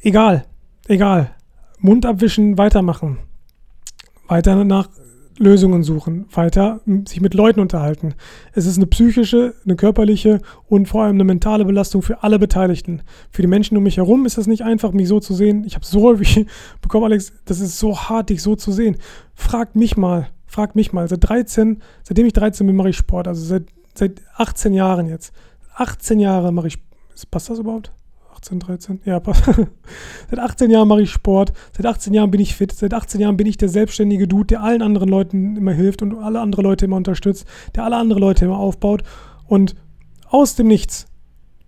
Egal, 0.02 0.44
egal. 0.86 1.30
Mund 1.78 2.04
abwischen, 2.04 2.58
weitermachen. 2.58 3.18
Weiter 4.28 4.64
nach 4.64 4.88
Lösungen 5.38 5.82
suchen, 5.82 6.26
weiter 6.32 6.80
sich 7.06 7.20
mit 7.20 7.34
Leuten 7.34 7.60
unterhalten. 7.60 8.14
Es 8.52 8.66
ist 8.66 8.76
eine 8.76 8.86
psychische, 8.86 9.54
eine 9.64 9.76
körperliche 9.76 10.40
und 10.68 10.88
vor 10.88 11.02
allem 11.02 11.16
eine 11.16 11.24
mentale 11.24 11.64
Belastung 11.64 12.02
für 12.02 12.22
alle 12.22 12.38
Beteiligten. 12.38 13.02
Für 13.30 13.42
die 13.42 13.48
Menschen 13.48 13.76
um 13.76 13.82
mich 13.82 13.98
herum 13.98 14.26
ist 14.26 14.38
es 14.38 14.46
nicht 14.46 14.62
einfach, 14.62 14.92
mich 14.92 15.08
so 15.08 15.20
zu 15.20 15.34
sehen. 15.34 15.64
Ich 15.66 15.74
habe 15.74 15.84
so 15.84 16.02
häufig 16.02 16.46
bekommen, 16.80 17.04
Alex, 17.04 17.32
das 17.44 17.60
ist 17.60 17.78
so 17.78 17.98
hart, 17.98 18.30
dich 18.30 18.42
so 18.42 18.56
zu 18.56 18.72
sehen. 18.72 18.96
Fragt 19.34 19.76
mich 19.76 19.96
mal, 19.96 20.28
fragt 20.46 20.76
mich 20.76 20.92
mal. 20.92 21.08
Seit 21.08 21.28
13, 21.28 21.82
seitdem 22.02 22.26
ich 22.26 22.32
13 22.32 22.66
bin, 22.66 22.76
mache 22.76 22.90
ich 22.90 22.96
Sport. 22.96 23.28
Also 23.28 23.44
seit, 23.44 23.64
seit 23.94 24.22
18 24.36 24.72
Jahren 24.72 25.06
jetzt. 25.08 25.32
18 25.74 26.18
Jahre 26.18 26.52
mache 26.52 26.68
ich, 26.68 26.78
passt 27.30 27.50
das 27.50 27.58
überhaupt? 27.58 27.92
18, 28.36 28.60
13, 28.60 29.00
ja, 29.04 29.20
seit 30.30 30.38
18 30.38 30.70
Jahren 30.70 30.88
mache 30.88 31.02
ich 31.02 31.10
Sport, 31.10 31.52
seit 31.76 31.86
18 31.86 32.12
Jahren 32.12 32.30
bin 32.30 32.40
ich 32.40 32.54
fit, 32.54 32.72
seit 32.72 32.92
18 32.92 33.20
Jahren 33.20 33.36
bin 33.36 33.46
ich 33.46 33.56
der 33.56 33.68
selbstständige 33.68 34.28
Dude, 34.28 34.46
der 34.46 34.62
allen 34.62 34.82
anderen 34.82 35.08
Leuten 35.08 35.56
immer 35.56 35.72
hilft 35.72 36.02
und 36.02 36.18
alle 36.18 36.40
andere 36.40 36.62
Leute 36.62 36.84
immer 36.84 36.96
unterstützt, 36.96 37.46
der 37.74 37.84
alle 37.84 37.96
andere 37.96 38.20
Leute 38.20 38.44
immer 38.44 38.58
aufbaut 38.58 39.02
und 39.46 39.74
aus 40.28 40.54
dem 40.54 40.66
Nichts 40.66 41.06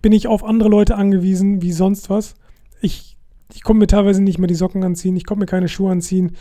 bin 0.01 0.11
ich 0.11 0.27
auf 0.27 0.43
andere 0.43 0.69
Leute 0.69 0.95
angewiesen, 0.95 1.61
wie 1.61 1.71
sonst 1.71 2.09
was. 2.09 2.35
Ich, 2.81 3.17
ich 3.53 3.63
konnte 3.63 3.79
mir 3.79 3.87
teilweise 3.87 4.21
nicht 4.21 4.37
mehr 4.37 4.47
die 4.47 4.55
Socken 4.55 4.83
anziehen, 4.83 5.17
ich 5.17 5.25
konnte 5.25 5.41
mir 5.41 5.47
keine 5.47 5.67
Schuhe 5.67 5.91
anziehen. 5.91 6.35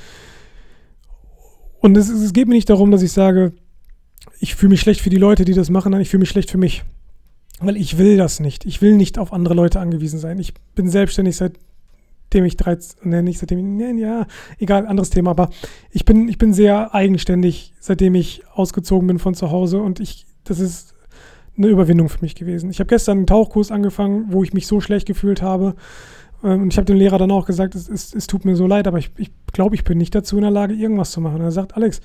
Und 1.81 1.97
es, 1.97 2.09
es 2.09 2.33
geht 2.33 2.49
mir 2.49 2.55
nicht 2.55 2.71
darum, 2.71 2.91
dass 2.91 3.03
ich 3.03 3.13
sage, 3.13 3.53
ich 4.41 4.55
fühle 4.55 4.71
mich 4.71 4.81
schlecht 4.81 5.01
für 5.01 5.11
die 5.11 5.17
Leute, 5.17 5.45
die 5.45 5.55
das 5.55 5.71
machen, 5.71 5.99
ich 6.01 6.11
fühle 6.11 6.21
mich 6.21 6.31
schlecht 6.31 6.51
für 6.51 6.59
mich. 6.59 6.85
Weil 7.61 7.77
ich 7.77 7.99
will 7.99 8.17
das 8.17 8.41
nicht. 8.41 8.65
Ich 8.65 8.83
will 8.83 8.97
nicht 8.97 9.19
auf 9.19 9.33
andere 9.33 9.55
Leute 9.55 9.81
angewiesen 9.81 10.19
sein. 10.19 10.39
Ich 10.39 10.55
bin 10.75 10.89
selbstständig 10.89 11.37
seitdem 11.37 12.45
ich 12.45 12.57
13, 12.57 13.11
ne, 13.11 13.23
nicht 13.23 13.39
seitdem 13.39 13.77
ne, 13.77 13.93
ja, 13.95 14.27
egal, 14.59 14.87
anderes 14.87 15.11
Thema, 15.11 15.31
aber 15.31 15.51
ich 15.91 16.05
bin, 16.05 16.29
ich 16.29 16.39
bin 16.39 16.53
sehr 16.53 16.95
eigenständig, 16.95 17.73
seitdem 17.81 18.15
ich 18.15 18.43
ausgezogen 18.55 19.07
bin 19.07 19.19
von 19.19 19.35
zu 19.35 19.51
Hause 19.51 19.81
und 19.81 19.99
ich, 19.99 20.27
das 20.45 20.61
ist 20.61 20.95
eine 21.57 21.69
Überwindung 21.69 22.09
für 22.09 22.21
mich 22.21 22.35
gewesen. 22.35 22.71
Ich 22.71 22.79
habe 22.79 22.89
gestern 22.89 23.19
einen 23.19 23.27
Tauchkurs 23.27 23.71
angefangen, 23.71 24.27
wo 24.29 24.45
ich 24.45 24.53
mich 24.53 24.67
so 24.67 24.81
schlecht 24.81 25.07
gefühlt 25.07 25.43
habe. 25.43 25.75
Ähm, 26.45 26.63
und 26.63 26.73
ich 26.73 26.79
habe 26.79 26.87
dem 26.87 26.97
Lehrer 26.97 27.19
dann 27.19 27.33
auch 27.33 27.47
gesagt, 27.47 27.75
es, 27.75 27.89
es, 27.89 28.15
es 28.15 28.27
tut 28.27 28.45
mir 28.45 28.55
so 28.57 28.67
leid, 28.67 28.87
aber 28.87 28.99
ich, 28.99 29.11
ich 29.17 29.31
glaube, 29.53 29.75
ich 29.75 29.85
bin 29.85 29.99
nicht 29.99 30.15
dazu 30.15 30.37
in 30.37 30.43
der 30.43 30.53
Lage, 30.53 30.75
irgendwas 30.75 31.11
zu 31.11 31.21
machen. 31.21 31.37
Und 31.37 31.43
er 31.43 31.51
sagt, 31.51 31.77
Alex, 31.77 32.01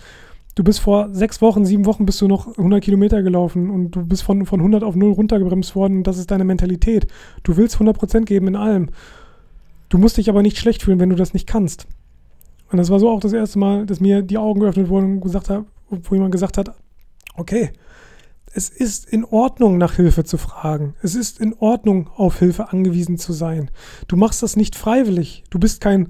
Du 0.56 0.63
bist 0.63 0.80
vor 0.80 1.10
sechs 1.12 1.42
Wochen, 1.42 1.66
sieben 1.66 1.86
Wochen 1.86 2.06
bist 2.06 2.22
du 2.22 2.28
noch 2.28 2.48
100 2.48 2.84
Kilometer 2.84 3.24
gelaufen 3.24 3.70
und 3.72 3.92
du 3.92 4.06
bist 4.06 4.24
von, 4.24 4.46
von 4.46 4.60
100 4.60 4.84
auf 4.84 4.96
0 4.96 5.13
runtergebremst 5.13 5.76
worden 5.76 5.98
und 5.98 6.08
das 6.08 6.18
ist 6.20 6.30
deine 6.30 6.44
Mentalität. 6.44 7.08
Du 7.42 7.58
willst 7.58 7.78
100% 7.78 8.26
geben 8.26 8.48
in 8.48 8.56
allem. 8.56 8.89
Du 9.89 9.98
musst 9.98 10.18
dich 10.18 10.30
aber 10.30 10.44
nicht 10.44 10.58
schlecht 10.58 10.84
fühlen, 10.84 11.00
wenn 11.00 11.10
du 11.10 11.16
das 11.16 11.34
nicht 11.34 11.48
kannst. 11.48 11.88
Und 12.72 12.78
das 12.78 12.89
war 12.89 13.00
so 13.00 13.10
auch 13.10 13.20
das 13.20 13.34
erste 13.34 13.60
Mal, 13.60 13.86
dass 13.86 14.00
mir 14.00 14.22
die 14.22 14.38
Augen 14.38 14.60
geöffnet 14.60 14.89
wurden 14.89 15.16
und 15.16 15.22
gesagt 15.22 15.50
hat, 15.50 15.66
wo 15.89 16.16
jemand 16.16 16.32
gesagt 16.32 16.58
hat, 16.58 16.76
okay, 17.36 17.72
es 18.54 18.70
ist 18.70 19.08
in 19.08 19.26
Ordnung, 19.26 19.80
nach 19.80 19.96
Hilfe 19.96 20.24
zu 20.24 20.38
fragen. 20.38 20.96
Es 21.02 21.16
ist 21.16 21.39
in 21.39 21.56
Ordnung, 21.56 22.10
auf 22.16 22.38
Hilfe 22.38 22.72
angewiesen 22.72 23.18
zu 23.18 23.34
sein. 23.34 23.72
Du 24.08 24.16
machst 24.16 24.44
das 24.44 24.56
nicht 24.56 24.76
freiwillig. 24.76 25.44
Du 25.50 25.58
bist 25.58 25.82
kein 25.82 26.10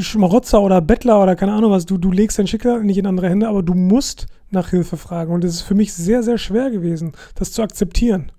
Schmarotzer 0.00 0.60
oder 0.60 0.80
Bettler 0.80 1.22
oder 1.22 1.36
keine 1.36 1.52
Ahnung 1.52 1.70
was, 1.70 1.86
du, 1.86 1.98
du 1.98 2.10
legst 2.10 2.38
dein 2.38 2.46
Schicksal 2.46 2.82
nicht 2.84 2.98
in 2.98 3.06
andere 3.06 3.28
Hände, 3.28 3.48
aber 3.48 3.62
du 3.62 3.74
musst 3.74 4.26
nach 4.50 4.70
Hilfe 4.70 4.96
fragen. 4.96 5.32
Und 5.32 5.44
es 5.44 5.54
ist 5.56 5.62
für 5.62 5.74
mich 5.74 5.92
sehr, 5.92 6.22
sehr 6.22 6.38
schwer 6.38 6.70
gewesen, 6.70 7.12
das 7.34 7.52
zu 7.52 7.62
akzeptieren. 7.62 8.32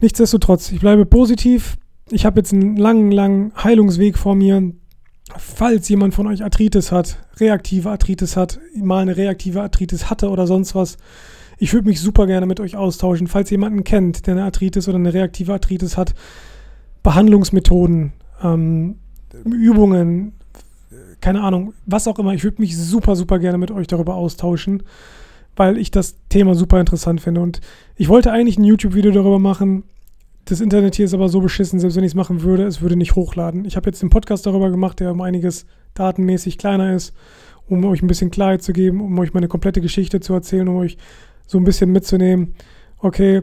Nichtsdestotrotz, 0.00 0.70
ich 0.72 0.80
bleibe 0.80 1.06
positiv. 1.06 1.76
Ich 2.10 2.26
habe 2.26 2.40
jetzt 2.40 2.52
einen 2.52 2.76
langen, 2.76 3.10
langen 3.10 3.52
Heilungsweg 3.62 4.18
vor 4.18 4.34
mir. 4.34 4.72
Falls 5.36 5.88
jemand 5.88 6.14
von 6.14 6.26
euch 6.26 6.44
Arthritis 6.44 6.92
hat, 6.92 7.18
reaktive 7.40 7.90
Arthritis 7.90 8.36
hat, 8.36 8.60
mal 8.76 9.00
eine 9.00 9.16
reaktive 9.16 9.62
Arthritis 9.62 10.10
hatte 10.10 10.28
oder 10.28 10.46
sonst 10.46 10.74
was, 10.74 10.98
ich 11.56 11.72
würde 11.72 11.88
mich 11.88 12.00
super 12.00 12.26
gerne 12.26 12.46
mit 12.46 12.60
euch 12.60 12.76
austauschen. 12.76 13.26
Falls 13.26 13.48
jemanden 13.50 13.84
kennt, 13.84 14.26
der 14.26 14.34
eine 14.34 14.44
Arthritis 14.44 14.88
oder 14.88 14.98
eine 14.98 15.14
reaktive 15.14 15.52
Arthritis 15.52 15.96
hat, 15.96 16.14
Behandlungsmethoden, 17.02 18.12
ähm, 18.42 18.96
Übungen, 19.44 20.32
keine 21.20 21.42
Ahnung, 21.42 21.72
was 21.86 22.06
auch 22.06 22.18
immer. 22.18 22.34
Ich 22.34 22.44
würde 22.44 22.60
mich 22.60 22.76
super, 22.76 23.16
super 23.16 23.38
gerne 23.38 23.58
mit 23.58 23.70
euch 23.70 23.86
darüber 23.86 24.14
austauschen, 24.14 24.82
weil 25.56 25.78
ich 25.78 25.90
das 25.90 26.16
Thema 26.28 26.54
super 26.54 26.80
interessant 26.80 27.20
finde. 27.20 27.40
Und 27.40 27.60
ich 27.96 28.08
wollte 28.08 28.32
eigentlich 28.32 28.58
ein 28.58 28.64
YouTube-Video 28.64 29.10
darüber 29.10 29.38
machen. 29.38 29.84
Das 30.44 30.60
Internet 30.60 30.96
hier 30.96 31.06
ist 31.06 31.14
aber 31.14 31.28
so 31.28 31.40
beschissen, 31.40 31.80
selbst 31.80 31.96
wenn 31.96 32.04
ich 32.04 32.12
es 32.12 32.16
machen 32.16 32.42
würde, 32.42 32.64
es 32.64 32.82
würde 32.82 32.96
nicht 32.96 33.14
hochladen. 33.14 33.64
Ich 33.64 33.76
habe 33.76 33.88
jetzt 33.88 34.02
den 34.02 34.10
Podcast 34.10 34.44
darüber 34.44 34.70
gemacht, 34.70 35.00
der 35.00 35.12
um 35.12 35.22
einiges 35.22 35.64
datenmäßig 35.94 36.58
kleiner 36.58 36.94
ist, 36.94 37.14
um 37.66 37.82
euch 37.86 38.02
ein 38.02 38.06
bisschen 38.06 38.30
Klarheit 38.30 38.62
zu 38.62 38.74
geben, 38.74 39.00
um 39.00 39.18
euch 39.18 39.32
meine 39.32 39.48
komplette 39.48 39.80
Geschichte 39.80 40.20
zu 40.20 40.34
erzählen, 40.34 40.68
um 40.68 40.76
euch 40.76 40.98
so 41.46 41.56
ein 41.56 41.64
bisschen 41.64 41.92
mitzunehmen. 41.92 42.54
Okay, 42.98 43.42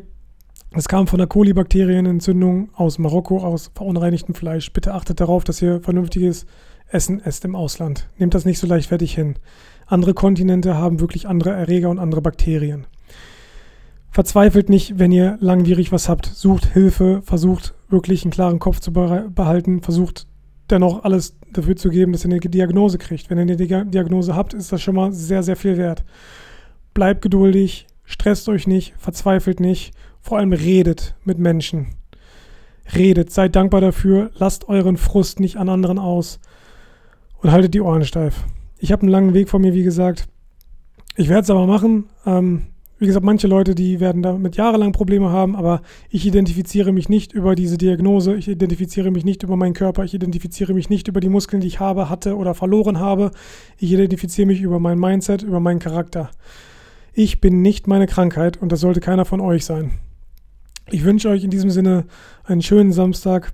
es 0.74 0.88
kam 0.88 1.06
von 1.06 1.18
der 1.18 1.28
Kolibakterienentzündung 1.28 2.70
aus 2.74 2.98
Marokko, 2.98 3.40
aus 3.40 3.72
verunreinigtem 3.76 4.34
Fleisch. 4.34 4.72
Bitte 4.72 4.94
achtet 4.94 5.20
darauf, 5.20 5.44
dass 5.44 5.62
ihr 5.62 5.82
vernünftiges 5.82 6.46
Essen 6.88 7.20
esst 7.20 7.44
im 7.44 7.56
Ausland. 7.56 8.08
Nehmt 8.18 8.34
das 8.34 8.46
nicht 8.46 8.58
so 8.58 8.68
leichtfertig 8.68 9.14
hin. 9.14 9.36
Andere 9.86 10.14
Kontinente 10.14 10.78
haben 10.78 11.02
wirklich 11.02 11.28
andere 11.28 11.52
Erreger 11.52 11.90
und 11.90 12.00
andere 12.00 12.22
Bakterien. 12.22 12.88
Verzweifelt 14.12 14.70
nicht, 14.70 14.98
wenn 14.98 15.12
ihr 15.12 15.38
langwierig 15.42 15.92
was 15.92 16.08
habt. 16.08 16.26
Sucht 16.26 16.66
Hilfe, 16.68 17.22
versucht 17.22 17.74
wirklich 17.90 18.24
einen 18.24 18.32
klaren 18.32 18.60
Kopf 18.60 18.80
zu 18.80 18.94
behalten, 18.94 19.82
versucht 19.82 20.26
dennoch 20.70 21.04
alles 21.04 21.38
dafür 21.52 21.76
zu 21.76 21.90
geben, 21.90 22.14
dass 22.14 22.24
ihr 22.24 22.32
eine 22.32 22.40
Diagnose 22.40 22.98
kriegt. 22.98 23.30
Wenn 23.30 23.38
ihr 23.38 23.58
eine 23.58 23.86
Diagnose 23.90 24.36
habt, 24.36 24.54
ist 24.54 24.72
das 24.72 24.82
schon 24.82 24.96
mal 24.96 25.12
sehr, 25.12 25.44
sehr 25.44 25.58
viel 25.58 25.78
wert. 25.78 26.06
Bleibt 26.94 27.22
geduldig, 27.22 27.88
stresst 28.06 28.48
euch 28.48 28.68
nicht, 28.68 28.94
verzweifelt 28.98 29.60
nicht 29.60 29.94
vor 30.22 30.38
allem 30.38 30.54
redet 30.54 31.16
mit 31.24 31.40
Menschen. 31.40 31.88
Redet, 32.96 33.32
seid 33.32 33.56
dankbar 33.56 33.82
dafür, 33.82 34.32
lasst 34.36 34.68
euren 34.68 34.98
Frust 34.98 35.40
nicht 35.40 35.58
an 35.58 35.70
anderen 35.70 36.00
aus 36.00 36.40
und 37.42 37.52
haltet 37.52 37.74
die 37.74 37.82
Ohren 37.82 38.06
steif. 38.06 38.44
Ich 38.80 38.92
habe 38.92 39.04
einen 39.04 39.12
langen 39.12 39.34
Weg 39.34 39.50
vor 39.50 39.60
mir, 39.60 39.74
wie 39.74 39.84
gesagt. 39.84 40.28
Ich 41.16 41.30
werde 41.30 41.42
es 41.44 41.50
aber 41.50 41.68
machen. 41.68 42.06
Ähm, 42.26 42.64
wie 43.02 43.08
gesagt, 43.08 43.26
manche 43.26 43.48
Leute, 43.48 43.74
die 43.74 44.00
werden 44.00 44.22
damit 44.22 44.58
jahrelang 44.58 44.92
Probleme 44.92 45.32
haben, 45.32 45.56
aber 45.56 45.82
ich 46.12 46.24
identifiziere 46.28 46.92
mich 46.92 47.10
nicht 47.10 47.34
über 47.34 47.56
diese 47.56 47.80
Diagnose, 47.80 48.36
ich 48.36 48.48
identifiziere 48.48 49.10
mich 49.10 49.26
nicht 49.26 49.42
über 49.42 49.56
meinen 49.56 49.74
Körper, 49.74 50.04
ich 50.04 50.14
identifiziere 50.14 50.76
mich 50.76 50.88
nicht 50.88 51.08
über 51.08 51.20
die 51.20 51.30
Muskeln, 51.30 51.62
die 51.62 51.68
ich 51.68 51.80
habe, 51.80 52.12
hatte 52.12 52.38
oder 52.38 52.54
verloren 52.54 53.00
habe. 53.00 53.32
Ich 53.80 53.92
identifiziere 53.92 54.46
mich 54.46 54.62
über 54.62 54.80
mein 54.80 55.00
Mindset, 55.00 55.42
über 55.42 55.60
meinen 55.60 55.80
Charakter. 55.80 56.30
Ich 57.14 57.42
bin 57.42 57.64
nicht 57.64 57.88
meine 57.88 58.06
Krankheit 58.06 58.62
und 58.62 58.72
das 58.72 58.82
sollte 58.82 59.00
keiner 59.00 59.26
von 59.26 59.42
euch 59.42 59.66
sein. 59.66 59.94
Ich 60.92 61.06
wünsche 61.06 61.30
euch 61.30 61.44
in 61.44 61.50
diesem 61.50 61.70
Sinne 61.70 62.06
einen 62.44 62.62
schönen 62.62 62.92
Samstag. 62.92 63.54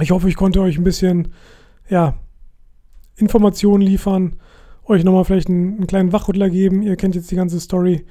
Ich 0.00 0.12
hoffe, 0.12 0.28
ich 0.28 0.36
konnte 0.36 0.60
euch 0.60 0.78
ein 0.78 0.84
bisschen, 0.84 1.32
ja, 1.88 2.14
Informationen 3.16 3.82
liefern, 3.82 4.36
euch 4.84 5.02
nochmal 5.02 5.24
vielleicht 5.24 5.48
einen, 5.48 5.76
einen 5.76 5.86
kleinen 5.88 6.12
Wachrüttler 6.12 6.50
geben. 6.50 6.82
Ihr 6.82 6.96
kennt 6.96 7.16
jetzt 7.16 7.30
die 7.32 7.36
ganze 7.36 7.58
Story. 7.58 8.06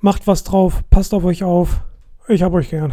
Macht 0.00 0.26
was 0.26 0.44
drauf, 0.44 0.82
passt 0.90 1.14
auf 1.14 1.24
euch 1.24 1.44
auf. 1.44 1.80
Ich 2.28 2.42
hab 2.42 2.52
euch 2.52 2.68
gern. 2.68 2.92